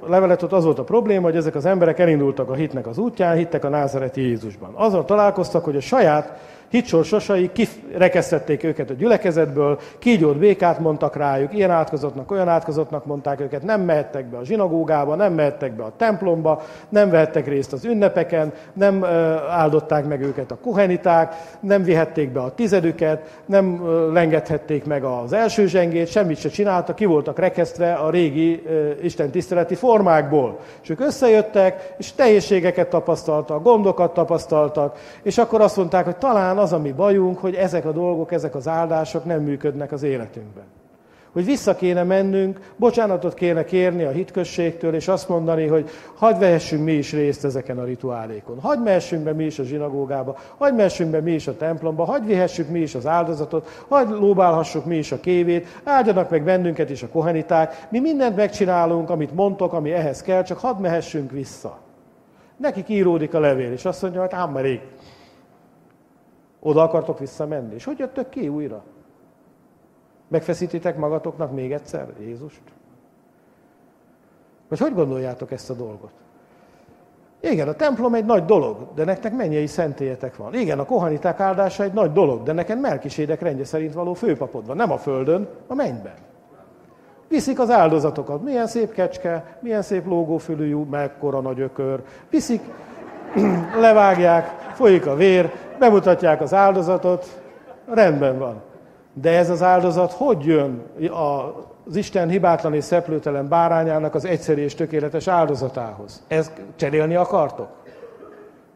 levelet, 0.07 0.41
ott 0.43 0.51
az 0.51 0.63
volt 0.63 0.79
a 0.79 0.83
probléma, 0.83 1.23
hogy 1.23 1.35
ezek 1.35 1.55
az 1.55 1.65
emberek 1.65 1.99
elindultak 1.99 2.49
a 2.49 2.53
hitnek 2.53 2.87
az 2.87 2.97
útján, 2.97 3.35
hittek 3.35 3.63
a 3.63 3.69
názareti 3.69 4.21
Jézusban. 4.21 4.73
Azon 4.73 5.05
találkoztak, 5.05 5.63
hogy 5.63 5.75
a 5.75 5.81
saját 5.81 6.39
hitsorsosai 6.73 7.51
kirekesztették 7.51 8.63
őket 8.63 8.89
a 8.89 8.93
gyülekezetből, 8.93 9.79
kígyót 9.99 10.37
békát 10.37 10.79
mondtak 10.79 11.15
rájuk, 11.15 11.53
ilyen 11.53 11.71
átkozottnak, 11.71 12.31
olyan 12.31 12.47
átkozottnak 12.47 13.05
mondták 13.05 13.39
őket, 13.39 13.63
nem 13.63 13.81
mehettek 13.81 14.25
be 14.25 14.37
a 14.37 14.45
zsinagógába, 14.45 15.15
nem 15.15 15.33
mehettek 15.33 15.71
be 15.71 15.83
a 15.83 15.91
templomba, 15.97 16.61
nem 16.89 17.09
vehettek 17.09 17.47
részt 17.47 17.73
az 17.73 17.85
ünnepeken, 17.85 18.53
nem 18.73 19.05
áldották 19.49 20.05
meg 20.07 20.21
őket 20.21 20.51
a 20.51 20.57
kuheniták, 20.61 21.35
nem 21.59 21.83
vihették 21.83 22.31
be 22.31 22.39
a 22.39 22.53
tizedüket, 22.53 23.41
nem 23.45 23.81
lengethették 24.13 24.85
meg 24.85 25.03
az 25.03 25.33
első 25.33 25.67
zsengét, 25.67 26.07
semmit 26.07 26.37
se 26.37 26.49
csináltak, 26.49 26.95
ki 26.95 27.05
voltak 27.05 27.39
rekesztve 27.39 27.93
a 27.93 28.09
régi 28.09 28.63
Isten 29.01 29.29
tiszteleti 29.29 29.75
formákból. 29.75 30.59
És 30.83 30.89
ők 30.89 30.99
összejöttek, 30.99 31.93
és 31.97 32.13
teljségeket 32.13 32.89
tapasztaltak, 32.89 33.63
gondokat 33.63 34.13
tapasztaltak, 34.13 34.97
és 35.23 35.37
akkor 35.37 35.61
azt 35.61 35.77
mondták, 35.77 36.05
hogy 36.05 36.17
talán 36.17 36.61
az 36.63 36.73
a 36.73 36.79
mi 36.79 36.91
bajunk, 36.91 37.37
hogy 37.37 37.55
ezek 37.55 37.85
a 37.85 37.91
dolgok, 37.91 38.31
ezek 38.31 38.55
az 38.55 38.67
áldások 38.67 39.25
nem 39.25 39.41
működnek 39.41 39.91
az 39.91 40.03
életünkben. 40.03 40.63
Hogy 41.31 41.45
vissza 41.45 41.75
kéne 41.75 42.03
mennünk, 42.03 42.59
bocsánatot 42.75 43.33
kéne 43.33 43.63
kérni 43.63 44.03
a 44.03 44.09
hitközségtől, 44.09 44.93
és 44.93 45.07
azt 45.07 45.29
mondani, 45.29 45.67
hogy 45.67 45.89
hagyd 46.15 46.39
vehessünk 46.39 46.83
mi 46.83 46.91
is 46.91 47.13
részt 47.13 47.45
ezeken 47.45 47.79
a 47.79 47.83
rituálékon. 47.83 48.59
Hagyd 48.59 48.83
mehessünk 48.83 49.23
be 49.23 49.33
mi 49.33 49.43
is 49.43 49.59
a 49.59 49.63
zsinagógába, 49.63 50.37
hagyd 50.57 50.75
mehessünk 50.75 51.11
be 51.11 51.21
mi 51.21 51.31
is 51.31 51.47
a 51.47 51.57
templomba, 51.57 52.03
hagyd 52.03 52.25
vihessük 52.25 52.69
mi 52.69 52.79
is 52.79 52.95
az 52.95 53.07
áldozatot, 53.07 53.85
hagyd 53.87 54.09
lóbálhassuk 54.09 54.85
mi 54.85 54.97
is 54.97 55.11
a 55.11 55.19
kévét, 55.19 55.67
áldjanak 55.83 56.29
meg 56.29 56.43
bennünket 56.43 56.89
is 56.89 57.03
a 57.03 57.07
koheniták. 57.07 57.87
Mi 57.89 57.99
mindent 57.99 58.35
megcsinálunk, 58.35 59.09
amit 59.09 59.35
mondtok, 59.35 59.73
ami 59.73 59.91
ehhez 59.91 60.21
kell, 60.21 60.43
csak 60.43 60.57
hadd 60.57 60.79
mehessünk 60.79 61.31
vissza. 61.31 61.79
Nekik 62.57 62.89
íródik 62.89 63.33
a 63.33 63.39
levél, 63.39 63.71
és 63.71 63.85
azt 63.85 64.01
mondja, 64.01 64.21
hogy 64.21 64.33
ám 64.33 64.51
már 64.51 64.63
rég 64.63 64.81
oda 66.63 66.81
akartok 66.81 67.19
visszamenni. 67.19 67.73
És 67.73 67.83
hogy 67.83 67.99
jöttök 67.99 68.29
ki 68.29 68.47
újra? 68.47 68.83
Megfeszítitek 70.27 70.97
magatoknak 70.97 71.51
még 71.51 71.71
egyszer 71.71 72.07
Jézust? 72.19 72.61
Vagy 74.67 74.79
hogy 74.79 74.93
gondoljátok 74.93 75.51
ezt 75.51 75.69
a 75.69 75.73
dolgot? 75.73 76.11
Igen, 77.39 77.67
a 77.67 77.73
templom 77.73 78.13
egy 78.13 78.25
nagy 78.25 78.45
dolog, 78.45 78.77
de 78.95 79.03
nektek 79.03 79.35
mennyei 79.35 79.67
szentélyetek 79.67 80.37
van. 80.37 80.53
Igen, 80.53 80.79
a 80.79 80.85
kohaniták 80.85 81.39
áldása 81.39 81.83
egy 81.83 81.93
nagy 81.93 82.11
dolog, 82.11 82.43
de 82.43 82.51
neked 82.51 82.79
melkisédek 82.79 83.41
rendje 83.41 83.65
szerint 83.65 83.93
való 83.93 84.13
főpapod 84.13 84.65
van. 84.65 84.75
Nem 84.75 84.91
a 84.91 84.97
földön, 84.97 85.47
a 85.67 85.73
mennyben. 85.73 86.13
Viszik 87.27 87.59
az 87.59 87.69
áldozatokat. 87.69 88.43
Milyen 88.43 88.67
szép 88.67 88.93
kecske, 88.93 89.57
milyen 89.59 89.81
szép 89.81 90.05
lógófülű, 90.05 90.75
mekkora 90.75 91.41
nagy 91.41 91.59
ökör. 91.59 92.03
Viszik, 92.29 92.61
levágják, 93.79 94.62
folyik 94.73 95.05
a 95.05 95.15
vér, 95.15 95.51
bemutatják 95.79 96.41
az 96.41 96.53
áldozatot, 96.53 97.41
rendben 97.85 98.37
van. 98.37 98.61
De 99.13 99.37
ez 99.37 99.49
az 99.49 99.61
áldozat 99.61 100.11
hogy 100.11 100.45
jön 100.45 100.81
az 101.85 101.95
Isten 101.95 102.29
hibátlan 102.29 102.73
és 102.73 102.83
szeplőtelen 102.83 103.47
bárányának 103.47 104.15
az 104.15 104.25
egyszerű 104.25 104.61
és 104.61 104.75
tökéletes 104.75 105.27
áldozatához? 105.27 106.23
Ezt 106.27 106.51
cserélni 106.75 107.15
akartok? 107.15 107.67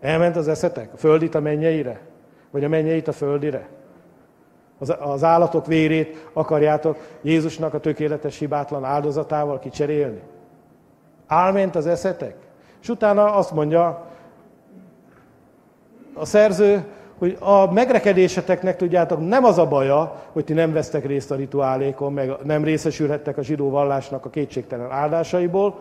Elment 0.02 0.36
az 0.36 0.48
eszetek? 0.48 0.90
A 0.94 0.98
földit 0.98 1.36
a 1.36 1.40
mennyeire? 1.40 2.00
Vagy 2.52 2.64
a 2.64 2.70
mennyeit 2.70 3.08
a 3.08 3.12
földire? 3.12 3.68
Az, 4.80 4.96
az 5.00 5.24
állatok 5.24 5.66
vérét 5.66 6.30
akarjátok 6.34 6.98
Jézusnak 7.22 7.74
a 7.74 7.80
tökéletes 7.80 8.38
hibátlan 8.38 8.84
áldozatával 8.84 9.60
kicserélni? 9.60 10.22
Álment 11.28 11.76
az 11.76 11.88
eszetek? 11.88 12.36
És 12.82 12.90
utána 12.90 13.34
azt 13.34 13.52
mondja 13.52 14.07
a 16.20 16.26
szerző, 16.26 16.84
hogy 17.18 17.38
a 17.40 17.72
megrekedéseteknek, 17.74 18.76
tudjátok, 18.76 19.28
nem 19.28 19.44
az 19.44 19.58
a 19.58 19.68
baja, 19.68 20.24
hogy 20.32 20.44
ti 20.44 20.54
nem 20.54 20.74
vesztek 20.74 21.06
részt 21.06 21.32
a 21.32 21.36
rituálékon, 21.36 22.14
meg 22.14 22.32
nem 22.44 22.64
részesülhettek 22.64 23.38
a 23.38 23.44
zsidó 23.44 23.70
vallásnak 23.70 24.26
a 24.26 24.30
kétségtelen 24.30 24.92
áldásaiból, 24.92 25.80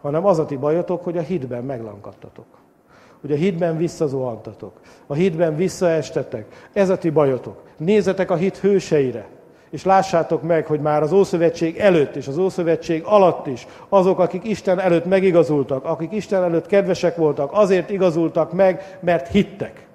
hanem 0.00 0.26
az 0.26 0.38
a 0.38 0.46
ti 0.46 0.56
bajotok, 0.56 1.04
hogy 1.04 1.18
a 1.18 1.20
hitben 1.20 1.64
meglankadtatok. 1.64 2.46
Hogy 3.20 3.32
a 3.32 3.36
hitben 3.36 3.76
visszazuhantatok. 3.76 4.72
A 5.06 5.14
hitben 5.14 5.56
visszaestetek. 5.56 6.68
Ez 6.72 6.88
a 6.88 6.98
ti 6.98 7.10
bajotok. 7.10 7.62
Nézzetek 7.76 8.30
a 8.30 8.36
hit 8.36 8.56
hőseire. 8.56 9.26
És 9.70 9.84
lássátok 9.84 10.42
meg, 10.42 10.66
hogy 10.66 10.80
már 10.80 11.02
az 11.02 11.12
Ószövetség 11.12 11.76
előtt 11.76 12.16
és 12.16 12.26
az 12.26 12.38
Ószövetség 12.38 13.02
alatt 13.04 13.46
is 13.46 13.66
azok, 13.88 14.18
akik 14.18 14.44
Isten 14.44 14.80
előtt 14.80 15.04
megigazultak, 15.04 15.84
akik 15.84 16.12
Isten 16.12 16.42
előtt 16.42 16.66
kedvesek 16.66 17.16
voltak, 17.16 17.50
azért 17.52 17.90
igazultak 17.90 18.52
meg, 18.52 18.98
mert 19.00 19.28
hittek. 19.28 19.86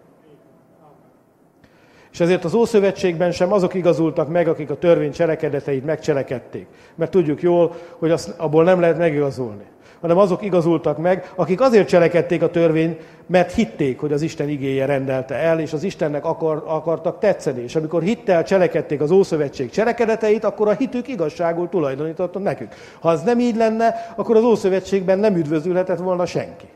És 2.12 2.20
ezért 2.20 2.44
az 2.44 2.54
Ószövetségben 2.54 3.32
sem 3.32 3.52
azok 3.52 3.74
igazultak 3.74 4.30
meg, 4.30 4.48
akik 4.48 4.70
a 4.70 4.78
törvény 4.78 5.12
cselekedeteit 5.12 5.86
megcselekedték. 5.86 6.68
Mert 6.96 7.12
tudjuk 7.12 7.42
jól, 7.42 7.76
hogy 7.98 8.12
azt, 8.12 8.34
abból 8.38 8.64
nem 8.64 8.80
lehet 8.80 8.98
megigazulni. 8.98 9.64
Hanem 10.04 10.18
azok 10.18 10.42
igazultak 10.42 10.98
meg, 10.98 11.32
akik 11.36 11.62
azért 11.62 11.88
cselekedték 11.88 12.42
a 12.42 12.50
törvény, 12.50 12.98
mert 13.26 13.52
hitték, 13.52 14.00
hogy 14.00 14.12
az 14.14 14.22
Isten 14.22 14.50
igéje 14.50 14.86
rendelte 14.86 15.36
el, 15.36 15.60
és 15.60 15.74
az 15.74 15.84
Istennek 15.84 16.26
akar, 16.26 16.64
akartak 16.68 17.20
tetszeni. 17.20 17.62
És 17.62 17.76
amikor 17.76 18.02
hittel 18.02 18.44
cselekedték 18.44 19.02
az 19.02 19.12
Ószövetség 19.12 19.70
cselekedeteit, 19.70 20.44
akkor 20.44 20.68
a 20.68 20.74
hitük 20.74 21.08
igazságul 21.08 21.70
tulajdonította 21.70 22.40
nekük. 22.40 22.74
Ha 23.00 23.12
ez 23.12 23.24
nem 23.24 23.40
így 23.40 23.56
lenne, 23.56 24.14
akkor 24.16 24.36
az 24.36 24.44
Ószövetségben 24.44 25.20
nem 25.20 25.36
üdvözülhetett 25.36 26.00
volna 26.00 26.26
senki. 26.26 26.68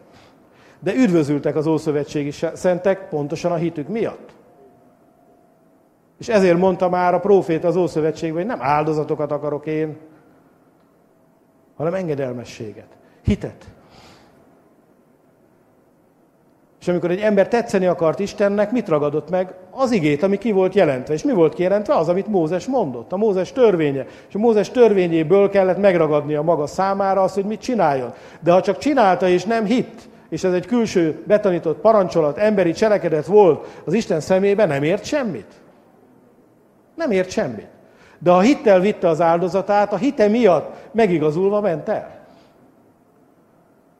De 0.79 0.93
üdvözültek 0.93 1.55
az 1.55 1.67
Ószövetségi 1.67 2.31
szentek 2.53 3.09
pontosan 3.09 3.51
a 3.51 3.55
hitük 3.55 3.87
miatt. 3.87 4.29
És 6.19 6.27
ezért 6.27 6.57
mondta 6.57 6.89
már 6.89 7.13
a 7.13 7.19
prófét 7.19 7.63
az 7.63 7.75
Ószövetségben, 7.75 8.37
hogy 8.37 8.57
nem 8.57 8.67
áldozatokat 8.67 9.31
akarok 9.31 9.65
én, 9.65 9.97
hanem 11.75 11.93
engedelmességet, 11.93 12.96
hitet. 13.27 13.65
És 16.87 16.87
amikor 16.93 17.11
egy 17.11 17.19
ember 17.19 17.47
tetszeni 17.47 17.85
akart 17.85 18.19
Istennek, 18.19 18.71
mit 18.71 18.87
ragadott 18.87 19.29
meg? 19.29 19.53
Az 19.71 19.91
igét, 19.91 20.23
ami 20.23 20.37
ki 20.37 20.51
volt 20.51 20.73
jelentve. 20.75 21.13
És 21.13 21.23
mi 21.23 21.33
volt 21.33 21.53
kijelentve? 21.53 21.95
Az, 21.95 22.09
amit 22.09 22.27
Mózes 22.27 22.65
mondott, 22.65 23.11
a 23.11 23.17
Mózes 23.17 23.51
törvénye. 23.51 24.05
És 24.27 24.35
a 24.35 24.37
Mózes 24.37 24.69
törvényéből 24.69 25.49
kellett 25.49 25.77
megragadni 25.77 26.35
a 26.35 26.41
maga 26.41 26.67
számára 26.67 27.21
azt, 27.21 27.33
hogy 27.33 27.45
mit 27.45 27.61
csináljon. 27.61 28.13
De 28.39 28.51
ha 28.51 28.61
csak 28.61 28.77
csinálta 28.77 29.27
és 29.27 29.43
nem 29.43 29.65
hit, 29.65 30.09
és 30.29 30.43
ez 30.43 30.53
egy 30.53 30.65
külső 30.65 31.23
betanított 31.25 31.79
parancsolat, 31.79 32.37
emberi 32.37 32.71
cselekedet 32.71 33.25
volt, 33.25 33.81
az 33.85 33.93
Isten 33.93 34.19
szemében 34.19 34.67
nem 34.67 34.83
ért 34.83 35.05
semmit. 35.05 35.53
Nem 36.95 37.11
ért 37.11 37.29
semmit. 37.29 37.67
De 38.19 38.31
ha 38.31 38.39
hittel 38.39 38.79
vitte 38.79 39.07
az 39.07 39.21
áldozatát, 39.21 39.93
a 39.93 39.97
hite 39.97 40.27
miatt 40.27 40.75
megigazulva 40.91 41.61
ment 41.61 41.89
el. 41.89 42.16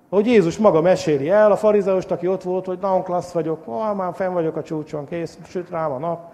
Ahogy 0.09 0.25
Jézus 0.25 0.57
maga 0.57 0.81
meséli 0.81 1.29
el, 1.29 1.51
a 1.51 1.55
farizeust, 1.55 2.11
aki 2.11 2.27
ott 2.27 2.43
volt, 2.43 2.65
hogy 2.65 2.77
nagyon 2.81 3.03
klassz 3.03 3.31
vagyok, 3.31 3.67
ó, 3.67 3.93
már 3.93 4.13
fenn 4.13 4.33
vagyok 4.33 4.55
a 4.55 4.63
csúcson, 4.63 5.05
kész, 5.05 5.37
süt 5.47 5.69
rám 5.69 5.91
a 5.91 5.97
nap, 5.97 6.33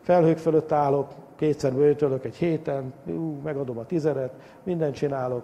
felhők 0.00 0.38
fölött 0.38 0.72
állok, 0.72 1.08
kétszer 1.36 1.72
bőtölök 1.72 2.24
egy 2.24 2.36
héten, 2.36 2.92
ú, 3.06 3.40
megadom 3.44 3.78
a 3.78 3.84
tizedet, 3.84 4.32
mindent 4.62 4.94
csinálok, 4.94 5.42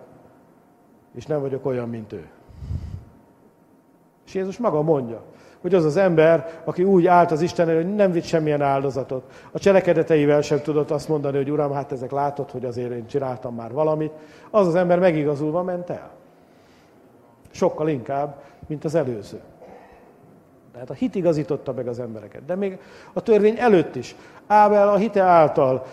és 1.14 1.27
nem 1.27 1.41
vagyok 1.41 1.66
olyan, 1.66 1.89
mint 1.89 2.12
ő. 2.12 2.29
És 4.27 4.35
Jézus 4.35 4.59
maga 4.59 4.83
mondja, 4.83 5.23
hogy 5.61 5.75
az 5.75 5.85
az 5.85 5.97
ember, 5.97 6.61
aki 6.64 6.85
úgy 6.85 7.07
állt 7.07 7.31
az 7.31 7.41
Isten 7.41 7.75
hogy 7.75 7.95
nem 7.95 8.12
vitt 8.12 8.25
semmilyen 8.25 8.62
áldozatot. 8.62 9.49
A 9.51 9.59
cselekedeteivel 9.59 10.41
sem 10.41 10.61
tudott 10.61 10.91
azt 10.91 11.09
mondani, 11.09 11.37
hogy 11.37 11.51
Uram, 11.51 11.73
hát 11.73 11.93
ezek 11.93 12.11
látod, 12.11 12.51
hogy 12.51 12.64
azért 12.64 12.93
én 12.93 13.07
csináltam 13.07 13.55
már 13.55 13.73
valamit. 13.73 14.12
Az 14.51 14.66
az 14.66 14.75
ember 14.75 14.99
megigazulva 14.99 15.62
ment 15.62 15.91
el. 15.91 16.11
Sokkal 17.51 17.89
inkább, 17.89 18.43
mint 18.67 18.85
az 18.85 18.95
előző. 18.95 19.41
Tehát 20.73 20.91
a 20.91 20.95
hit 20.95 21.15
igazította 21.15 21.73
meg 21.73 21.89
az 21.89 22.01
embereket. 22.01 22.45
De 22.45 22.55
még 22.55 22.79
a 23.13 23.21
törvény 23.21 23.57
előtt 23.59 23.97
is. 23.97 24.17
Ábel 24.47 24.89
a 24.89 24.97
hite 24.97 25.23
által 25.23 25.87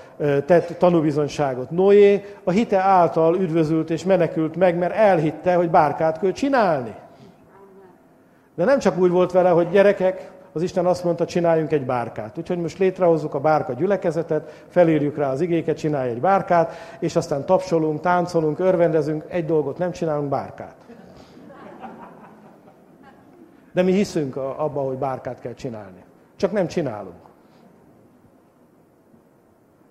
tett 0.46 0.78
tanúbizonyságot. 0.78 1.72
Noé 1.72 2.26
a 2.44 2.52
hite 2.52 2.78
által 2.78 3.36
üdvözült 3.36 3.90
és 3.90 4.04
menekült 4.04 4.56
meg, 4.56 4.78
mert 4.78 4.94
elhitte, 4.94 5.56
hogy 5.56 5.70
bárkát 5.70 6.20
kell 6.20 6.32
csinálni. 6.32 6.96
De 8.56 8.66
nem 8.66 8.80
csak 8.80 8.98
úgy 8.98 9.12
volt 9.12 9.32
vele, 9.32 9.50
hogy 9.50 9.70
gyerekek, 9.70 10.32
az 10.54 10.62
Isten 10.62 10.86
azt 10.86 11.04
mondta, 11.04 11.26
csináljunk 11.26 11.72
egy 11.72 11.86
bárkát. 11.86 12.38
Úgyhogy 12.38 12.58
most 12.58 12.78
létrehozzuk 12.78 13.34
a 13.34 13.40
bárka 13.40 13.74
gyülekezetet, 13.74 14.64
felírjuk 14.68 15.18
rá 15.18 15.32
az 15.32 15.42
igéket, 15.42 15.78
csinálj 15.78 16.10
egy 16.10 16.22
bárkát, 16.22 16.74
és 17.00 17.16
aztán 17.16 17.46
tapsolunk, 17.46 18.02
táncolunk, 18.02 18.60
örvendezünk, 18.60 19.24
egy 19.28 19.46
dolgot 19.46 19.78
nem 19.78 19.92
csinálunk, 19.92 20.30
bárkát. 20.30 20.76
De 23.78 23.84
mi 23.84 23.92
hiszünk 23.92 24.36
abba, 24.36 24.82
hogy 24.82 24.98
bárkát 24.98 25.40
kell 25.40 25.54
csinálni. 25.54 26.04
Csak 26.36 26.52
nem 26.52 26.68
csinálunk. 26.68 27.22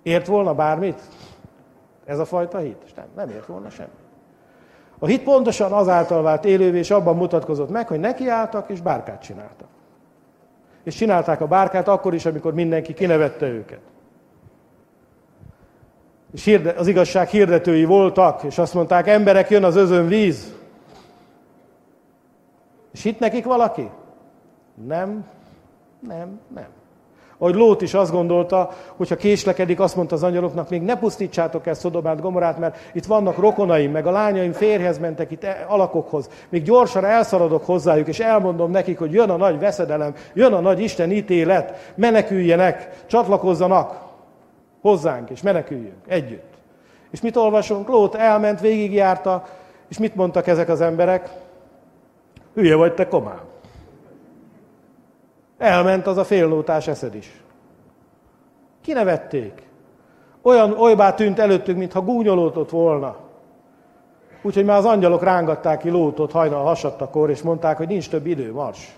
Ért 0.02 0.26
volna 0.26 0.54
bármit? 0.54 1.00
Ez 2.04 2.18
a 2.18 2.24
fajta 2.24 2.58
hit? 2.58 2.82
És 2.84 2.92
nem, 2.94 3.04
nem 3.16 3.28
ért 3.28 3.46
volna 3.46 3.70
semmi. 3.70 3.88
A 4.98 5.06
hit 5.06 5.22
pontosan 5.22 5.72
azáltal 5.72 6.22
vált 6.22 6.44
élővé, 6.44 6.78
és 6.78 6.90
abban 6.90 7.16
mutatkozott 7.16 7.70
meg, 7.70 7.88
hogy 7.88 8.00
nekiálltak, 8.00 8.70
és 8.70 8.80
bárkát 8.80 9.22
csináltak. 9.22 9.68
És 10.82 10.94
csinálták 10.94 11.40
a 11.40 11.46
bárkát 11.46 11.88
akkor 11.88 12.14
is, 12.14 12.26
amikor 12.26 12.54
mindenki 12.54 12.94
kinevette 12.94 13.46
őket. 13.46 13.80
És 16.32 16.60
az 16.76 16.86
igazság 16.86 17.28
hirdetői 17.28 17.84
voltak, 17.84 18.42
és 18.42 18.58
azt 18.58 18.74
mondták, 18.74 19.06
emberek, 19.06 19.50
jön 19.50 19.64
az 19.64 19.76
özön 19.76 20.08
víz. 20.08 20.54
És 22.96 23.02
hit 23.02 23.18
nekik 23.20 23.44
valaki? 23.44 23.90
Nem, 24.86 25.24
nem, 26.00 26.40
nem. 26.54 26.66
Ahogy 27.38 27.54
Lót 27.54 27.82
is 27.82 27.94
azt 27.94 28.12
gondolta, 28.12 28.70
hogy 28.96 29.08
ha 29.08 29.16
késlekedik, 29.16 29.80
azt 29.80 29.96
mondta 29.96 30.14
az 30.14 30.22
angyaloknak, 30.22 30.68
még 30.68 30.82
ne 30.82 30.98
pusztítsátok 30.98 31.66
el 31.66 31.74
Szodomát, 31.74 32.20
Gomorát, 32.20 32.58
mert 32.58 32.78
itt 32.92 33.04
vannak 33.04 33.36
rokonaim, 33.36 33.90
meg 33.90 34.06
a 34.06 34.10
lányaim 34.10 34.52
férhez 34.52 34.98
mentek 34.98 35.30
itt 35.30 35.44
e- 35.44 35.64
alakokhoz. 35.68 36.30
Még 36.48 36.62
gyorsan 36.62 37.04
elszaladok 37.04 37.64
hozzájuk, 37.64 38.08
és 38.08 38.20
elmondom 38.20 38.70
nekik, 38.70 38.98
hogy 38.98 39.12
jön 39.12 39.30
a 39.30 39.36
nagy 39.36 39.58
veszedelem, 39.58 40.14
jön 40.34 40.52
a 40.52 40.60
nagy 40.60 40.80
Isten 40.80 41.10
ítélet, 41.10 41.92
meneküljenek, 41.94 43.04
csatlakozzanak 43.06 44.00
hozzánk, 44.80 45.30
és 45.30 45.42
meneküljünk 45.42 46.02
együtt. 46.06 46.54
És 47.10 47.20
mit 47.20 47.36
olvasunk? 47.36 47.88
Lót 47.88 48.14
elment, 48.14 48.60
végigjárta, 48.60 49.44
és 49.88 49.98
mit 49.98 50.14
mondtak 50.14 50.46
ezek 50.46 50.68
az 50.68 50.80
emberek? 50.80 51.44
Hülye 52.56 52.74
vagy 52.74 52.94
te 52.94 53.08
komám. 53.08 53.40
Elment 55.58 56.06
az 56.06 56.16
a 56.16 56.24
féllótás 56.24 56.88
eszed 56.88 57.14
is. 57.14 57.42
Kinevették. 58.80 59.62
Olyan 60.42 60.72
olybá 60.72 61.14
tűnt 61.14 61.38
előttük, 61.38 61.76
mintha 61.76 62.00
gúnyolódott 62.00 62.70
volna. 62.70 63.16
Úgyhogy 64.42 64.64
már 64.64 64.78
az 64.78 64.84
angyalok 64.84 65.22
rángatták 65.22 65.78
ki 65.78 65.90
lótot 65.90 66.32
hajnal 66.32 66.64
hasadtakor, 66.64 67.30
és 67.30 67.42
mondták, 67.42 67.76
hogy 67.76 67.88
nincs 67.88 68.08
több 68.08 68.26
idő, 68.26 68.52
mars. 68.52 68.96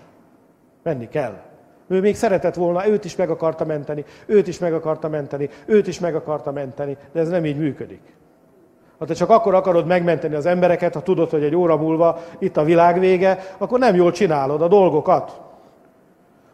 Menni 0.83 1.07
kell. 1.07 1.41
Ő 1.87 1.99
még 1.99 2.15
szeretett 2.15 2.55
volna, 2.55 2.87
őt 2.87 3.05
is 3.05 3.15
meg 3.15 3.29
akarta 3.29 3.65
menteni, 3.65 4.05
őt 4.25 4.47
is 4.47 4.59
meg 4.59 4.73
akarta 4.73 5.09
menteni, 5.09 5.49
őt 5.65 5.87
is 5.87 5.99
meg 5.99 6.15
akarta 6.15 6.51
menteni, 6.51 6.97
de 7.11 7.19
ez 7.19 7.29
nem 7.29 7.45
így 7.45 7.57
működik. 7.57 8.01
Ha 8.99 9.05
te 9.05 9.13
csak 9.13 9.29
akkor 9.29 9.53
akarod 9.53 9.85
megmenteni 9.85 10.35
az 10.35 10.45
embereket, 10.45 10.93
ha 10.93 11.01
tudod, 11.01 11.29
hogy 11.29 11.43
egy 11.43 11.55
óra 11.55 11.77
múlva 11.77 12.19
itt 12.39 12.57
a 12.57 12.63
világ 12.63 12.99
vége, 12.99 13.39
akkor 13.57 13.79
nem 13.79 13.95
jól 13.95 14.11
csinálod 14.11 14.61
a 14.61 14.67
dolgokat. 14.67 15.41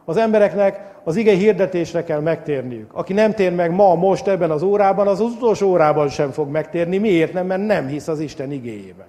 Az 0.06 0.18
embereknek 0.18 0.94
az 1.04 1.16
ige 1.16 1.34
hirdetésre 1.34 2.04
kell 2.04 2.20
megtérniük. 2.20 2.94
Aki 2.94 3.14
nem 3.14 3.32
tér 3.32 3.54
meg 3.56 3.72
ma, 3.72 3.96
most, 3.96 4.28
ebben 4.28 4.52
az 4.52 4.62
órában, 4.62 5.08
az, 5.08 5.20
az 5.20 5.32
utolsó 5.32 5.70
órában 5.70 6.10
sem 6.10 6.32
fog 6.32 6.50
megtérni. 6.50 6.98
Miért 6.98 7.34
nem? 7.34 7.46
Mert 7.46 7.66
nem 7.66 7.88
hisz 7.88 8.08
az 8.08 8.20
Isten 8.20 8.52
igéjében. 8.52 9.08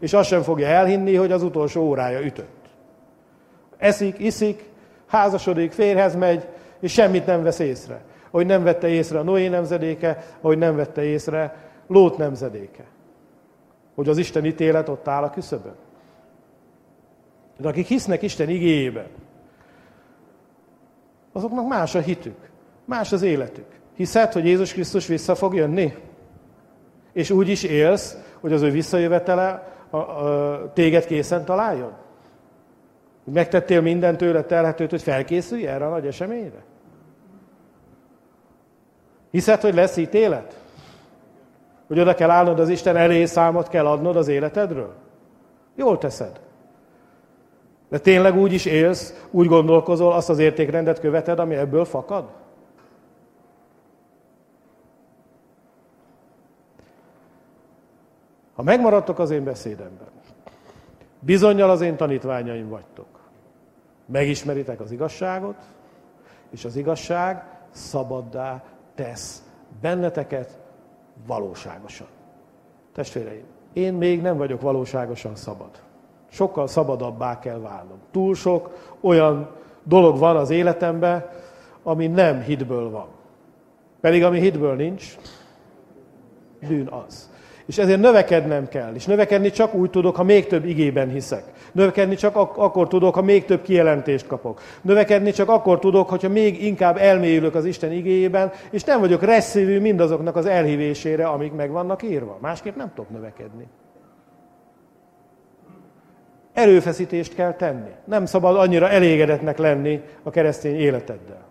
És 0.00 0.12
azt 0.12 0.28
sem 0.28 0.42
fogja 0.42 0.66
elhinni, 0.66 1.14
hogy 1.14 1.32
az 1.32 1.42
utolsó 1.42 1.82
órája 1.82 2.20
ütött. 2.20 2.56
Eszik, 3.78 4.18
iszik, 4.18 4.64
házasodik, 5.06 5.72
férhez 5.72 6.16
megy, 6.16 6.46
és 6.80 6.92
semmit 6.92 7.26
nem 7.26 7.42
vesz 7.42 7.58
észre. 7.58 8.00
Ahogy 8.30 8.46
nem 8.46 8.62
vette 8.62 8.88
észre 8.88 9.18
a 9.18 9.22
Noé 9.22 9.48
nemzedéke, 9.48 10.24
ahogy 10.40 10.58
nem 10.58 10.76
vette 10.76 11.04
észre 11.04 11.54
Lót 11.88 12.16
nemzedéke. 12.16 12.84
Hogy 13.94 14.08
az 14.08 14.18
Isten 14.18 14.44
ítélet 14.44 14.88
ott 14.88 15.08
áll 15.08 15.22
a 15.22 15.30
küszöbön. 15.30 15.74
De 17.58 17.68
akik 17.68 17.86
hisznek 17.86 18.22
Isten 18.22 18.48
igéjében, 18.48 19.08
azoknak 21.32 21.68
más 21.68 21.94
a 21.94 22.00
hitük, 22.00 22.50
más 22.84 23.12
az 23.12 23.22
életük. 23.22 23.66
Hiszed, 23.94 24.32
hogy 24.32 24.44
Jézus 24.44 24.72
Krisztus 24.72 25.06
vissza 25.06 25.34
fog 25.34 25.54
jönni? 25.54 25.94
És 27.12 27.30
úgy 27.30 27.48
is 27.48 27.62
élsz, 27.62 28.16
hogy 28.40 28.52
az 28.52 28.62
ő 28.62 28.70
visszajövetele 28.70 29.72
a, 29.90 29.96
a, 29.96 30.72
téged 30.72 31.06
készen 31.06 31.44
találjon? 31.44 31.92
Megtettél 33.24 33.80
minden 33.80 34.16
tőle 34.16 34.42
telhetőt, 34.42 34.90
hogy 34.90 35.02
felkészülj 35.02 35.66
erre 35.66 35.86
a 35.86 35.90
nagy 35.90 36.06
eseményre? 36.06 36.64
Hiszed, 39.30 39.60
hogy 39.60 39.74
lesz 39.74 39.96
ítélet? 39.96 40.67
Hogy 41.88 42.00
oda 42.00 42.14
kell 42.14 42.30
állnod 42.30 42.60
az 42.60 42.68
Isten 42.68 42.96
elé, 42.96 43.24
számot 43.24 43.68
kell 43.68 43.86
adnod 43.86 44.16
az 44.16 44.28
életedről? 44.28 44.94
Jól 45.74 45.98
teszed. 45.98 46.40
De 47.88 47.98
tényleg 47.98 48.36
úgy 48.36 48.52
is 48.52 48.64
élsz, 48.64 49.26
úgy 49.30 49.46
gondolkozol, 49.46 50.12
azt 50.12 50.28
az 50.28 50.38
értékrendet 50.38 51.00
követed, 51.00 51.38
ami 51.38 51.54
ebből 51.54 51.84
fakad? 51.84 52.30
Ha 58.54 58.62
megmaradtok 58.62 59.18
az 59.18 59.30
én 59.30 59.44
beszédemben, 59.44 60.08
bizonyal 61.20 61.70
az 61.70 61.80
én 61.80 61.96
tanítványaim 61.96 62.68
vagytok. 62.68 63.06
Megismeritek 64.06 64.80
az 64.80 64.90
igazságot, 64.90 65.56
és 66.50 66.64
az 66.64 66.76
igazság 66.76 67.44
szabaddá 67.70 68.62
tesz 68.94 69.42
benneteket 69.80 70.57
valóságosan. 71.26 72.06
Testvéreim, 72.92 73.44
én 73.72 73.94
még 73.94 74.22
nem 74.22 74.36
vagyok 74.36 74.60
valóságosan 74.60 75.36
szabad 75.36 75.70
sokkal 76.30 76.66
szabadabbá 76.66 77.38
kell 77.38 77.58
válnom. 77.58 77.98
Túl 78.10 78.34
sok 78.34 78.94
olyan 79.00 79.50
dolog 79.82 80.18
van 80.18 80.36
az 80.36 80.50
életemben, 80.50 81.28
ami 81.82 82.06
nem 82.06 82.40
hitből 82.40 82.90
van. 82.90 83.06
Pedig 84.00 84.24
ami 84.24 84.40
hitből 84.40 84.74
nincs, 84.74 85.16
bűn 86.68 86.86
az. 86.86 87.30
És 87.66 87.78
ezért 87.78 88.00
növekednem 88.00 88.68
kell. 88.68 88.94
És 88.94 89.06
növekedni 89.06 89.50
csak 89.50 89.74
úgy 89.74 89.90
tudok, 89.90 90.16
ha 90.16 90.22
még 90.22 90.46
több 90.46 90.64
igében 90.64 91.08
hiszek. 91.08 91.44
Növekedni 91.72 92.14
csak 92.14 92.36
ak- 92.36 92.56
akkor 92.56 92.88
tudok, 92.88 93.14
ha 93.14 93.22
még 93.22 93.44
több 93.44 93.62
kijelentést 93.62 94.26
kapok. 94.26 94.60
Növekedni 94.82 95.30
csak 95.30 95.48
akkor 95.48 95.78
tudok, 95.78 96.08
hogyha 96.08 96.28
még 96.28 96.64
inkább 96.64 96.96
elmélyülök 96.96 97.54
az 97.54 97.64
Isten 97.64 97.92
igéjében, 97.92 98.52
és 98.70 98.84
nem 98.84 99.00
vagyok 99.00 99.22
resszívű 99.22 99.80
mindazoknak 99.80 100.36
az 100.36 100.46
elhívésére, 100.46 101.26
amik 101.26 101.52
meg 101.52 101.70
vannak 101.70 102.02
írva. 102.02 102.38
Másképp 102.40 102.76
nem 102.76 102.92
tudok 102.94 103.10
növekedni. 103.10 103.66
Erőfeszítést 106.52 107.34
kell 107.34 107.52
tenni. 107.52 107.90
Nem 108.04 108.26
szabad 108.26 108.56
annyira 108.56 108.88
elégedetnek 108.88 109.58
lenni 109.58 110.02
a 110.22 110.30
keresztény 110.30 110.76
életeddel. 110.76 111.46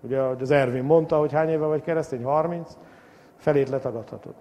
Ugye, 0.00 0.20
az 0.20 0.50
Ervin 0.50 0.82
mondta, 0.82 1.18
hogy 1.18 1.32
hány 1.32 1.48
éve 1.48 1.66
vagy 1.66 1.82
keresztény? 1.82 2.22
30? 2.22 2.76
Felét 3.36 3.68
letagadhatod. 3.68 4.34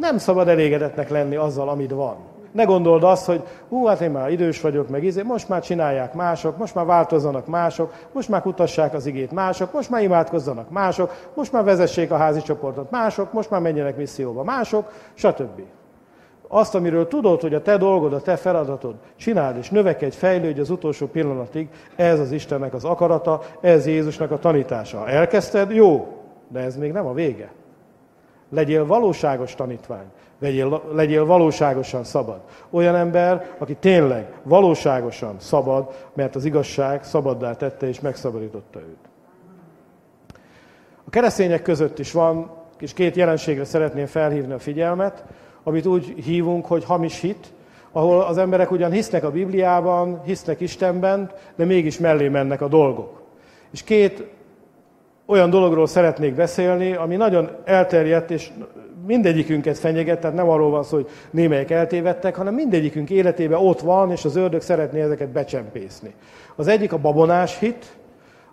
Nem 0.00 0.18
szabad 0.18 0.48
elégedetnek 0.48 1.08
lenni 1.08 1.36
azzal, 1.36 1.68
amit 1.68 1.90
van. 1.90 2.16
Ne 2.52 2.64
gondold 2.64 3.02
azt, 3.02 3.26
hogy 3.26 3.42
hú, 3.68 3.84
hát 3.84 4.00
én 4.00 4.10
már 4.10 4.30
idős 4.30 4.60
vagyok, 4.60 4.88
meg 4.88 5.04
izé, 5.04 5.22
most 5.22 5.48
már 5.48 5.62
csinálják 5.62 6.14
mások, 6.14 6.56
most 6.56 6.74
már 6.74 6.84
változzanak 6.84 7.46
mások, 7.46 7.92
most 8.12 8.28
már 8.28 8.42
kutassák 8.42 8.94
az 8.94 9.06
igét 9.06 9.32
mások, 9.32 9.72
most 9.72 9.90
már 9.90 10.02
imádkozzanak 10.02 10.70
mások, 10.70 11.12
most 11.34 11.52
már 11.52 11.64
vezessék 11.64 12.10
a 12.10 12.16
házi 12.16 12.40
csoportot 12.40 12.90
mások, 12.90 13.32
most 13.32 13.50
már 13.50 13.60
menjenek 13.60 13.96
misszióba 13.96 14.42
mások, 14.42 14.92
stb. 15.14 15.62
Azt, 16.48 16.74
amiről 16.74 17.08
tudod, 17.08 17.40
hogy 17.40 17.54
a 17.54 17.62
te 17.62 17.76
dolgod, 17.76 18.12
a 18.12 18.20
te 18.20 18.36
feladatod, 18.36 18.94
csináld 19.16 19.56
és 19.56 19.70
növekedj, 19.70 20.16
fejlődj 20.16 20.60
az 20.60 20.70
utolsó 20.70 21.06
pillanatig, 21.06 21.68
ez 21.96 22.20
az 22.20 22.32
Istennek 22.32 22.74
az 22.74 22.84
akarata, 22.84 23.42
ez 23.60 23.86
Jézusnak 23.86 24.30
a 24.30 24.38
tanítása. 24.38 25.08
Elkezdted? 25.08 25.70
Jó, 25.70 26.06
de 26.48 26.60
ez 26.60 26.76
még 26.76 26.92
nem 26.92 27.06
a 27.06 27.12
vége. 27.12 27.50
Legyél 28.50 28.86
valóságos 28.86 29.54
tanítvány. 29.54 30.06
Legyél, 30.38 30.82
legyél 30.92 31.24
valóságosan 31.24 32.04
szabad. 32.04 32.40
Olyan 32.70 32.94
ember, 32.94 33.54
aki 33.58 33.74
tényleg 33.74 34.32
valóságosan 34.42 35.36
szabad, 35.38 36.08
mert 36.14 36.36
az 36.36 36.44
igazság 36.44 37.04
szabaddá 37.04 37.54
tette 37.54 37.88
és 37.88 38.00
megszabadította 38.00 38.78
őt. 38.78 39.08
A 41.04 41.10
keresztények 41.10 41.62
között 41.62 41.98
is 41.98 42.12
van, 42.12 42.50
és 42.78 42.92
két 42.92 43.16
jelenségre 43.16 43.64
szeretném 43.64 44.06
felhívni 44.06 44.52
a 44.52 44.58
figyelmet, 44.58 45.24
amit 45.62 45.86
úgy 45.86 46.14
hívunk, 46.24 46.66
hogy 46.66 46.84
hamis 46.84 47.20
hit, 47.20 47.52
ahol 47.92 48.20
az 48.20 48.38
emberek 48.38 48.70
ugyan 48.70 48.90
hisznek 48.90 49.24
a 49.24 49.30
Bibliában, 49.30 50.22
hisznek 50.24 50.60
Istenben, 50.60 51.30
de 51.56 51.64
mégis 51.64 51.98
mellé 51.98 52.28
mennek 52.28 52.60
a 52.60 52.68
dolgok. 52.68 53.22
És 53.72 53.82
két 53.82 54.24
olyan 55.26 55.50
dologról 55.50 55.86
szeretnék 55.86 56.34
beszélni, 56.34 56.92
ami 56.92 57.16
nagyon 57.16 57.50
elterjedt, 57.64 58.30
és 58.30 58.50
mindegyikünket 59.06 59.78
fenyeget, 59.78 60.20
tehát 60.20 60.36
nem 60.36 60.48
arról 60.48 60.70
van 60.70 60.82
szó, 60.82 60.96
hogy 60.96 61.08
némelyek 61.30 61.70
eltévedtek, 61.70 62.34
hanem 62.36 62.54
mindegyikünk 62.54 63.10
életében 63.10 63.58
ott 63.58 63.80
van, 63.80 64.10
és 64.10 64.24
az 64.24 64.36
ördög 64.36 64.60
szeretné 64.60 65.00
ezeket 65.00 65.28
becsempészni. 65.28 66.14
Az 66.56 66.66
egyik 66.66 66.92
a 66.92 66.98
babonás 66.98 67.58
hit, 67.58 67.96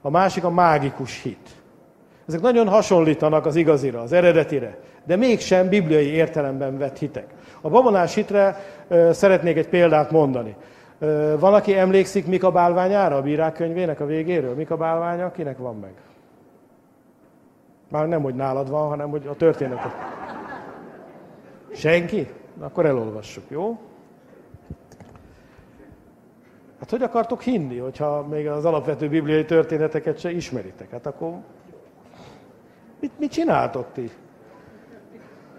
a 0.01 0.09
másik 0.09 0.43
a 0.43 0.49
mágikus 0.49 1.21
hit. 1.21 1.49
Ezek 2.27 2.41
nagyon 2.41 2.67
hasonlítanak 2.67 3.45
az 3.45 3.55
igazira, 3.55 4.01
az 4.01 4.13
eredetire, 4.13 4.77
de 5.05 5.15
mégsem 5.15 5.69
bibliai 5.69 6.07
értelemben 6.07 6.77
vett 6.77 6.97
hitek. 6.97 7.27
A 7.61 7.69
babonás 7.69 8.15
hitre 8.15 8.57
szeretnék 9.11 9.57
egy 9.57 9.67
példát 9.67 10.11
mondani. 10.11 10.55
Van, 11.39 11.53
aki 11.53 11.77
emlékszik 11.77 12.27
Mika 12.27 12.51
bálványára 12.51 13.15
a 13.15 13.21
bírák 13.21 13.53
könyvének 13.53 13.99
a 13.99 14.05
végéről? 14.05 14.53
Mika 14.53 14.77
bálványa, 14.77 15.31
kinek 15.31 15.57
van 15.57 15.75
meg? 15.75 15.91
Már 17.93 18.07
nem, 18.07 18.21
hogy 18.21 18.35
nálad 18.35 18.69
van, 18.69 18.87
hanem 18.87 19.09
hogy 19.09 19.27
a 19.27 19.35
történetet. 19.35 19.91
Senki? 21.73 22.27
Na, 22.59 22.65
akkor 22.65 22.85
elolvassuk, 22.85 23.43
jó? 23.47 23.79
Hát 26.79 26.89
hogy 26.89 27.01
akartok 27.01 27.41
hinni, 27.41 27.77
hogyha 27.77 28.27
még 28.27 28.47
az 28.47 28.65
alapvető 28.65 29.09
bibliai 29.09 29.45
történeteket 29.45 30.19
se 30.19 30.31
ismeritek? 30.31 30.91
Hát 30.91 31.05
akkor 31.05 31.33
mit, 32.99 33.11
mit 33.19 33.31
csináltok 33.31 33.85
ti? 33.91 34.11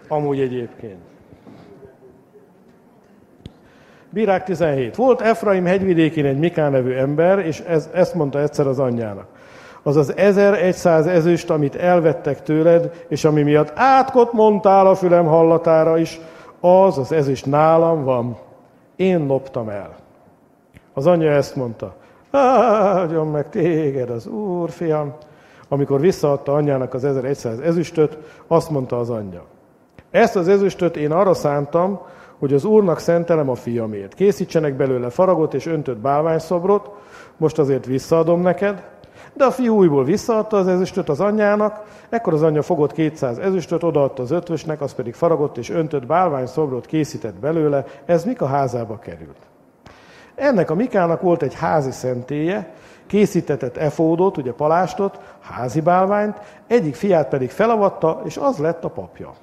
Amúgy 0.07 0.39
egyébként. 0.39 1.01
Bírák 4.09 4.43
17. 4.43 4.95
Volt 4.95 5.21
Efraim 5.21 5.65
hegyvidékén 5.65 6.25
egy 6.25 6.39
Mikán 6.39 6.71
nevű 6.71 6.93
ember, 6.93 7.39
és 7.39 7.59
ez, 7.59 7.89
ezt 7.93 8.13
mondta 8.13 8.39
egyszer 8.39 8.67
az 8.67 8.79
anyjának. 8.79 9.34
Az 9.87 9.95
az 9.95 10.17
1100 10.17 11.05
ezüst, 11.07 11.49
amit 11.49 11.75
elvettek 11.75 12.43
tőled, 12.43 13.05
és 13.07 13.25
ami 13.25 13.41
miatt 13.41 13.71
átkot 13.75 14.33
mondtál 14.33 14.87
a 14.87 14.95
fülem 14.95 15.25
hallatára 15.25 15.97
is, 15.97 16.19
az 16.59 16.97
az 16.97 17.11
ezüst 17.11 17.45
nálam 17.45 18.03
van. 18.03 18.37
Én 18.95 19.25
loptam 19.25 19.69
el. 19.69 19.95
Az 20.93 21.07
anyja 21.07 21.31
ezt 21.31 21.55
mondta. 21.55 21.95
Áldjon 22.31 23.27
meg 23.27 23.49
téged 23.49 24.09
az 24.09 24.27
úr, 24.27 24.69
fiam. 24.69 25.13
Amikor 25.67 25.99
visszaadta 25.99 26.53
anyjának 26.53 26.93
az 26.93 27.03
1100 27.03 27.59
ezüstöt, 27.59 28.17
azt 28.47 28.69
mondta 28.69 28.99
az 28.99 29.09
anyja. 29.09 29.43
Ezt 30.11 30.35
az 30.35 30.47
ezüstöt 30.47 30.97
én 30.97 31.11
arra 31.11 31.33
szántam, 31.33 31.99
hogy 32.39 32.53
az 32.53 32.65
Úrnak 32.65 32.99
szentelem 32.99 33.49
a 33.49 33.55
fiamért. 33.55 34.13
Készítsenek 34.13 34.73
belőle 34.73 35.09
faragot 35.09 35.53
és 35.53 35.65
öntött 35.65 35.97
bálványszobrot, 35.97 36.89
most 37.37 37.59
azért 37.59 37.85
visszaadom 37.85 38.41
neked. 38.41 38.83
De 39.35 39.45
a 39.45 39.51
fiú 39.51 39.75
újból 39.75 40.03
visszaadta 40.03 40.57
az 40.57 40.67
ezüstöt 40.67 41.09
az 41.09 41.19
anyjának, 41.19 41.83
ekkor 42.09 42.33
az 42.33 42.43
anyja 42.43 42.61
fogott 42.61 42.91
200 42.91 43.37
ezüstöt, 43.37 43.83
odaadta 43.83 44.21
az 44.23 44.31
ötvösnek, 44.31 44.81
az 44.81 44.93
pedig 44.93 45.13
faragott 45.13 45.57
és 45.57 45.69
öntött 45.69 46.05
bálványszobrot 46.05 46.85
készített 46.85 47.35
belőle, 47.35 47.85
ez 48.05 48.25
Mika 48.25 48.45
házába 48.45 48.99
került. 48.99 49.37
Ennek 50.35 50.69
a 50.69 50.75
Mikának 50.75 51.21
volt 51.21 51.41
egy 51.41 51.53
házi 51.53 51.91
szentélye, 51.91 52.73
készítetett 53.07 53.77
efódot, 53.77 54.37
ugye 54.37 54.51
palástot, 54.51 55.19
házi 55.39 55.81
bálványt, 55.81 56.39
egyik 56.67 56.95
fiát 56.95 57.29
pedig 57.29 57.49
felavatta, 57.49 58.21
és 58.25 58.37
az 58.37 58.57
lett 58.57 58.83
a 58.83 58.89
papja. 58.89 59.33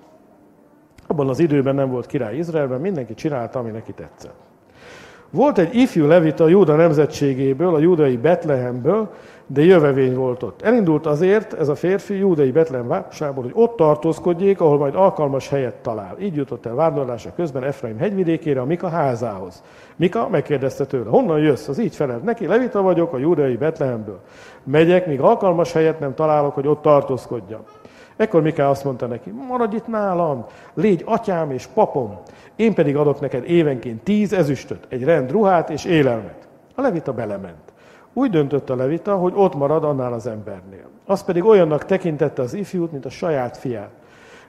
Abban 1.06 1.28
az 1.28 1.38
időben 1.38 1.74
nem 1.74 1.90
volt 1.90 2.06
király 2.06 2.36
Izraelben, 2.36 2.80
mindenki 2.80 3.14
csinálta, 3.14 3.58
ami 3.58 3.70
neki 3.70 3.92
tetszett. 3.92 4.51
Volt 5.32 5.58
egy 5.58 5.74
ifjú 5.74 6.06
levita 6.06 6.44
a 6.44 6.48
Júda 6.48 6.74
nemzetségéből, 6.74 7.74
a 7.74 7.78
júdai 7.78 8.16
Betlehemből, 8.16 9.10
de 9.46 9.64
jövevény 9.64 10.14
volt 10.14 10.42
ott. 10.42 10.62
Elindult 10.62 11.06
azért 11.06 11.52
ez 11.52 11.68
a 11.68 11.74
férfi 11.74 12.14
júdai 12.14 12.50
Betlehem 12.50 12.88
városából, 12.88 13.42
hogy 13.42 13.52
ott 13.54 13.76
tartózkodjék, 13.76 14.60
ahol 14.60 14.78
majd 14.78 14.94
alkalmas 14.94 15.48
helyet 15.48 15.74
talál. 15.74 16.16
Így 16.20 16.36
jutott 16.36 16.66
el 16.66 16.74
vándorlása 16.74 17.32
közben 17.36 17.62
Efraim 17.64 17.98
hegyvidékére, 17.98 18.60
a 18.60 18.64
Mika 18.64 18.88
házához. 18.88 19.62
Mika 19.96 20.28
megkérdezte 20.28 20.84
tőle, 20.84 21.10
honnan 21.10 21.38
jössz? 21.38 21.68
Az 21.68 21.78
így 21.78 21.94
felelt 21.94 22.22
neki, 22.22 22.46
levita 22.46 22.82
vagyok 22.82 23.12
a 23.12 23.18
júdai 23.18 23.56
Betlehemből. 23.56 24.20
Megyek, 24.64 25.06
míg 25.06 25.20
alkalmas 25.20 25.72
helyet 25.72 26.00
nem 26.00 26.14
találok, 26.14 26.54
hogy 26.54 26.66
ott 26.66 26.82
tartózkodjam. 26.82 27.60
Ekkor 28.22 28.42
Miká 28.42 28.68
azt 28.68 28.84
mondta 28.84 29.06
neki, 29.06 29.30
maradj 29.30 29.76
itt 29.76 29.86
nálam, 29.86 30.44
légy 30.74 31.02
atyám 31.06 31.50
és 31.50 31.66
papom, 31.66 32.18
én 32.56 32.74
pedig 32.74 32.96
adok 32.96 33.20
neked 33.20 33.50
évenként 33.50 34.02
tíz 34.02 34.32
ezüstöt, 34.32 34.86
egy 34.88 35.04
rend 35.04 35.30
ruhát 35.30 35.70
és 35.70 35.84
élelmet. 35.84 36.48
A 36.74 36.80
levita 36.80 37.12
belement. 37.12 37.72
Úgy 38.12 38.30
döntött 38.30 38.70
a 38.70 38.76
levita, 38.76 39.16
hogy 39.16 39.32
ott 39.36 39.54
marad 39.54 39.84
annál 39.84 40.12
az 40.12 40.26
embernél. 40.26 40.88
Az 41.06 41.24
pedig 41.24 41.44
olyannak 41.44 41.84
tekintette 41.84 42.42
az 42.42 42.54
ifjút, 42.54 42.92
mint 42.92 43.04
a 43.04 43.10
saját 43.10 43.56
fiát. 43.56 43.90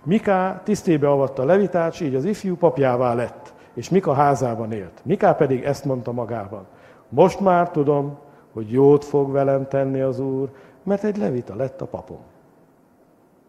Miká 0.04 0.62
tisztébe 0.64 1.10
avatta 1.10 1.42
a 1.42 1.46
levitát, 1.46 2.00
így 2.00 2.16
az 2.16 2.26
ifjú 2.26 2.56
papjává 2.56 3.14
lett, 3.14 3.54
és 3.74 3.90
Mika 3.90 4.14
házában 4.14 4.72
élt. 4.72 5.02
Miká 5.04 5.34
pedig 5.34 5.64
ezt 5.64 5.86
mondta 5.86 6.12
magában. 6.12 6.66
Most 7.10 7.40
már 7.40 7.70
tudom, 7.70 8.18
hogy 8.54 8.72
jót 8.72 9.06
fog 9.06 9.32
velem 9.32 9.68
tenni 9.68 10.02
az 10.02 10.20
Úr, 10.20 10.50
mert 10.84 11.04
egy 11.04 11.18
levita 11.18 11.56
lett 11.56 11.82
a 11.82 11.86
papom. 11.86 12.32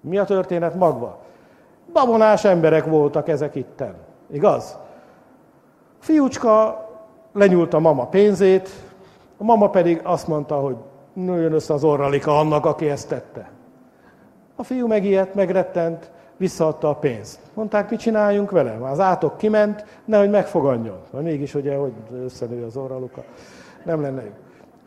Mi 0.05 0.19
a 0.19 0.25
történet 0.25 0.75
magva? 0.75 1.19
Babonás 1.93 2.45
emberek 2.45 2.85
voltak 2.85 3.29
ezek 3.29 3.55
itten. 3.55 3.95
Igaz? 4.31 4.79
A 6.01 6.05
fiúcska 6.05 6.85
lenyúlt 7.33 7.75
a 7.75 7.79
mama 7.79 8.07
pénzét, 8.07 8.71
a 9.39 9.45
mama 9.45 9.71
pedig 9.71 10.01
azt 10.03 10.27
mondta, 10.27 10.57
hogy 10.57 10.77
nőjön 11.13 11.53
össze 11.53 11.75
az 11.75 11.85
orralika 11.85 12.39
annak, 12.39 12.67
aki 12.67 12.89
ezt 12.89 13.09
tette. 13.09 13.51
A 14.57 14.63
fiú 14.63 14.87
megijedt, 14.87 15.35
megrettent, 15.35 16.11
visszaadta 16.37 16.89
a 16.89 16.95
pénzt. 16.95 17.39
Mondták, 17.55 17.91
mit 17.91 18.01
csináljunk 18.01 18.51
vele? 18.51 18.79
Az 18.81 19.01
átok 19.01 19.37
kiment, 19.37 19.85
nehogy 20.05 20.31
megfogadjon. 20.31 20.99
Vagy 21.11 21.23
mégis 21.23 21.55
ugye, 21.55 21.77
hogy 21.77 21.93
összenő 22.25 22.65
az 22.65 22.77
orraluka. 22.77 23.23
Nem 23.85 24.01
lenne 24.01 24.23
jó. 24.23 24.31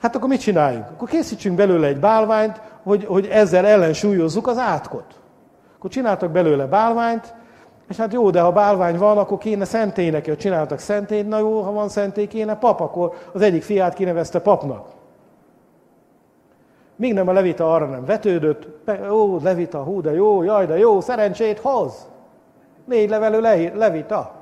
Hát 0.02 0.16
akkor 0.16 0.30
mit 0.30 0.40
csináljunk? 0.40 0.86
Akkor 0.90 1.10
készítsünk 1.10 1.56
belőle 1.56 1.88
egy 1.88 2.00
bálványt, 2.00 2.62
hogy, 2.84 3.06
hogy 3.06 3.26
ezzel 3.26 3.66
ellensúlyozzuk 3.66 4.48
az 4.48 4.58
átkot. 4.58 5.06
Akkor 5.78 5.90
csináltak 5.90 6.32
belőle 6.32 6.66
bálványt, 6.66 7.34
és 7.90 7.98
hát 7.98 8.14
jó, 8.14 8.30
de 8.30 8.42
ha 8.42 8.52
bálvány 8.52 8.98
van, 8.98 9.18
akkor 9.18 9.38
kéne 9.38 9.66
szentély 9.66 10.10
hogy 10.12 10.38
csináltak 10.38 10.80
szentélyt, 10.80 11.28
na 11.28 11.40
jó, 11.40 11.62
ha 11.62 11.72
van 11.72 11.90
szentély, 11.90 12.28
kéne 12.28 12.56
pap, 12.56 12.80
akkor 12.80 13.14
az 13.34 13.42
egyik 13.42 13.64
fiát 13.64 13.94
kinevezte 13.94 14.40
papnak. 14.40 14.88
Míg 16.96 17.14
nem 17.14 17.28
a 17.28 17.32
levita 17.32 17.74
arra 17.74 17.86
nem 17.86 18.06
vetődött, 18.06 18.68
ó, 19.12 19.40
levita, 19.44 19.84
hú, 19.84 20.02
de 20.02 20.14
jó, 20.14 20.44
jaj, 20.44 20.66
de 20.66 20.78
jó, 20.78 21.02
szerencsét 21.02 21.60
hoz. 21.60 22.08
Négy 22.86 23.10
levelő 23.10 23.72
levita. 23.76 24.37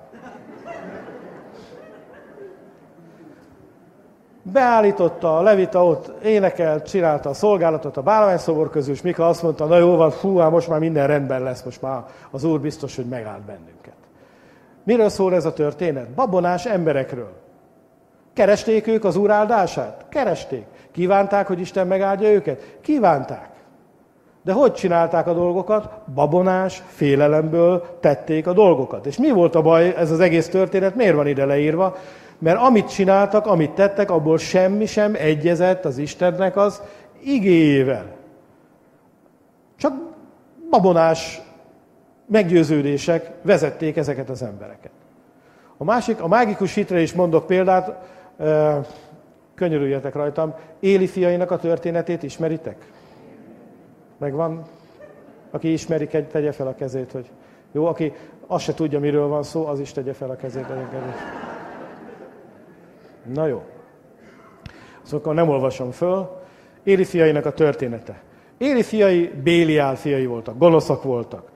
Beállította, 4.51 5.37
a 5.37 5.41
Levita 5.41 5.85
ott 5.85 6.23
énekelt, 6.23 6.87
csinálta 6.89 7.29
a 7.29 7.33
szolgálatot 7.33 7.97
a 7.97 8.01
bálványszobor 8.01 8.69
közül, 8.69 8.93
és 8.93 9.01
Mika 9.01 9.27
azt 9.27 9.43
mondta, 9.43 9.65
na 9.65 9.77
jó 9.77 9.95
van, 9.95 10.11
hú, 10.11 10.37
hát 10.37 10.51
most 10.51 10.67
már 10.67 10.79
minden 10.79 11.07
rendben 11.07 11.43
lesz, 11.43 11.63
most 11.63 11.81
már 11.81 12.03
az 12.31 12.43
Úr 12.43 12.59
biztos, 12.59 12.95
hogy 12.95 13.05
megállt 13.05 13.41
bennünket. 13.41 13.93
Miről 14.83 15.09
szól 15.09 15.33
ez 15.33 15.45
a 15.45 15.53
történet? 15.53 16.09
Babonás 16.09 16.65
emberekről. 16.65 17.31
Keresték 18.33 18.87
ők 18.87 19.03
az 19.03 19.15
Úr 19.15 19.31
áldását? 19.31 20.05
Keresték. 20.09 20.65
Kívánták, 20.91 21.47
hogy 21.47 21.59
Isten 21.59 21.87
megáldja 21.87 22.31
őket? 22.31 22.77
Kívánták. 22.81 23.49
De 24.43 24.53
hogy 24.53 24.73
csinálták 24.73 25.27
a 25.27 25.33
dolgokat? 25.33 25.89
Babonás, 26.13 26.83
félelemből 26.87 27.97
tették 27.99 28.47
a 28.47 28.53
dolgokat. 28.53 29.05
És 29.05 29.17
mi 29.17 29.31
volt 29.31 29.55
a 29.55 29.61
baj, 29.61 29.95
ez 29.97 30.11
az 30.11 30.19
egész 30.19 30.49
történet, 30.49 30.95
miért 30.95 31.15
van 31.15 31.27
ide 31.27 31.45
leírva? 31.45 31.95
Mert 32.39 32.59
amit 32.59 32.89
csináltak, 32.89 33.45
amit 33.45 33.71
tettek, 33.71 34.11
abból 34.11 34.37
semmi 34.37 34.85
sem 34.85 35.15
egyezett 35.15 35.85
az 35.85 35.97
Istennek 35.97 36.55
az 36.55 36.81
igéjével. 37.23 38.05
Csak 39.77 39.93
babonás 40.69 41.41
meggyőződések 42.25 43.31
vezették 43.41 43.97
ezeket 43.97 44.29
az 44.29 44.41
embereket. 44.41 44.91
A 45.77 45.83
másik, 45.83 46.21
a 46.21 46.27
mágikus 46.27 46.73
hitre 46.73 47.01
is 47.01 47.13
mondok 47.13 47.47
példát, 47.47 47.95
könyörüljetek 49.55 50.15
rajtam, 50.15 50.53
Éli 50.79 51.07
fiainak 51.07 51.51
a 51.51 51.57
történetét 51.57 52.23
ismeritek? 52.23 52.91
Megvan? 54.17 54.63
Aki 55.51 55.71
ismerik, 55.71 56.27
tegye 56.31 56.51
fel 56.51 56.67
a 56.67 56.75
kezét, 56.75 57.11
hogy 57.11 57.29
jó, 57.71 57.85
aki 57.85 58.13
azt 58.47 58.63
se 58.63 58.73
tudja, 58.73 58.99
miről 58.99 59.27
van 59.27 59.43
szó, 59.43 59.65
az 59.65 59.79
is 59.79 59.91
tegye 59.91 60.13
fel 60.13 60.29
a 60.29 60.35
kezét. 60.35 60.67
Legyen 60.67 61.13
Na 63.33 63.47
jó. 63.47 63.63
Szóval 65.01 65.33
nem 65.33 65.49
olvasom 65.49 65.91
föl. 65.91 66.29
Éli 66.83 67.03
fiainak 67.03 67.45
a 67.45 67.51
története. 67.51 68.21
Éli 68.57 68.83
fiai 68.83 69.31
Béliál 69.43 69.95
fiai 69.95 70.25
voltak, 70.25 70.57
gonoszak 70.57 71.03
voltak. 71.03 71.53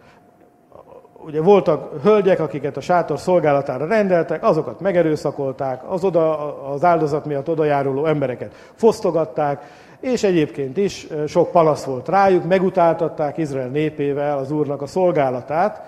Ugye 1.26 1.41
voltak 1.41 2.01
hölgyek, 2.03 2.39
akiket 2.39 2.78
a 2.78 2.82
sátor 2.82 3.20
szolgálatára 3.20 3.88
rendeltek, 3.88 4.43
azokat 4.43 4.80
megerőszakolták, 4.80 5.82
az, 5.91 6.03
oda, 6.03 6.55
az 6.72 6.84
áldozat 6.84 7.26
miatt 7.26 7.49
odajáruló 7.49 8.05
embereket 8.05 8.53
fosztogatták, 8.74 9.63
és 9.99 10.24
egyébként 10.24 10.78
is 10.78 11.07
sok 11.28 11.51
panasz 11.51 11.84
volt 11.84 12.07
rájuk, 12.07 12.47
megutáltatták 12.47 13.38
Izrael 13.38 13.67
népével 13.67 14.38
az 14.38 14.51
Úrnak 14.51 14.82
a 14.82 14.86
szolgálatát, 14.88 15.82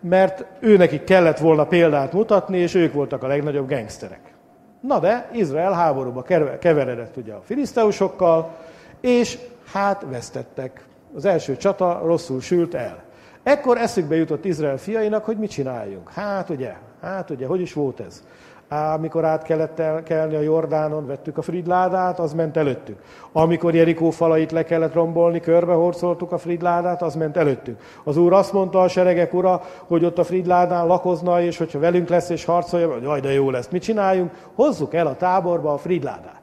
mert 0.00 0.44
őnekik 0.60 1.04
kellett 1.04 1.38
volna 1.38 1.64
példát 1.64 2.12
mutatni, 2.12 2.58
és 2.58 2.74
ők 2.74 2.92
voltak 2.92 3.22
a 3.22 3.26
legnagyobb 3.26 3.68
gengszterek. 3.68 4.37
Na 4.80 4.98
de 4.98 5.28
Izrael 5.32 5.72
háborúba 5.72 6.22
keveredett 6.58 7.16
ugye 7.16 7.32
a 7.32 7.40
filiszteusokkal, 7.40 8.56
és 9.00 9.38
hát 9.72 10.04
vesztettek. 10.08 10.86
Az 11.14 11.24
első 11.24 11.56
csata 11.56 12.00
rosszul 12.04 12.40
sült 12.40 12.74
el. 12.74 13.02
Ekkor 13.42 13.78
eszükbe 13.78 14.16
jutott 14.16 14.44
Izrael 14.44 14.76
fiainak, 14.76 15.24
hogy 15.24 15.36
mit 15.38 15.50
csináljunk. 15.50 16.10
Hát 16.12 16.50
ugye, 16.50 16.74
hát 17.00 17.30
ugye, 17.30 17.46
hogy 17.46 17.60
is 17.60 17.72
volt 17.72 18.00
ez? 18.00 18.22
Amikor 18.68 19.24
át 19.24 19.42
kellett 19.42 20.02
kelni 20.02 20.34
a 20.34 20.40
Jordánon, 20.40 21.06
vettük 21.06 21.38
a 21.38 21.42
Fridládát, 21.42 22.18
az 22.18 22.32
ment 22.32 22.56
előttük. 22.56 22.98
Amikor 23.32 23.74
Jerikó 23.74 24.10
falait 24.10 24.52
le 24.52 24.64
kellett 24.64 24.94
rombolni, 24.94 25.40
körbehorcoltuk 25.40 26.32
a 26.32 26.38
Fridládát, 26.38 27.02
az 27.02 27.14
ment 27.14 27.36
előttük. 27.36 27.80
Az 28.04 28.16
úr 28.16 28.32
azt 28.32 28.52
mondta 28.52 28.80
a 28.80 28.88
seregek 28.88 29.34
ura, 29.34 29.62
hogy 29.86 30.04
ott 30.04 30.18
a 30.18 30.24
Fridládán 30.24 30.86
lakozna, 30.86 31.40
és 31.40 31.58
hogyha 31.58 31.78
velünk 31.78 32.08
lesz 32.08 32.28
és 32.28 32.44
harcolja, 32.44 32.92
hogy 32.92 33.02
jaj, 33.02 33.20
de 33.20 33.32
jó 33.32 33.50
lesz. 33.50 33.68
Mit 33.68 33.82
csináljunk? 33.82 34.30
Hozzuk 34.54 34.94
el 34.94 35.06
a 35.06 35.16
táborba 35.16 35.72
a 35.72 35.78
Fridládát. 35.78 36.42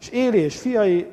És 0.00 0.08
Éli 0.08 0.38
és 0.38 0.60
fiai, 0.60 1.06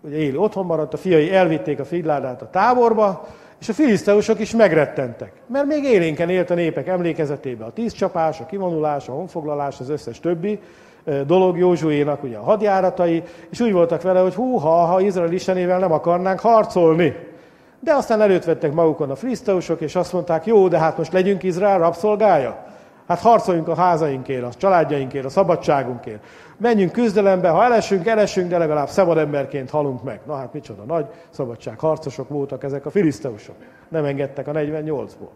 ugye 0.00 0.16
Éli 0.16 0.36
otthon 0.36 0.66
maradt, 0.66 0.94
a 0.94 0.96
fiai 0.96 1.34
elvitték 1.34 1.80
a 1.80 1.84
Fridládát 1.84 2.42
a 2.42 2.50
táborba, 2.50 3.26
és 3.60 3.68
a 3.68 3.72
filiszteusok 3.72 4.40
is 4.40 4.50
megrettentek, 4.50 5.32
mert 5.46 5.66
még 5.66 5.84
élénken 5.84 6.30
élt 6.30 6.50
a 6.50 6.54
népek 6.54 6.86
emlékezetébe 6.86 7.64
a 7.64 7.72
tíz 7.72 7.92
csapás, 7.92 8.40
a 8.40 8.46
kivonulás, 8.46 9.08
a 9.08 9.12
honfoglalás, 9.12 9.80
az 9.80 9.88
összes 9.88 10.20
többi 10.20 10.58
dolog 11.26 11.58
Józsuénak 11.58 12.22
ugye 12.22 12.36
a 12.36 12.42
hadjáratai, 12.42 13.22
és 13.50 13.60
úgy 13.60 13.72
voltak 13.72 14.02
vele, 14.02 14.20
hogy 14.20 14.34
hú, 14.34 14.56
ha, 14.56 14.84
ha 14.84 15.00
Izrael 15.00 15.32
istenével 15.32 15.78
nem 15.78 15.92
akarnánk 15.92 16.40
harcolni. 16.40 17.16
De 17.80 17.92
aztán 17.92 18.20
előtt 18.20 18.44
vettek 18.44 18.72
magukon 18.72 19.10
a 19.10 19.14
filiszteusok, 19.14 19.80
és 19.80 19.96
azt 19.96 20.12
mondták, 20.12 20.46
jó, 20.46 20.68
de 20.68 20.78
hát 20.78 20.98
most 20.98 21.12
legyünk 21.12 21.42
Izrael 21.42 21.78
rabszolgája. 21.78 22.64
Hát 23.10 23.20
harcoljunk 23.20 23.68
a 23.68 23.74
házainkért, 23.74 24.42
a 24.42 24.52
családjainkért, 24.52 25.24
a 25.24 25.28
szabadságunkért. 25.28 26.24
Menjünk 26.56 26.92
küzdelembe, 26.92 27.48
ha 27.48 27.64
elesünk, 27.64 28.06
elesünk, 28.06 28.48
de 28.48 28.58
legalább 28.58 28.88
szabad 28.88 29.18
emberként 29.18 29.70
halunk 29.70 30.02
meg. 30.02 30.20
Na 30.26 30.36
hát 30.36 30.52
micsoda 30.52 30.82
nagy 30.82 31.06
szabadságharcosok 31.30 32.28
voltak 32.28 32.64
ezek 32.64 32.86
a 32.86 32.90
filiszteusok. 32.90 33.54
Nem 33.88 34.04
engedtek 34.04 34.48
a 34.48 34.52
48-ból. 34.52 35.28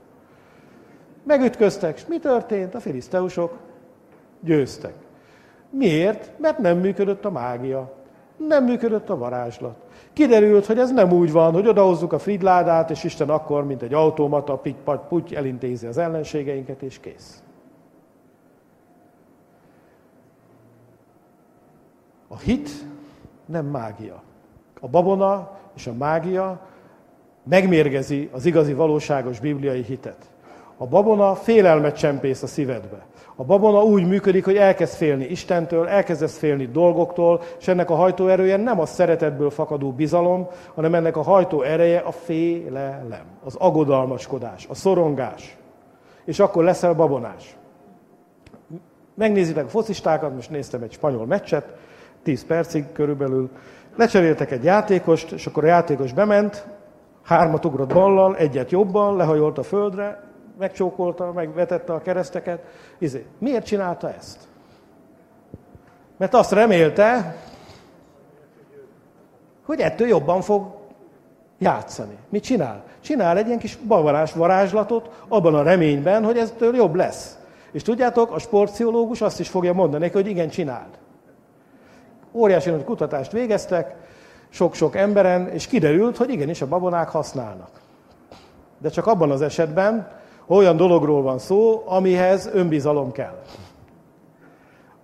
Megütköztek, 1.24 1.96
és 1.96 2.06
mi 2.06 2.18
történt? 2.18 2.74
A 2.74 2.80
filiszteusok 2.80 3.56
győztek. 4.40 4.94
Miért? 5.70 6.30
Mert 6.38 6.58
nem 6.58 6.78
működött 6.78 7.24
a 7.24 7.30
mágia. 7.30 7.92
Nem 8.36 8.64
működött 8.64 9.10
a 9.10 9.16
varázslat. 9.16 9.76
Kiderült, 10.12 10.66
hogy 10.66 10.78
ez 10.78 10.92
nem 10.92 11.12
úgy 11.12 11.32
van, 11.32 11.52
hogy 11.52 11.68
odahozzuk 11.68 12.12
a 12.12 12.18
fridládát, 12.18 12.90
és 12.90 13.04
Isten 13.04 13.28
akkor, 13.28 13.66
mint 13.66 13.82
egy 13.82 13.94
automata, 13.94 14.62
pitty 15.08 15.34
elintézi 15.34 15.86
az 15.86 15.98
ellenségeinket, 15.98 16.82
és 16.82 17.00
kész. 17.00 17.43
A 22.34 22.38
hit 22.38 22.70
nem 23.46 23.66
mágia. 23.66 24.22
A 24.80 24.88
babona 24.88 25.58
és 25.76 25.86
a 25.86 25.92
mágia 25.92 26.60
megmérgezi 27.42 28.28
az 28.32 28.46
igazi, 28.46 28.72
valóságos 28.72 29.40
bibliai 29.40 29.82
hitet. 29.82 30.30
A 30.76 30.86
babona 30.86 31.34
félelmet 31.34 31.96
csempész 31.96 32.42
a 32.42 32.46
szívedbe. 32.46 33.06
A 33.36 33.44
babona 33.44 33.82
úgy 33.82 34.06
működik, 34.06 34.44
hogy 34.44 34.56
elkezd 34.56 34.94
félni 34.94 35.24
Istentől, 35.24 35.88
elkezdesz 35.88 36.38
félni 36.38 36.66
dolgoktól, 36.66 37.40
és 37.58 37.68
ennek 37.68 37.90
a 37.90 37.94
hajtóerője 37.94 38.56
nem 38.56 38.80
a 38.80 38.86
szeretetből 38.86 39.50
fakadó 39.50 39.92
bizalom, 39.92 40.48
hanem 40.74 40.94
ennek 40.94 41.16
a 41.16 41.22
hajtó 41.22 41.62
ereje 41.62 41.98
a 41.98 42.12
félelem, 42.12 43.24
az 43.44 43.54
agodalmaskodás, 43.54 44.66
a 44.68 44.74
szorongás. 44.74 45.56
És 46.24 46.38
akkor 46.38 46.64
leszel 46.64 46.94
babonás. 46.94 47.56
Megnézitek 49.14 49.64
a 49.64 49.68
focistákat, 49.68 50.34
most 50.34 50.50
néztem 50.50 50.82
egy 50.82 50.92
spanyol 50.92 51.26
meccset, 51.26 51.74
10 52.24 52.44
percig 52.44 52.84
körülbelül. 52.92 53.50
Lecseréltek 53.96 54.50
egy 54.50 54.64
játékost, 54.64 55.32
és 55.32 55.46
akkor 55.46 55.64
a 55.64 55.66
játékos 55.66 56.12
bement, 56.12 56.66
hármat 57.22 57.64
ugrott 57.64 57.92
ballal, 57.92 58.36
egyet 58.36 58.70
jobban, 58.70 59.16
lehajolt 59.16 59.58
a 59.58 59.62
földre, 59.62 60.22
megcsókolta, 60.58 61.32
megvetette 61.32 61.92
a 61.92 62.02
kereszteket. 62.02 62.62
Izé. 62.98 63.26
Miért 63.38 63.66
csinálta 63.66 64.12
ezt? 64.12 64.38
Mert 66.16 66.34
azt 66.34 66.52
remélte, 66.52 67.36
hogy 69.64 69.80
ettől 69.80 70.08
jobban 70.08 70.40
fog 70.40 70.66
játszani. 71.58 72.16
Mit 72.28 72.42
csinál? 72.42 72.84
Csinál 73.00 73.36
egy 73.36 73.46
ilyen 73.46 73.58
kis 73.58 73.76
bavarás 73.76 74.32
varázslatot 74.32 75.24
abban 75.28 75.54
a 75.54 75.62
reményben, 75.62 76.24
hogy 76.24 76.38
eztől 76.38 76.74
jobb 76.74 76.94
lesz. 76.94 77.38
És 77.72 77.82
tudjátok, 77.82 78.32
a 78.32 78.38
sportpszichológus 78.38 79.20
azt 79.20 79.40
is 79.40 79.48
fogja 79.48 79.72
mondani 79.72 80.10
hogy 80.10 80.26
igen, 80.26 80.48
csináld. 80.48 80.98
Óriási 82.34 82.70
nagy 82.70 82.84
kutatást 82.84 83.32
végeztek, 83.32 83.94
sok-sok 84.48 84.96
emberen, 84.96 85.48
és 85.48 85.66
kiderült, 85.66 86.16
hogy 86.16 86.30
igenis 86.30 86.62
a 86.62 86.66
babonák 86.68 87.08
használnak. 87.08 87.70
De 88.78 88.88
csak 88.88 89.06
abban 89.06 89.30
az 89.30 89.42
esetben, 89.42 90.08
olyan 90.46 90.76
dologról 90.76 91.22
van 91.22 91.38
szó, 91.38 91.82
amihez 91.86 92.50
önbizalom 92.52 93.12
kell. 93.12 93.42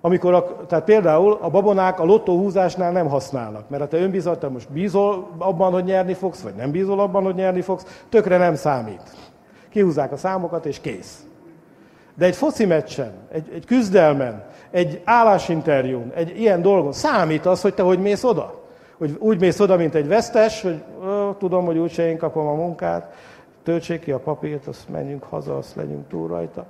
Amikor 0.01 0.35
a, 0.35 0.67
tehát 0.67 0.85
például 0.85 1.39
a 1.41 1.51
babonák 1.51 2.01
a 2.01 2.05
lottóhúzásnál 2.05 2.93
nem 2.93 3.09
használnak, 3.09 3.69
mert 3.69 3.83
ha 3.83 3.89
te 3.89 3.97
önbizal, 3.97 4.39
te 4.39 4.49
most 4.49 4.73
bízol 4.73 5.31
abban, 5.39 5.73
hogy 5.73 5.85
nyerni 5.85 6.15
fogsz, 6.15 6.41
vagy 6.41 6.55
nem 6.55 6.71
bízol 6.71 7.01
abban, 7.01 7.23
hogy 7.25 7.35
nyerni 7.35 7.61
fogsz, 7.61 8.03
tökre 8.09 8.37
nem 8.39 8.55
számít. 8.55 9.03
Kihúzzák 9.69 10.13
a 10.13 10.17
számokat, 10.17 10.67
és 10.67 10.81
kész. 10.81 11.25
De 12.15 12.27
egy 12.27 12.37
foci 12.37 12.67
meccsen, 12.67 13.13
egy, 13.33 13.51
egy 13.55 13.67
küzdelmen, 13.67 14.45
egy 14.71 15.01
állásinterjún, 15.05 16.13
egy 16.15 16.41
ilyen 16.41 16.63
dolgon 16.63 16.93
számít 16.93 17.47
az, 17.47 17.61
hogy 17.61 17.75
te 17.75 17.83
hogy 17.83 17.99
mész 17.99 18.25
oda. 18.25 18.59
Hogy 18.99 19.17
úgy 19.19 19.41
mész 19.41 19.61
oda, 19.61 19.77
mint 19.77 19.95
egy 19.95 20.09
vesztes, 20.09 20.63
hogy 20.63 20.83
ó, 21.05 21.33
tudom, 21.33 21.65
hogy 21.65 21.79
úgyse 21.79 22.09
én 22.09 22.19
kapom 22.19 22.47
a 22.47 22.55
munkát, 22.55 23.15
töltsék 23.63 24.01
ki 24.01 24.11
a 24.11 24.19
papírt, 24.19 24.67
azt 24.67 24.89
menjünk 24.89 25.23
haza, 25.23 25.57
azt 25.57 25.77
legyünk 25.77 26.09
túl 26.09 26.29
rajta. 26.29 26.65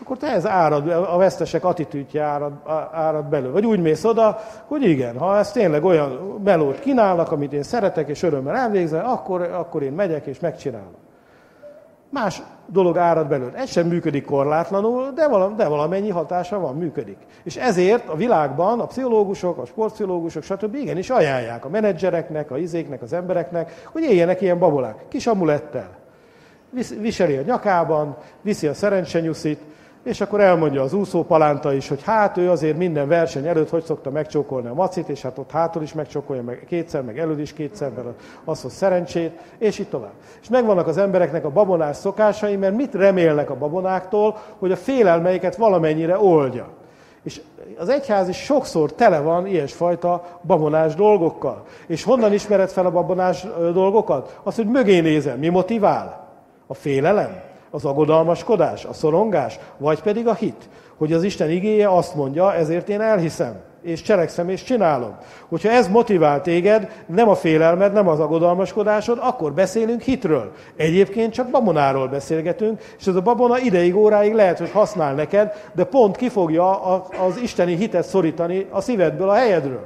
Akkor 0.00 0.16
te 0.16 0.26
ez 0.26 0.46
árad, 0.46 0.88
a 0.88 1.16
vesztesek 1.16 1.64
attitűdje 1.64 2.22
árad, 2.22 2.52
árad 2.92 3.24
belőle. 3.24 3.52
Vagy 3.52 3.66
úgy 3.66 3.80
mész 3.80 4.04
oda, 4.04 4.38
hogy 4.66 4.82
igen, 4.82 5.18
ha 5.18 5.38
ez 5.38 5.52
tényleg 5.52 5.84
olyan 5.84 6.40
melót 6.44 6.80
kínálnak, 6.80 7.32
amit 7.32 7.52
én 7.52 7.62
szeretek, 7.62 8.08
és 8.08 8.22
örömmel 8.22 8.56
elvégzel, 8.56 9.04
akkor, 9.04 9.42
akkor 9.42 9.82
én 9.82 9.92
megyek 9.92 10.26
és 10.26 10.40
megcsinálom. 10.40 10.94
Más 12.12 12.42
dolog 12.66 12.96
árad 12.96 13.28
belőle. 13.28 13.56
Ez 13.56 13.70
sem 13.70 13.86
működik 13.86 14.24
korlátlanul, 14.24 15.10
de, 15.10 15.28
vala, 15.28 15.48
de 15.48 15.68
valamennyi 15.68 16.10
hatása 16.10 16.58
van, 16.60 16.76
működik. 16.76 17.16
És 17.42 17.56
ezért 17.56 18.08
a 18.08 18.16
világban 18.16 18.80
a 18.80 18.86
pszichológusok, 18.86 19.58
a 19.58 19.64
sportpszichológusok, 19.64 20.42
stb. 20.42 20.74
igenis 20.74 21.10
ajánlják 21.10 21.64
a 21.64 21.68
menedzsereknek, 21.68 22.50
a 22.50 22.58
izéknek, 22.58 23.02
az 23.02 23.12
embereknek, 23.12 23.82
hogy 23.92 24.02
éljenek 24.02 24.40
ilyen 24.40 24.58
babolák, 24.58 25.04
kis 25.08 25.26
amulettel. 25.26 25.90
Viseli 27.00 27.36
a 27.36 27.42
nyakában, 27.42 28.16
viszi 28.40 28.66
a 28.66 28.74
szerencsenyuszit, 28.74 29.60
és 30.02 30.20
akkor 30.20 30.40
elmondja 30.40 30.82
az 30.82 30.92
úszó 30.92 31.24
palánta 31.24 31.72
is, 31.72 31.88
hogy 31.88 32.02
hát 32.02 32.36
ő 32.36 32.50
azért 32.50 32.76
minden 32.76 33.08
verseny 33.08 33.46
előtt 33.46 33.70
hogy 33.70 33.84
szokta 33.84 34.10
megcsókolni 34.10 34.68
a 34.68 34.74
macit, 34.74 35.08
és 35.08 35.22
hát 35.22 35.38
ott 35.38 35.50
hátul 35.50 35.82
is 35.82 35.92
megcsókolja 35.92 36.42
meg 36.42 36.64
kétszer, 36.68 37.02
meg 37.02 37.18
előtt 37.18 37.38
is 37.38 37.52
kétszer, 37.52 37.90
mert 37.90 38.06
az 38.44 38.62
hoz 38.62 38.72
szerencsét, 38.72 39.40
és 39.58 39.78
így 39.78 39.88
tovább. 39.88 40.12
És 40.42 40.48
megvannak 40.48 40.86
az 40.86 40.96
embereknek 40.96 41.44
a 41.44 41.50
babonás 41.50 41.96
szokásai, 41.96 42.56
mert 42.56 42.76
mit 42.76 42.94
remélnek 42.94 43.50
a 43.50 43.56
babonáktól, 43.56 44.38
hogy 44.58 44.72
a 44.72 44.76
félelmeiket 44.76 45.56
valamennyire 45.56 46.18
oldja. 46.18 46.68
És 47.22 47.40
az 47.78 47.88
egyház 47.88 48.28
is 48.28 48.36
sokszor 48.36 48.92
tele 48.92 49.20
van 49.20 49.46
ilyesfajta 49.46 50.38
babonás 50.46 50.94
dolgokkal. 50.94 51.64
És 51.86 52.04
honnan 52.04 52.32
ismered 52.32 52.70
fel 52.70 52.86
a 52.86 52.90
babonás 52.90 53.46
dolgokat? 53.72 54.40
Az, 54.42 54.56
hogy 54.56 54.66
mögé 54.66 55.00
nézem. 55.00 55.38
Mi 55.38 55.48
motivál? 55.48 56.28
A 56.66 56.74
félelem? 56.74 57.51
Az 57.74 57.84
agodalmaskodás, 57.84 58.84
a 58.84 58.92
szorongás, 58.92 59.58
vagy 59.78 60.02
pedig 60.02 60.26
a 60.26 60.34
hit, 60.34 60.68
hogy 60.96 61.12
az 61.12 61.22
Isten 61.22 61.50
igéje 61.50 61.88
azt 61.88 62.14
mondja, 62.14 62.54
ezért 62.54 62.88
én 62.88 63.00
elhiszem, 63.00 63.60
és 63.82 64.02
cselekszem, 64.02 64.48
és 64.48 64.62
csinálom. 64.62 65.16
Hogyha 65.48 65.70
ez 65.70 65.88
motivál 65.88 66.40
téged, 66.40 67.04
nem 67.06 67.28
a 67.28 67.34
félelmed, 67.34 67.92
nem 67.92 68.08
az 68.08 68.20
agodalmaskodásod, 68.20 69.18
akkor 69.20 69.52
beszélünk 69.52 70.00
hitről. 70.00 70.52
Egyébként 70.76 71.32
csak 71.32 71.50
babonáról 71.50 72.08
beszélgetünk, 72.08 72.80
és 72.98 73.06
ez 73.06 73.14
a 73.14 73.20
babona 73.20 73.58
ideig, 73.58 73.96
óráig 73.96 74.34
lehet, 74.34 74.58
hogy 74.58 74.70
használ 74.70 75.14
neked, 75.14 75.52
de 75.74 75.84
pont 75.84 76.16
ki 76.16 76.28
fogja 76.28 76.80
az 77.26 77.36
isteni 77.42 77.76
hitet 77.76 78.06
szorítani 78.06 78.66
a 78.70 78.80
szívedből, 78.80 79.28
a 79.28 79.34
helyedről. 79.34 79.84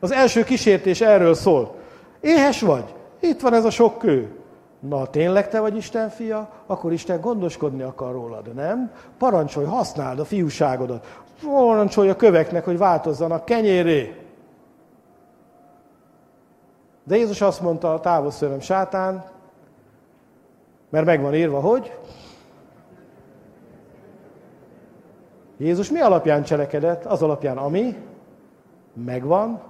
Az 0.00 0.12
első 0.12 0.42
kísértés 0.42 1.00
erről 1.00 1.34
szól. 1.34 1.74
Éhes 2.20 2.60
vagy? 2.60 2.94
Itt 3.20 3.40
van 3.40 3.54
ez 3.54 3.64
a 3.64 3.70
sok 3.70 3.98
kő. 3.98 4.37
Na, 4.80 5.06
tényleg 5.06 5.48
te 5.48 5.60
vagy 5.60 5.76
Isten 5.76 6.08
fia? 6.08 6.48
Akkor 6.66 6.92
Isten 6.92 7.20
gondoskodni 7.20 7.82
akar 7.82 8.12
rólad, 8.12 8.54
nem? 8.54 8.92
Parancsolj, 9.18 9.66
használd 9.66 10.18
a 10.18 10.24
fiúságodat. 10.24 11.22
Parancsolj 11.42 12.08
a 12.08 12.16
köveknek, 12.16 12.64
hogy 12.64 12.78
változzanak 12.78 13.44
kenyéré. 13.44 14.22
De 17.04 17.16
Jézus 17.16 17.40
azt 17.40 17.60
mondta, 17.60 18.00
távol 18.00 18.30
szöröm 18.30 18.60
sátán, 18.60 19.24
mert 20.88 21.06
megvan 21.06 21.34
írva, 21.34 21.60
hogy 21.60 21.98
Jézus 25.56 25.90
mi 25.90 26.00
alapján 26.00 26.42
cselekedett? 26.42 27.04
Az 27.04 27.22
alapján, 27.22 27.56
ami 27.56 27.96
megvan 28.92 29.62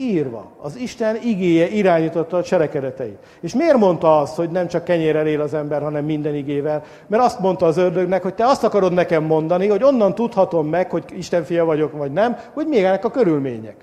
írva. 0.00 0.50
Az 0.60 0.76
Isten 0.76 1.16
igéje 1.24 1.68
irányította 1.68 2.36
a 2.36 2.42
cselekedeteit. 2.42 3.18
És 3.40 3.54
miért 3.54 3.76
mondta 3.76 4.20
azt, 4.20 4.36
hogy 4.36 4.50
nem 4.50 4.66
csak 4.66 4.84
kenyérrel 4.84 5.26
él 5.26 5.40
az 5.40 5.54
ember, 5.54 5.82
hanem 5.82 6.04
minden 6.04 6.34
igével? 6.34 6.82
Mert 7.06 7.22
azt 7.22 7.40
mondta 7.40 7.66
az 7.66 7.76
ördögnek, 7.76 8.22
hogy 8.22 8.34
te 8.34 8.46
azt 8.46 8.64
akarod 8.64 8.92
nekem 8.92 9.24
mondani, 9.24 9.68
hogy 9.68 9.82
onnan 9.82 10.14
tudhatom 10.14 10.68
meg, 10.68 10.90
hogy 10.90 11.04
Isten 11.16 11.44
fia 11.44 11.64
vagyok, 11.64 11.92
vagy 11.92 12.12
nem, 12.12 12.36
hogy 12.52 12.66
még 12.66 12.84
ennek 12.84 13.04
a 13.04 13.10
körülmények. 13.10 13.76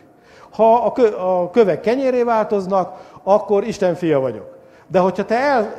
Ha 0.50 0.76
a, 0.76 0.92
kö, 0.92 1.16
a 1.16 1.50
kövek 1.50 1.82
kenyéré 1.82 2.24
változnak, 2.24 3.12
akkor 3.24 3.64
Isten 3.64 3.96
fia 3.96 4.20
vagyok. 4.20 4.57
De 4.90 5.00
hogyha 5.00 5.26
te 5.26 5.36
el, 5.36 5.74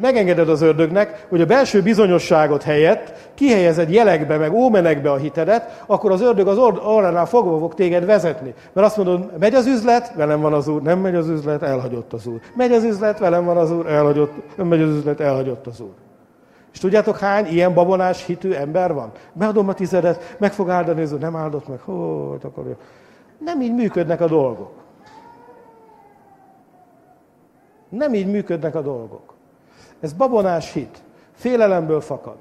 megengeded 0.00 0.48
az 0.48 0.62
ördögnek, 0.62 1.26
hogy 1.28 1.40
a 1.40 1.46
belső 1.46 1.82
bizonyosságot 1.82 2.62
helyett 2.62 3.30
kihelyezed 3.34 3.90
jelekbe, 3.90 4.36
meg 4.36 4.52
ómenekbe 4.52 5.10
a 5.10 5.16
hitedet, 5.16 5.82
akkor 5.86 6.10
az 6.10 6.20
ördög 6.20 6.48
az 6.48 6.58
orránál 6.58 7.26
fogva 7.26 7.58
fog 7.58 7.74
téged 7.74 8.04
vezetni. 8.04 8.54
Mert 8.72 8.86
azt 8.86 8.96
mondod, 8.96 9.38
megy 9.38 9.54
az 9.54 9.66
üzlet, 9.66 10.14
velem 10.14 10.40
van 10.40 10.52
az 10.52 10.68
úr, 10.68 10.82
nem 10.82 10.98
megy 10.98 11.14
az 11.14 11.28
üzlet, 11.28 11.62
elhagyott 11.62 12.12
az 12.12 12.26
úr. 12.26 12.40
Megy 12.54 12.72
az 12.72 12.84
üzlet, 12.84 13.18
velem 13.18 13.44
van 13.44 13.56
az 13.56 13.70
úr, 13.70 13.86
elhagyott, 13.86 14.32
nem 14.56 14.66
megy 14.66 14.82
az 14.82 14.96
üzlet, 14.96 15.20
elhagyott 15.20 15.66
az 15.66 15.80
úr. 15.80 15.94
És 16.72 16.78
tudjátok, 16.78 17.18
hány 17.18 17.46
ilyen 17.46 17.74
babonás 17.74 18.24
hitű 18.24 18.52
ember 18.52 18.94
van? 18.94 19.12
Beadom 19.32 19.68
a 19.68 19.74
tizedet, 19.74 20.36
meg 20.38 20.52
fog 20.52 20.70
áldani, 20.70 21.06
nem 21.20 21.36
áldott 21.36 21.68
meg, 21.68 21.78
hát 21.78 22.44
akkor... 22.44 22.76
Nem 23.38 23.60
így 23.60 23.74
működnek 23.74 24.20
a 24.20 24.26
dolgok. 24.26 24.83
Nem 27.88 28.14
így 28.14 28.26
működnek 28.26 28.74
a 28.74 28.80
dolgok. 28.80 29.34
Ez 30.00 30.12
babonás 30.12 30.72
hit. 30.72 31.02
Félelemből 31.34 32.00
fakad. 32.00 32.36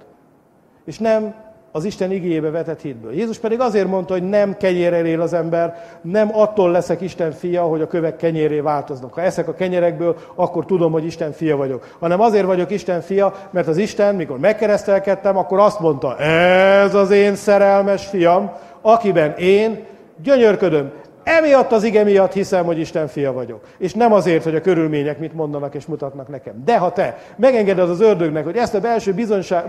És 0.85 0.99
nem 0.99 1.33
az 1.75 1.83
Isten 1.83 2.11
igényébe 2.11 2.49
vetett 2.49 2.81
hitből. 2.81 3.13
Jézus 3.13 3.37
pedig 3.37 3.59
azért 3.59 3.87
mondta, 3.87 4.13
hogy 4.13 4.29
nem 4.29 4.57
kenyérrel 4.57 5.05
él 5.05 5.21
az 5.21 5.33
ember, 5.33 5.97
nem 6.01 6.29
attól 6.33 6.71
leszek 6.71 7.01
Isten 7.01 7.31
fia, 7.31 7.63
hogy 7.63 7.81
a 7.81 7.87
kövek 7.87 8.15
kenyéré 8.15 8.59
változnak. 8.59 9.13
Ha 9.13 9.21
eszek 9.21 9.47
a 9.47 9.53
kenyerekből, 9.53 10.15
akkor 10.35 10.65
tudom, 10.65 10.91
hogy 10.91 11.05
Isten 11.05 11.31
fia 11.31 11.57
vagyok. 11.57 11.95
Hanem 11.99 12.21
azért 12.21 12.45
vagyok 12.45 12.71
Isten 12.71 13.01
fia, 13.01 13.33
mert 13.51 13.67
az 13.67 13.77
Isten, 13.77 14.15
mikor 14.15 14.39
megkeresztelkedtem, 14.39 15.37
akkor 15.37 15.59
azt 15.59 15.79
mondta, 15.79 16.17
ez 16.17 16.95
az 16.95 17.11
én 17.11 17.35
szerelmes 17.35 18.05
fiam, 18.05 18.51
akiben 18.81 19.33
én 19.37 19.85
gyönyörködöm. 20.23 20.91
Emiatt 21.23 21.71
az 21.71 21.83
ige 21.83 22.03
miatt 22.03 22.33
hiszem, 22.33 22.65
hogy 22.65 22.79
Isten 22.79 23.07
fia 23.07 23.33
vagyok. 23.33 23.63
És 23.77 23.93
nem 23.93 24.13
azért, 24.13 24.43
hogy 24.43 24.55
a 24.55 24.61
körülmények 24.61 25.19
mit 25.19 25.33
mondanak 25.33 25.75
és 25.75 25.85
mutatnak 25.85 26.27
nekem. 26.27 26.63
De 26.65 26.77
ha 26.77 26.91
te 26.91 27.17
megengeded 27.35 27.89
az 27.89 28.01
ördögnek, 28.01 28.43
hogy 28.43 28.55
ezt 28.55 28.73
a 28.73 28.79
belső 28.79 29.13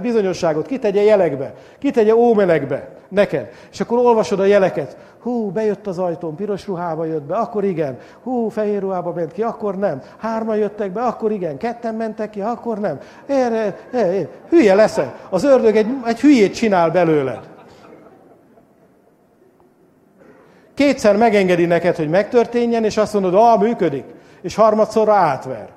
bizonyosságot 0.00 0.66
kitegye 0.66 1.02
jelekbe, 1.02 1.55
kitegye 1.78 2.14
ómenekbe 2.14 2.88
neked, 3.09 3.50
és 3.72 3.80
akkor 3.80 3.98
olvasod 3.98 4.40
a 4.40 4.44
jeleket, 4.44 4.96
hú, 5.22 5.50
bejött 5.50 5.86
az 5.86 5.98
ajtón, 5.98 6.36
piros 6.36 6.66
ruhába 6.66 7.05
jött 7.05 7.22
be, 7.22 7.34
akkor 7.34 7.64
igen, 7.64 7.98
hú, 8.22 8.48
fehér 8.48 8.80
ruhába 8.80 9.12
ment 9.12 9.32
ki, 9.32 9.42
akkor 9.42 9.78
nem, 9.78 10.02
hárman 10.18 10.57
jöttek 10.57 10.92
be, 10.92 11.00
akkor 11.00 11.32
igen, 11.32 11.57
ketten 11.57 11.94
mentek 11.94 12.30
ki, 12.30 12.40
akkor 12.40 12.78
nem. 12.78 12.98
Erre, 13.26 13.78
erre, 13.92 14.28
hülye 14.48 14.74
leszel. 14.74 15.14
Az 15.30 15.44
ördög 15.44 15.76
egy, 15.76 15.86
egy 16.07 16.20
hülyét 16.20 16.55
csinál 16.55 16.90
belőled. 16.90 17.53
Kétszer 20.75 21.16
megengedi 21.16 21.66
neked, 21.66 21.97
hogy 21.97 22.09
megtörténjen, 22.09 22.85
és 22.85 22.97
azt 22.97 23.12
mondod, 23.12 23.35
ah, 23.35 23.61
működik. 23.61 24.05
És 24.43 24.55
harmadszorra 24.55 25.12
átver. 25.12 25.68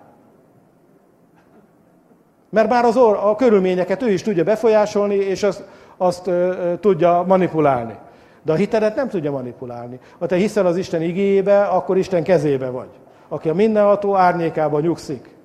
Mert 2.50 2.70
már 2.70 2.86
az 2.86 2.98
or, 2.98 3.20
a 3.24 3.36
körülményeket 3.36 4.02
ő 4.02 4.10
is 4.10 4.22
tudja 4.22 4.43
befolyásolni, 4.43 5.16
és 5.16 5.43
azt, 5.43 5.64
azt 5.98 6.28
ö, 6.28 6.32
ö, 6.32 6.78
tudja 6.80 7.24
manipulálni. 7.28 7.95
De 8.43 8.52
a 8.52 8.56
hitedet 8.56 8.95
nem 8.95 9.10
tudja 9.10 9.32
manipulálni. 9.32 10.00
Ha 10.20 10.26
te 10.26 10.36
hiszel 10.36 10.66
az 10.66 10.78
Isten 10.78 11.02
igéjébe, 11.02 11.64
akkor 11.64 11.98
Isten 11.98 12.24
kezébe 12.24 12.70
vagy. 12.70 12.89
Aki 13.28 13.50
a 13.50 13.54
mindenható 13.54 14.16
árnyékába 14.16 14.80
nyugszik. 14.80 15.36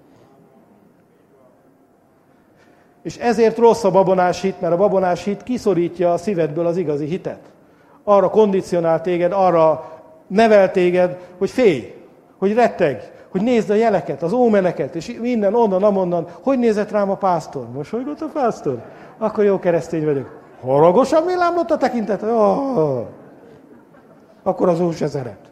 És 3.02 3.16
ezért 3.16 3.58
rossz 3.58 3.84
a 3.84 3.90
babonás 3.90 4.40
hit, 4.40 4.60
mert 4.60 4.72
a 4.72 4.76
babonás 4.76 5.24
hit 5.24 5.42
kiszorítja 5.42 6.12
a 6.12 6.16
szívedből 6.16 6.66
az 6.66 6.76
igazi 6.76 7.06
hitet 7.06 7.51
arra 8.04 8.30
kondicionál 8.30 9.00
téged, 9.00 9.32
arra 9.32 9.90
nevel 10.26 10.70
téged, 10.70 11.18
hogy 11.38 11.50
félj, 11.50 11.94
hogy 12.38 12.54
retteg, 12.54 13.12
hogy 13.28 13.42
nézd 13.42 13.70
a 13.70 13.74
jeleket, 13.74 14.22
az 14.22 14.32
ómeneket, 14.32 14.94
és 14.94 15.18
minden, 15.20 15.54
onnan, 15.54 15.82
amonnan. 15.82 16.26
Hogy 16.42 16.58
nézett 16.58 16.90
rám 16.90 17.10
a 17.10 17.16
pásztor? 17.16 17.66
Mosolygott 17.74 18.20
a 18.20 18.28
pásztor? 18.32 18.82
Akkor 19.18 19.44
jó 19.44 19.58
keresztény 19.58 20.04
vagyok. 20.04 20.40
Haragosan 20.60 21.26
villámlott 21.26 21.70
a 21.70 21.76
tekintet? 21.76 22.22
Oh. 22.22 23.06
Akkor 24.42 24.68
az 24.68 24.80
úr 24.80 24.92
se 24.92 25.06
szeret. 25.06 25.51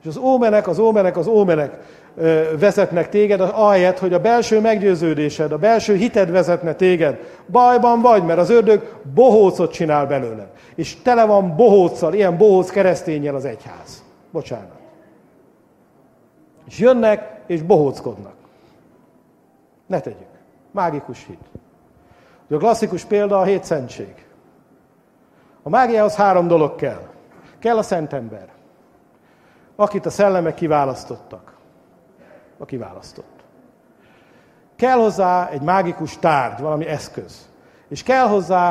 És 0.00 0.06
az 0.06 0.16
ómenek, 0.16 0.68
az 0.68 0.78
ómenek, 0.78 1.16
az 1.16 1.26
ómenek 1.26 1.78
vezetnek 2.58 3.08
téged, 3.08 3.40
ahelyett, 3.40 3.98
hogy 3.98 4.12
a 4.12 4.20
belső 4.20 4.60
meggyőződésed, 4.60 5.52
a 5.52 5.58
belső 5.58 5.94
hited 5.94 6.30
vezetne 6.30 6.74
téged. 6.74 7.18
Bajban 7.50 8.00
vagy, 8.00 8.24
mert 8.24 8.38
az 8.38 8.50
ördög 8.50 9.00
bohócot 9.14 9.72
csinál 9.72 10.06
belőle. 10.06 10.50
És 10.74 11.02
tele 11.02 11.24
van 11.24 11.56
bohóccal, 11.56 12.14
ilyen 12.14 12.36
bohóc 12.36 12.70
keresztényel 12.70 13.34
az 13.34 13.44
egyház. 13.44 14.04
Bocsánat. 14.30 14.78
És 16.66 16.78
jönnek, 16.78 17.40
és 17.46 17.62
bohóckodnak. 17.62 18.34
Ne 19.86 20.00
tegyük. 20.00 20.28
Mágikus 20.70 21.26
hit. 21.26 21.38
A 22.50 22.56
klasszikus 22.56 23.04
példa 23.04 23.38
a 23.38 23.44
hét 23.44 23.64
szentség. 23.64 24.14
A 25.62 25.68
mágiához 25.68 26.14
három 26.14 26.48
dolog 26.48 26.76
kell. 26.76 27.02
Kell 27.58 27.76
a 27.76 27.82
szentember, 27.82 28.48
akit 29.80 30.06
a 30.06 30.10
szellemek 30.10 30.54
kiválasztottak 30.54 31.52
a 32.58 32.64
kiválasztott. 32.64 33.44
Kell 34.76 34.96
hozzá 34.96 35.48
egy 35.48 35.62
mágikus 35.62 36.18
tárgy, 36.18 36.60
valami 36.60 36.86
eszköz. 36.86 37.48
És 37.88 38.02
kell 38.02 38.26
hozzá 38.26 38.70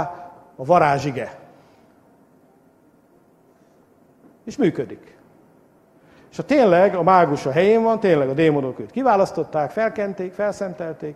a 0.56 0.66
varázsige. 0.66 1.38
És 4.46 4.58
működik. 4.58 5.18
És 6.32 6.38
ha 6.38 6.44
tényleg 6.44 6.96
a 6.96 7.04
mágus 7.04 7.46
a 7.46 7.52
helyén 7.52 7.84
van, 7.84 8.00
tényleg 8.00 8.30
a 8.30 8.34
démonok 8.34 8.80
őt 8.80 8.92
kiválasztották, 8.92 9.72
felkenték, 9.72 10.34
felszentelték, 10.34 11.16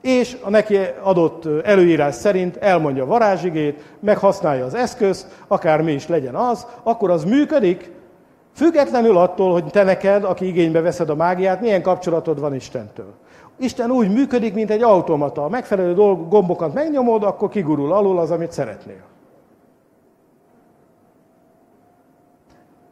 és 0.00 0.36
a 0.42 0.50
neki 0.50 0.78
adott 1.02 1.64
előírás 1.64 2.14
szerint 2.14 2.56
elmondja 2.56 3.02
a 3.02 3.06
varázsigét, 3.06 3.82
meghasználja 4.00 4.64
az 4.64 4.74
eszközt, 4.74 5.26
akár 5.46 5.80
mi 5.80 5.92
is 5.92 6.06
legyen 6.06 6.34
az, 6.34 6.66
akkor 6.82 7.10
az 7.10 7.24
működik, 7.24 7.93
Függetlenül 8.54 9.16
attól, 9.16 9.52
hogy 9.52 9.64
te 9.64 9.82
neked, 9.82 10.24
aki 10.24 10.46
igénybe 10.46 10.80
veszed 10.80 11.08
a 11.08 11.14
mágiát, 11.14 11.60
milyen 11.60 11.82
kapcsolatod 11.82 12.40
van 12.40 12.54
Istentől. 12.54 13.14
Isten 13.56 13.90
úgy 13.90 14.12
működik, 14.12 14.54
mint 14.54 14.70
egy 14.70 14.82
automata. 14.82 15.44
A 15.44 15.48
megfelelő 15.48 15.94
dolg, 15.94 16.28
gombokat 16.28 16.74
megnyomod, 16.74 17.22
akkor 17.22 17.48
kigurul 17.48 17.92
alul 17.92 18.18
az, 18.18 18.30
amit 18.30 18.52
szeretnél. 18.52 19.02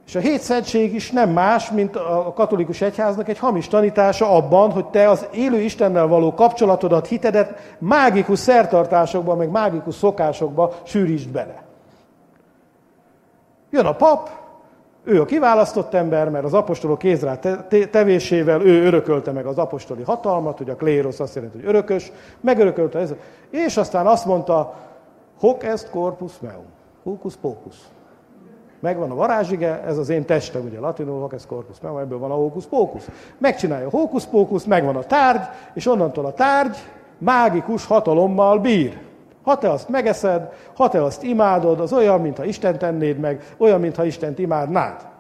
És 0.06 0.14
a 0.14 0.20
hétszentség 0.20 0.94
is 0.94 1.10
nem 1.10 1.30
más, 1.30 1.70
mint 1.70 1.96
a 1.96 2.32
katolikus 2.34 2.80
egyháznak 2.80 3.28
egy 3.28 3.38
hamis 3.38 3.68
tanítása 3.68 4.30
abban, 4.30 4.70
hogy 4.70 4.86
te 4.86 5.08
az 5.08 5.26
élő 5.32 5.60
Istennel 5.60 6.06
való 6.06 6.34
kapcsolatodat, 6.34 7.06
hitedet 7.06 7.76
mágikus 7.78 8.38
szertartásokba, 8.38 9.34
meg 9.34 9.50
mágikus 9.50 9.94
szokásokba 9.94 10.72
sűrítsd 10.82 11.30
bele. 11.30 11.62
Jön 13.70 13.86
a 13.86 13.94
pap, 13.94 14.41
ő 15.05 15.20
a 15.20 15.24
kiválasztott 15.24 15.94
ember, 15.94 16.30
mert 16.30 16.44
az 16.44 16.55
apostolok 16.55 16.98
kézrá 16.98 17.38
tevésével 17.90 18.62
ő 18.62 18.86
örökölte 18.86 19.32
meg 19.32 19.46
az 19.46 19.59
apostoli 19.59 20.03
hatalmat, 20.03 20.59
hogy 20.59 20.70
a 20.70 20.76
klérosz 20.76 21.20
azt 21.20 21.34
jelenti, 21.34 21.57
hogy 21.59 21.68
örökös, 21.68 22.12
megörökölte 22.40 22.98
ez, 22.98 23.14
és 23.50 23.76
aztán 23.76 24.07
azt 24.07 24.26
mondta, 24.26 24.74
hoc 25.38 25.64
est 25.64 25.90
corpus 25.90 26.32
meum, 26.40 26.64
hocus 27.03 27.36
pocus. 27.36 27.76
Megvan 28.80 29.11
a 29.11 29.14
varázsige, 29.14 29.82
ez 29.82 29.98
az 29.98 30.09
én 30.09 30.24
testem, 30.24 30.64
ugye 30.64 30.78
latinul 30.78 31.20
hoc 31.20 31.32
est 31.32 31.46
corpus 31.46 31.80
meum, 31.80 31.98
ebből 31.98 32.18
van 32.18 32.30
a 32.30 32.34
hocus 32.34 32.64
pocus. 32.64 33.05
Megcsinálja 33.38 33.86
a 33.86 33.90
hocus 33.90 34.24
pocus, 34.24 34.64
megvan 34.64 34.96
a 34.96 35.03
tárgy, 35.03 35.48
és 35.74 35.86
onnantól 35.86 36.26
a 36.26 36.32
tárgy 36.32 36.76
mágikus 37.18 37.86
hatalommal 37.86 38.59
bír. 38.59 38.98
Ha 39.43 39.59
te 39.59 39.70
azt 39.70 39.88
megeszed, 39.88 40.53
ha 40.76 40.88
te 40.88 41.03
azt 41.03 41.22
imádod, 41.22 41.80
az 41.80 41.93
olyan, 41.93 42.20
mintha 42.20 42.45
Isten 42.45 42.78
tennéd 42.78 43.18
meg, 43.18 43.55
olyan, 43.57 43.80
mintha 43.80 44.05
Istent 44.05 44.38
imádnád. 44.38 45.11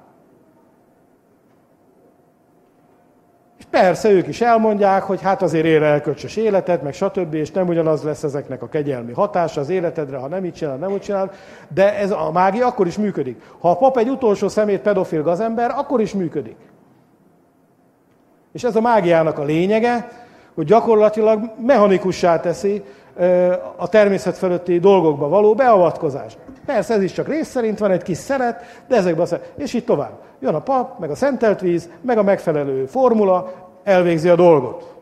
És 3.58 3.64
persze 3.70 4.10
ők 4.10 4.26
is 4.26 4.40
elmondják, 4.40 5.02
hogy 5.02 5.22
hát 5.22 5.42
azért 5.42 5.64
ér 5.64 5.82
el 5.82 6.00
köcsös 6.00 6.36
életet, 6.36 6.82
meg 6.82 6.92
stb., 6.92 7.34
és 7.34 7.50
nem 7.50 7.68
ugyanaz 7.68 8.02
lesz 8.02 8.22
ezeknek 8.22 8.62
a 8.62 8.68
kegyelmi 8.68 9.12
hatása 9.12 9.60
az 9.60 9.68
életedre, 9.68 10.16
ha 10.16 10.28
nem 10.28 10.44
így 10.44 10.54
csinál, 10.54 10.76
nem 10.76 10.92
úgy 10.92 11.00
csinál, 11.00 11.30
de 11.74 11.98
ez 11.98 12.10
a 12.10 12.30
mágia 12.32 12.66
akkor 12.66 12.86
is 12.86 12.96
működik. 12.96 13.42
Ha 13.58 13.70
a 13.70 13.76
pap 13.76 13.96
egy 13.96 14.08
utolsó 14.08 14.48
szemét 14.48 14.80
pedofil 14.80 15.22
gazember, 15.22 15.70
akkor 15.70 16.00
is 16.00 16.12
működik. 16.12 16.56
És 18.52 18.64
ez 18.64 18.76
a 18.76 18.80
mágiának 18.80 19.38
a 19.38 19.44
lényege, 19.44 20.08
hogy 20.54 20.66
gyakorlatilag 20.66 21.52
mechanikussá 21.58 22.40
teszi 22.40 22.82
a 23.76 23.88
természet 23.88 24.38
fölötti 24.38 24.78
dolgokba 24.78 25.28
való 25.28 25.54
beavatkozást. 25.54 26.38
Persze 26.66 26.94
ez 26.94 27.02
is 27.02 27.12
csak 27.12 27.28
rész 27.28 27.48
szerint 27.48 27.78
van, 27.78 27.90
egy 27.90 28.02
kis 28.02 28.16
szeret, 28.16 28.84
de 28.88 28.96
ezekben 28.96 29.22
a 29.22 29.26
szeret. 29.26 29.52
És 29.56 29.72
így 29.72 29.84
tovább. 29.84 30.18
Jön 30.40 30.54
a 30.54 30.60
pap, 30.60 30.98
meg 30.98 31.10
a 31.10 31.14
szentelt 31.14 31.60
víz, 31.60 31.88
meg 32.00 32.18
a 32.18 32.22
megfelelő 32.22 32.86
formula, 32.86 33.52
elvégzi 33.84 34.28
a 34.28 34.34
dolgot. 34.34 34.94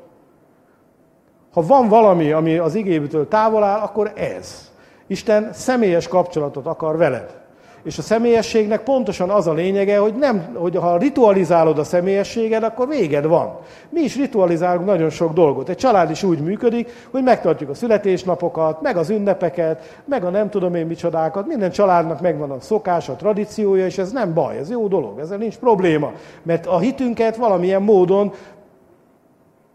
Ha 1.53 1.63
van 1.63 1.89
valami, 1.89 2.33
ami 2.33 2.57
az 2.59 2.75
igébtől 2.75 3.29
távol 3.29 3.63
áll, 3.63 3.81
akkor 3.81 4.13
ez. 4.17 4.71
Isten 5.07 5.53
személyes 5.53 6.09
kapcsolatot 6.09 6.67
akar 6.67 6.97
veled. 6.97 7.40
És 7.83 7.99
a 7.99 8.03
személyességnek 8.03 8.83
pontosan 8.83 9.31
az 9.31 9.47
a 9.47 9.53
lényege, 9.53 9.99
hogy, 9.99 10.15
nem, 10.15 10.55
hogy 10.55 10.77
ha 10.77 10.97
ritualizálod 10.97 11.79
a 11.79 11.85
személyességed, 11.85 12.63
akkor 12.63 12.89
véged 12.89 13.27
van. 13.27 13.59
Mi 13.89 14.01
is 14.01 14.17
ritualizálunk 14.17 14.87
nagyon 14.87 15.11
sok 15.11 15.33
dolgot. 15.33 15.69
Egy 15.69 15.77
család 15.77 16.11
is 16.11 16.23
úgy 16.23 16.39
működik, 16.39 16.91
hogy 17.11 17.23
megtartjuk 17.23 17.71
a 17.71 17.75
születésnapokat, 17.75 18.83
meg 18.83 18.97
az 18.97 19.11
ünnepeket, 19.11 20.01
meg 20.05 20.25
a 20.25 20.31
nem 20.31 20.51
tudom 20.51 20.75
én 20.75 20.87
micsodákat. 20.87 21.47
Minden 21.47 21.71
családnak 21.71 22.21
megvan 22.21 22.51
a 22.51 22.61
szokás, 22.61 23.09
a 23.09 23.17
tradíciója, 23.17 23.87
és 23.87 23.99
ez 23.99 24.13
nem 24.13 24.35
baj, 24.35 24.57
ez 24.57 24.71
jó 24.71 24.89
dolog, 24.89 25.19
ezzel 25.19 25.39
nincs 25.39 25.57
probléma. 25.57 26.13
Mert 26.43 26.67
a 26.67 26.79
hitünket 26.79 27.37
valamilyen 27.37 27.83
módon 27.83 28.33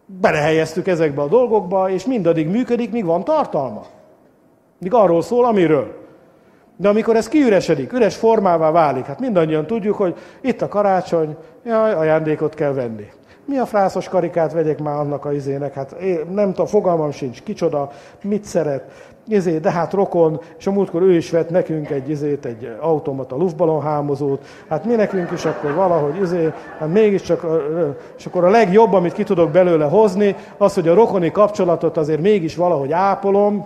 belehelyeztük 0.05 0.87
ezekbe 0.87 1.21
a 1.21 1.27
dolgokba, 1.27 1.89
és 1.89 2.05
mindaddig 2.05 2.47
működik, 2.47 2.91
míg 2.91 3.05
van 3.05 3.23
tartalma. 3.23 3.85
Míg 4.77 4.93
arról 4.93 5.21
szól, 5.21 5.45
amiről. 5.45 6.03
De 6.77 6.89
amikor 6.89 7.15
ez 7.15 7.27
kiüresedik, 7.27 7.93
üres 7.93 8.15
formává 8.15 8.71
válik, 8.71 9.05
hát 9.05 9.19
mindannyian 9.19 9.67
tudjuk, 9.67 9.95
hogy 9.95 10.15
itt 10.41 10.61
a 10.61 10.67
karácsony, 10.67 11.35
jaj, 11.65 11.93
ajándékot 11.93 12.53
kell 12.53 12.73
venni. 12.73 13.05
Mi 13.45 13.57
a 13.57 13.65
frászos 13.65 14.09
karikát 14.09 14.53
vegyek 14.53 14.79
már 14.79 14.95
annak 14.95 15.25
a 15.25 15.33
izének? 15.33 15.73
Hát 15.73 15.91
én 15.91 16.19
nem 16.33 16.49
tudom, 16.49 16.65
fogalmam 16.65 17.11
sincs, 17.11 17.43
kicsoda, 17.43 17.91
mit 18.21 18.43
szeret, 18.43 18.91
izé, 19.27 19.57
de 19.57 19.71
hát 19.71 19.93
rokon, 19.93 20.41
és 20.57 20.67
a 20.67 20.71
múltkor 20.71 21.01
ő 21.01 21.15
is 21.15 21.29
vett 21.29 21.49
nekünk 21.49 21.89
egy, 21.89 22.09
izét, 22.09 22.45
egy 22.45 22.75
automata 22.79 23.35
luftballon 23.35 23.81
hámozót, 23.81 24.45
hát 24.69 24.85
mi 24.85 24.95
nekünk 24.95 25.31
is 25.31 25.45
akkor 25.45 25.73
valahogy, 25.73 26.21
izé, 26.21 26.53
hát 26.79 26.93
mégiscsak, 26.93 27.45
és 28.17 28.25
akkor 28.25 28.43
a 28.43 28.49
legjobb, 28.49 28.93
amit 28.93 29.13
ki 29.13 29.23
tudok 29.23 29.51
belőle 29.51 29.85
hozni, 29.85 30.35
az, 30.57 30.73
hogy 30.73 30.87
a 30.87 30.93
rokoni 30.93 31.31
kapcsolatot 31.31 31.97
azért 31.97 32.21
mégis 32.21 32.55
valahogy 32.55 32.91
ápolom, 32.91 33.65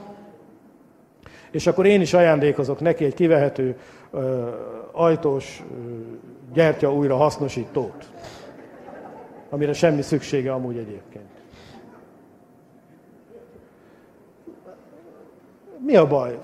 és 1.51 1.67
akkor 1.67 1.85
én 1.85 2.01
is 2.01 2.13
ajándékozok 2.13 2.79
neki 2.79 3.05
egy 3.05 3.13
kivehető 3.13 3.77
ö, 4.11 4.49
ajtós 4.91 5.63
ö, 5.71 5.91
gyertya 6.53 6.93
újra 6.93 7.15
hasznosítót, 7.15 8.09
amire 9.49 9.73
semmi 9.73 10.01
szüksége 10.01 10.51
amúgy 10.51 10.77
egyébként. 10.77 11.29
Mi 15.85 15.95
a 15.95 16.07
baj? 16.07 16.37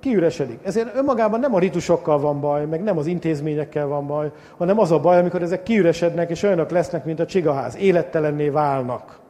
Kiüresedik. 0.00 0.58
Ezért 0.62 0.96
önmagában 0.96 1.40
nem 1.40 1.54
a 1.54 1.58
ritusokkal 1.58 2.18
van 2.18 2.40
baj, 2.40 2.66
meg 2.66 2.82
nem 2.82 2.98
az 2.98 3.06
intézményekkel 3.06 3.86
van 3.86 4.06
baj, 4.06 4.30
hanem 4.56 4.78
az 4.78 4.90
a 4.90 5.00
baj, 5.00 5.18
amikor 5.18 5.42
ezek 5.42 5.62
kiüresednek, 5.62 6.30
és 6.30 6.42
olyanok 6.42 6.70
lesznek, 6.70 7.04
mint 7.04 7.20
a 7.20 7.26
csigaház. 7.26 7.76
Élettelenné 7.76 8.48
válnak. 8.48 9.21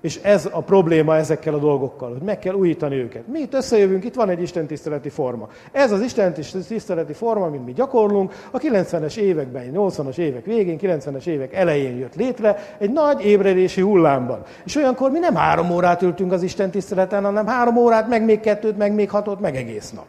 És 0.00 0.20
ez 0.22 0.48
a 0.52 0.60
probléma 0.60 1.16
ezekkel 1.16 1.54
a 1.54 1.58
dolgokkal, 1.58 2.10
hogy 2.10 2.22
meg 2.22 2.38
kell 2.38 2.54
újítani 2.54 2.96
őket. 2.96 3.26
Mi 3.26 3.38
itt 3.38 3.54
összejövünk, 3.54 4.04
itt 4.04 4.14
van 4.14 4.28
egy 4.28 4.42
istentiszteleti 4.42 5.08
forma. 5.08 5.48
Ez 5.72 5.92
az 5.92 6.00
istentiszteleti 6.00 7.12
forma, 7.12 7.44
amit 7.44 7.64
mi 7.64 7.72
gyakorlunk, 7.72 8.32
a 8.50 8.58
90-es 8.58 9.16
években, 9.16 9.70
80-as 9.74 10.16
évek 10.16 10.44
végén, 10.44 10.78
90-es 10.80 11.26
évek 11.26 11.54
elején 11.54 11.96
jött 11.96 12.14
létre, 12.14 12.76
egy 12.78 12.92
nagy 12.92 13.24
ébredési 13.24 13.80
hullámban. 13.80 14.42
És 14.64 14.76
olyankor 14.76 15.10
mi 15.10 15.18
nem 15.18 15.34
három 15.34 15.70
órát 15.70 16.02
ültünk 16.02 16.32
az 16.32 16.42
istentiszteleten, 16.42 17.24
hanem 17.24 17.46
három 17.46 17.76
órát, 17.76 18.08
meg 18.08 18.24
még 18.24 18.40
kettőt, 18.40 18.76
meg 18.76 18.94
még 18.94 19.10
hatot, 19.10 19.40
meg 19.40 19.56
egész 19.56 19.90
nap. 19.90 20.06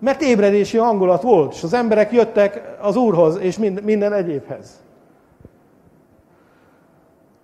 Mert 0.00 0.22
ébredési 0.22 0.76
hangulat 0.76 1.22
volt, 1.22 1.52
és 1.54 1.62
az 1.62 1.72
emberek 1.72 2.12
jöttek 2.12 2.76
az 2.80 2.96
Úrhoz, 2.96 3.38
és 3.40 3.58
minden 3.82 4.12
egyébhez. 4.12 4.86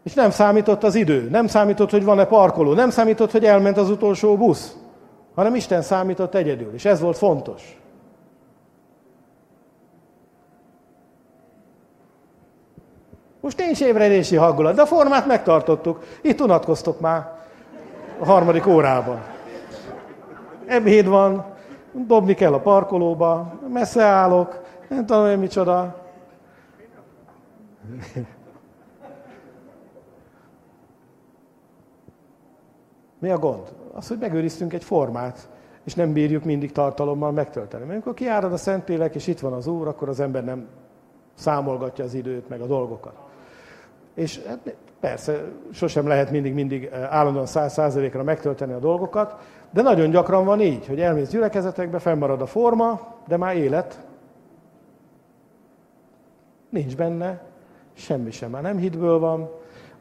És 0.05 0.14
nem 0.14 0.30
számított 0.30 0.82
az 0.82 0.94
idő, 0.94 1.28
nem 1.30 1.46
számított, 1.46 1.90
hogy 1.90 2.05
van-e 2.05 2.24
parkoló, 2.24 2.72
nem 2.72 2.90
számított, 2.90 3.30
hogy 3.30 3.44
elment 3.44 3.76
az 3.76 3.90
utolsó 3.90 4.36
busz, 4.36 4.76
hanem 5.34 5.55
Isten 5.55 5.82
számított 5.82 6.34
egyedül, 6.34 6.74
és 6.74 6.84
ez 6.84 7.00
volt 7.00 7.18
fontos. 7.18 7.78
Most 13.40 13.59
nincs 13.59 13.80
ébredési 13.80 14.36
hangulat, 14.36 14.74
de 14.74 14.82
a 14.82 14.86
formát 14.86 15.26
megtartottuk. 15.26 16.05
Itt 16.22 16.40
unatkoztok 16.40 17.00
már 17.00 17.32
a 18.18 18.24
harmadik 18.24 18.66
órában. 18.66 19.22
Ebéd 20.66 21.07
van, 21.07 21.44
dobni 21.92 22.34
kell 22.34 22.52
a 22.52 22.61
parkolóba, 22.61 23.52
messze 23.72 24.02
állok, 24.02 24.61
nem 24.88 25.07
tudom 25.07 25.26
én 25.26 25.38
micsoda. 25.38 26.02
Mi 33.24 33.30
a 33.30 33.38
gond? 33.38 33.72
Az, 33.92 34.08
hogy 34.08 34.18
megőriztünk 34.20 34.72
egy 34.72 34.84
formát, 34.84 35.48
és 35.84 35.94
nem 35.94 36.12
bírjuk 36.12 36.44
mindig 36.44 36.72
tartalommal 36.72 37.32
megtölteni. 37.32 37.82
Mert 37.82 37.92
amikor 37.92 38.14
kiárad 38.14 38.52
a 38.52 38.56
Szentlélek, 38.56 39.14
és 39.14 39.26
itt 39.26 39.40
van 39.40 39.52
az 39.52 39.66
Úr, 39.66 39.88
akkor 39.88 40.08
az 40.08 40.20
ember 40.20 40.44
nem 40.44 40.66
számolgatja 41.34 42.04
az 42.04 42.14
időt, 42.14 42.48
meg 42.48 42.60
a 42.60 42.66
dolgokat. 42.66 43.14
És 44.14 44.42
hát 44.46 44.76
persze, 45.00 45.44
sosem 45.72 46.06
lehet 46.06 46.30
mindig, 46.30 46.54
mindig 46.54 46.84
eh, 46.84 47.14
állandóan 47.14 47.46
száz 47.46 47.72
százalékra 47.72 48.22
megtölteni 48.22 48.72
a 48.72 48.78
dolgokat, 48.78 49.34
de 49.70 49.82
nagyon 49.82 50.10
gyakran 50.10 50.44
van 50.44 50.60
így, 50.60 50.86
hogy 50.86 51.00
elmész 51.00 51.30
gyülekezetekbe, 51.30 51.98
fennmarad 51.98 52.40
a 52.40 52.46
forma, 52.46 53.14
de 53.28 53.36
már 53.36 53.56
élet. 53.56 54.00
Nincs 56.68 56.96
benne, 56.96 57.42
semmi 57.92 58.30
sem. 58.30 58.50
Már 58.50 58.62
nem 58.62 58.76
hitből 58.76 59.18
van, 59.18 59.50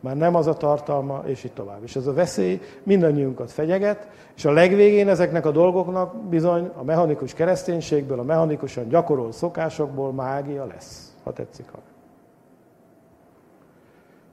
már 0.03 0.17
nem 0.17 0.35
az 0.35 0.47
a 0.47 0.53
tartalma, 0.53 1.21
és 1.25 1.43
így 1.43 1.51
tovább. 1.51 1.83
És 1.83 1.95
ez 1.95 2.07
a 2.07 2.13
veszély 2.13 2.61
mindannyiunkat 2.83 3.51
fenyeget, 3.51 4.07
és 4.35 4.45
a 4.45 4.51
legvégén 4.51 5.09
ezeknek 5.09 5.45
a 5.45 5.51
dolgoknak 5.51 6.15
bizony 6.15 6.71
a 6.75 6.83
mechanikus 6.83 7.33
kereszténységből, 7.33 8.19
a 8.19 8.23
mechanikusan 8.23 8.87
gyakorol 8.87 9.31
szokásokból 9.31 10.11
mágia 10.11 10.65
lesz, 10.65 11.13
ha 11.23 11.33
tetszik. 11.33 11.69
Ha. 11.71 11.77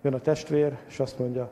Jön 0.03 0.15
a 0.15 0.21
testvér, 0.21 0.77
és 0.89 1.01
azt 1.01 1.19
mondja, 1.19 1.51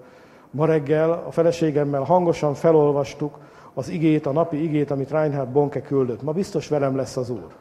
ma 0.51 0.67
reggel 0.67 1.11
a 1.27 1.31
feleségemmel 1.31 2.03
hangosan 2.03 2.55
felolvastuk 2.55 3.39
az 3.75 3.89
igét, 3.89 4.27
a 4.27 4.33
napi 4.33 4.63
igét, 4.63 4.91
amit 4.91 5.11
Reinhard 5.11 5.49
Bonke 5.49 5.81
küldött. 5.81 6.23
Ma 6.23 6.33
biztos 6.33 6.69
velem 6.69 6.97
lesz 6.97 7.17
az 7.17 7.31
Úr. 7.31 7.55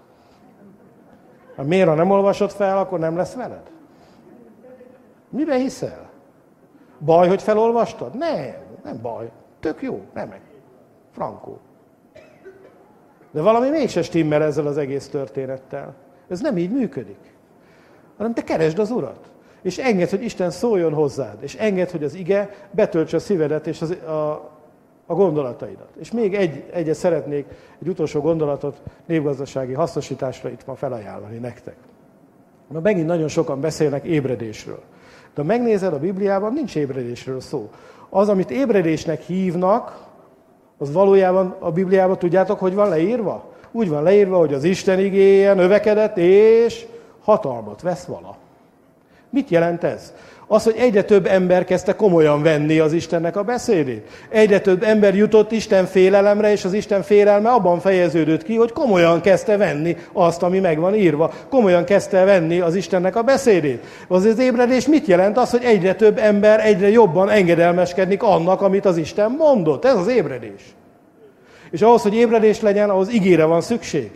Hát 1.55 1.65
miért, 1.65 1.87
ha 1.87 1.95
nem 1.95 2.11
olvasod 2.11 2.51
fel, 2.51 2.77
akkor 2.77 2.99
nem 2.99 3.15
lesz 3.15 3.33
veled? 3.33 3.71
Miben 5.29 5.59
hiszel? 5.59 6.06
Baj, 6.99 7.27
hogy 7.27 7.41
felolvastad? 7.41 8.17
Nem, 8.17 8.53
nem 8.83 8.99
baj. 9.01 9.31
Tök 9.59 9.81
jó, 9.81 10.01
remek. 10.13 10.41
Frankó. 11.11 11.59
De 13.31 13.41
valami 13.41 13.69
mégse 13.69 14.01
stimmel 14.01 14.43
ezzel 14.43 14.67
az 14.67 14.77
egész 14.77 15.07
történettel. 15.07 15.93
Ez 16.29 16.41
nem 16.41 16.57
így 16.57 16.71
működik. 16.71 17.35
Hanem 18.17 18.33
te 18.33 18.43
keresd 18.43 18.79
az 18.79 18.91
Urat. 18.91 19.31
És 19.61 19.77
enged, 19.77 20.09
hogy 20.09 20.23
Isten 20.23 20.49
szóljon 20.49 20.93
hozzád. 20.93 21.37
És 21.39 21.55
enged, 21.55 21.91
hogy 21.91 22.03
az 22.03 22.13
ige 22.13 22.49
betöltse 22.71 23.15
a 23.15 23.19
szívedet 23.19 23.67
és 23.67 23.81
az, 23.81 23.91
a, 23.91 24.51
a 25.05 25.13
gondolataidat. 25.13 25.89
És 25.99 26.11
még 26.11 26.35
egy, 26.35 26.63
egyet 26.71 26.95
szeretnék, 26.95 27.45
egy 27.81 27.87
utolsó 27.87 28.21
gondolatot 28.21 28.81
névgazdasági 29.05 29.73
hasznosításra 29.73 30.49
itt 30.49 30.65
ma 30.65 30.75
felajánlani 30.75 31.37
nektek. 31.37 31.75
Na 32.71 32.79
megint 32.79 33.07
nagyon 33.07 33.27
sokan 33.27 33.61
beszélnek 33.61 34.05
ébredésről. 34.05 34.81
De 35.37 35.43
ha 35.43 35.49
megnézed 35.49 35.93
a 35.93 35.99
Bibliában, 35.99 36.53
nincs 36.53 36.75
ébredésről 36.75 37.39
szó. 37.39 37.69
Az, 38.09 38.29
amit 38.29 38.51
ébredésnek 38.51 39.21
hívnak, 39.21 40.05
az 40.77 40.91
valójában 40.91 41.55
a 41.59 41.71
Bibliában 41.71 42.17
tudjátok, 42.17 42.59
hogy 42.59 42.73
van 42.73 42.89
leírva? 42.89 43.53
Úgy 43.71 43.89
van 43.89 44.03
leírva, 44.03 44.37
hogy 44.37 44.53
az 44.53 44.63
Isten 44.63 44.99
igéje 44.99 45.53
növekedett, 45.53 46.17
és 46.17 46.85
hatalmat 47.23 47.81
vesz 47.81 48.05
vala. 48.05 48.37
Mit 49.29 49.49
jelent 49.49 49.83
ez? 49.83 50.13
Az, 50.49 50.63
hogy 50.63 50.75
egyre 50.77 51.03
több 51.03 51.25
ember 51.25 51.65
kezdte 51.65 51.95
komolyan 51.95 52.43
venni 52.43 52.79
az 52.79 52.93
Istennek 52.93 53.35
a 53.35 53.43
beszédét. 53.43 54.07
Egyre 54.29 54.59
több 54.59 54.83
ember 54.83 55.15
jutott 55.15 55.51
Isten 55.51 55.85
félelemre, 55.85 56.51
és 56.51 56.65
az 56.65 56.73
Isten 56.73 57.01
félelme 57.01 57.49
abban 57.49 57.79
fejeződött 57.79 58.43
ki, 58.43 58.55
hogy 58.55 58.71
komolyan 58.71 59.21
kezdte 59.21 59.57
venni 59.57 59.97
azt, 60.13 60.43
ami 60.43 60.59
meg 60.59 60.79
van 60.79 60.95
írva. 60.95 61.33
Komolyan 61.49 61.83
kezdte 61.83 62.23
venni 62.23 62.59
az 62.59 62.75
Istennek 62.75 63.15
a 63.15 63.21
beszédét. 63.21 63.83
Az 64.07 64.25
az 64.25 64.39
ébredés 64.39 64.87
mit 64.87 65.07
jelent? 65.07 65.37
Az, 65.37 65.49
hogy 65.49 65.63
egyre 65.63 65.95
több 65.95 66.17
ember 66.17 66.65
egyre 66.65 66.89
jobban 66.89 67.29
engedelmeskedik 67.29 68.23
annak, 68.23 68.61
amit 68.61 68.85
az 68.85 68.97
Isten 68.97 69.31
mondott. 69.31 69.85
Ez 69.85 69.95
az 69.95 70.07
ébredés. 70.07 70.61
És 71.71 71.81
ahhoz, 71.81 72.01
hogy 72.01 72.15
ébredés 72.15 72.61
legyen, 72.61 72.89
ahhoz 72.89 73.09
igére 73.09 73.45
van 73.45 73.61
szükség. 73.61 74.11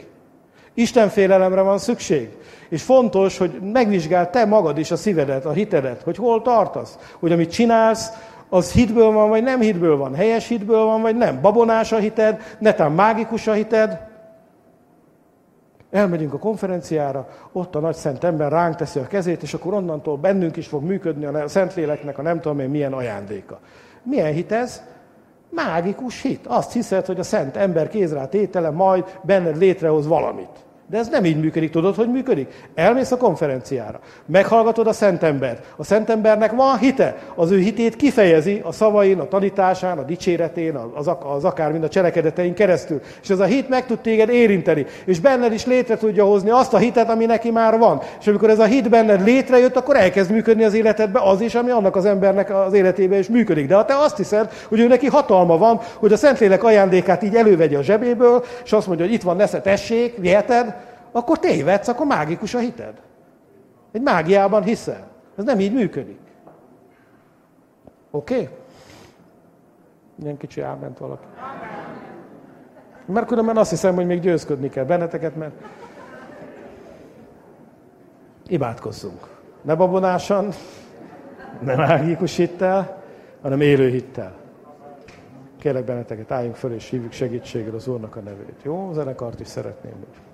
Isten 0.74 1.10
félelemre 1.10 1.62
van 1.62 1.78
szükség. 1.78 2.30
És 2.72 2.82
fontos, 2.82 3.38
hogy 3.38 3.60
megvizsgál 3.74 4.30
te 4.30 4.46
magad 4.46 4.78
is 4.78 4.92
a 4.92 4.96
szívedet, 4.96 5.46
a 5.46 5.52
hitedet, 5.52 6.02
hogy 6.02 6.18
hol 6.18 6.42
tartasz. 6.42 6.98
Hogy 7.20 7.32
amit 7.32 7.52
csinálsz, 7.52 8.10
Az 8.54 8.72
hitből 8.72 9.12
van, 9.12 9.30
vagy 9.30 9.44
nem 9.44 9.60
hitből 9.60 9.98
van? 9.98 10.16
Helyes 10.16 10.48
hitből 10.48 10.84
van, 10.84 11.02
vagy 11.02 11.16
nem? 11.16 11.42
Babonás 11.42 11.92
a 11.92 11.98
hited? 11.98 12.42
Netán 12.60 12.92
mágikus 12.92 13.48
a 13.48 13.54
hited? 13.54 14.00
Elmegyünk 15.92 16.34
a 16.34 16.40
konferenciára, 16.40 17.28
ott 17.52 17.76
a 17.76 17.80
nagy 17.80 17.96
szent 17.96 18.24
ember 18.24 18.52
ránk 18.52 18.76
teszi 18.76 19.00
a 19.00 19.08
kezét, 19.08 19.44
és 19.44 19.54
akkor 19.54 19.74
onnantól 19.74 20.18
bennünk 20.18 20.58
is 20.58 20.68
fog 20.68 20.84
működni 20.84 21.26
a 21.26 21.48
Szentléleknek 21.48 22.18
a 22.18 22.22
nem 22.22 22.40
tudom 22.40 22.60
én 22.60 22.70
milyen 22.70 22.94
ajándéka. 22.94 23.60
Milyen 24.04 24.34
hit 24.34 24.52
ez? 24.52 24.82
Mágikus 25.50 26.22
hit. 26.22 26.48
Azt 26.48 26.74
hiszed, 26.74 27.06
hogy 27.06 27.20
a 27.20 27.24
szent 27.24 27.58
ember 27.58 27.90
kézrá 27.90 28.28
tétele 28.28 28.70
majd 28.70 29.20
benned 29.22 29.58
létrehoz 29.58 30.08
valamit. 30.08 30.66
De 30.92 30.98
ez 30.98 31.08
nem 31.08 31.26
így 31.26 31.40
működik. 31.40 31.72
Tudod, 31.72 31.96
hogy 31.96 32.12
működik? 32.12 32.70
Elmész 32.76 33.12
a 33.12 33.18
konferenciára, 33.18 34.00
meghallgatod 34.26 34.88
a 34.88 34.94
szentembert. 34.94 35.66
A 35.76 35.84
szentembernek 35.84 36.52
van 36.52 36.78
hite. 36.78 37.18
Az 37.36 37.52
ő 37.52 37.58
hitét 37.58 37.96
kifejezi 37.96 38.62
a 38.64 38.72
szavain, 38.72 39.20
a 39.20 39.28
tanításán, 39.28 39.98
a 39.98 40.04
dicséretén, 40.04 40.76
az, 40.76 41.10
az 41.36 41.44
akár 41.44 41.80
a 41.84 41.88
cselekedetein 41.88 42.54
keresztül. 42.54 43.02
És 43.22 43.30
ez 43.30 43.40
a 43.40 43.44
hit 43.44 43.70
meg 43.70 43.86
tud 43.86 44.00
téged 44.00 44.30
érinteni. 44.30 44.86
És 45.06 45.20
benned 45.20 45.54
is 45.54 45.66
létre 45.66 45.98
tudja 45.98 46.26
hozni 46.26 46.50
azt 46.50 46.74
a 46.74 46.78
hitet, 46.78 47.10
ami 47.10 47.26
neki 47.26 47.52
már 47.52 47.78
van. 47.78 48.02
És 48.20 48.28
amikor 48.28 48.50
ez 48.50 48.60
a 48.60 48.66
hit 48.66 48.90
benned 48.90 49.24
létrejött, 49.26 49.76
akkor 49.76 49.96
elkezd 49.96 50.32
működni 50.32 50.64
az 50.64 50.74
életedbe 50.74 51.20
az 51.20 51.42
is, 51.42 51.56
ami 51.56 51.70
annak 51.70 51.96
az 51.96 52.06
embernek 52.06 52.56
az 52.66 52.74
életében 52.74 53.20
is 53.20 53.28
működik. 53.28 53.68
De 53.68 53.76
ha 53.76 53.86
te 53.86 53.96
azt 53.98 54.18
hiszed, 54.18 54.52
hogy 54.68 54.80
ő 54.80 54.88
neki 54.88 55.08
hatalma 55.08 55.58
van, 55.58 55.80
hogy 55.96 56.14
a 56.14 56.18
Szentlélek 56.18 56.64
ajándékát 56.64 57.24
így 57.24 57.36
elővegye 57.36 57.78
a 57.78 57.84
zsebéből, 57.84 58.44
és 58.64 58.72
azt 58.72 58.88
mondja, 58.88 59.06
hogy 59.06 59.14
itt 59.14 59.22
van, 59.22 59.36
nesze, 59.36 59.62
tessék, 59.62 60.18
viheted, 60.18 60.81
akkor 61.12 61.40
tévedsz, 61.40 61.88
akkor 61.88 62.06
mágikus 62.06 62.54
a 62.54 62.60
hited. 62.60 63.02
Egy 63.92 64.02
mágiában 64.02 64.64
hiszel. 64.64 65.08
Ez 65.38 65.44
nem 65.44 65.60
így 65.60 65.74
működik. 65.74 66.20
Oké? 68.12 68.34
Okay? 68.34 68.50
Ilyen 70.22 70.38
kicsi 70.38 70.62
áment 70.62 70.98
valaki. 70.98 71.26
Mert 73.06 73.28
különben 73.28 73.58
azt 73.58 73.70
hiszem, 73.70 73.96
hogy 73.96 74.06
még 74.06 74.20
győzködni 74.20 74.70
kell 74.70 74.86
benneteket, 74.86 75.36
mert 75.36 75.54
imádkozzunk. 78.48 79.28
Ne 79.62 79.76
babonásan, 79.76 80.50
ne 81.60 81.76
mágikus 81.76 82.36
hittel, 82.36 83.04
hanem 83.42 83.62
élő 83.62 83.90
hittel. 83.90 84.36
Kérlek 85.60 85.86
benneteket, 85.86 86.32
álljunk 86.32 86.56
föl 86.56 86.74
és 86.74 86.90
hívjuk 86.90 87.12
segítségre 87.12 87.76
az 87.76 87.88
Úrnak 87.88 88.16
a 88.16 88.20
nevét. 88.20 88.60
Jó? 88.64 88.90
A 88.90 88.94
zenekart 88.94 89.40
is 89.40 89.48
szeretném. 89.48 89.94
Hogy... 89.94 90.31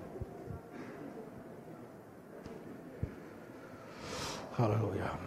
Hallelujah 4.57 5.26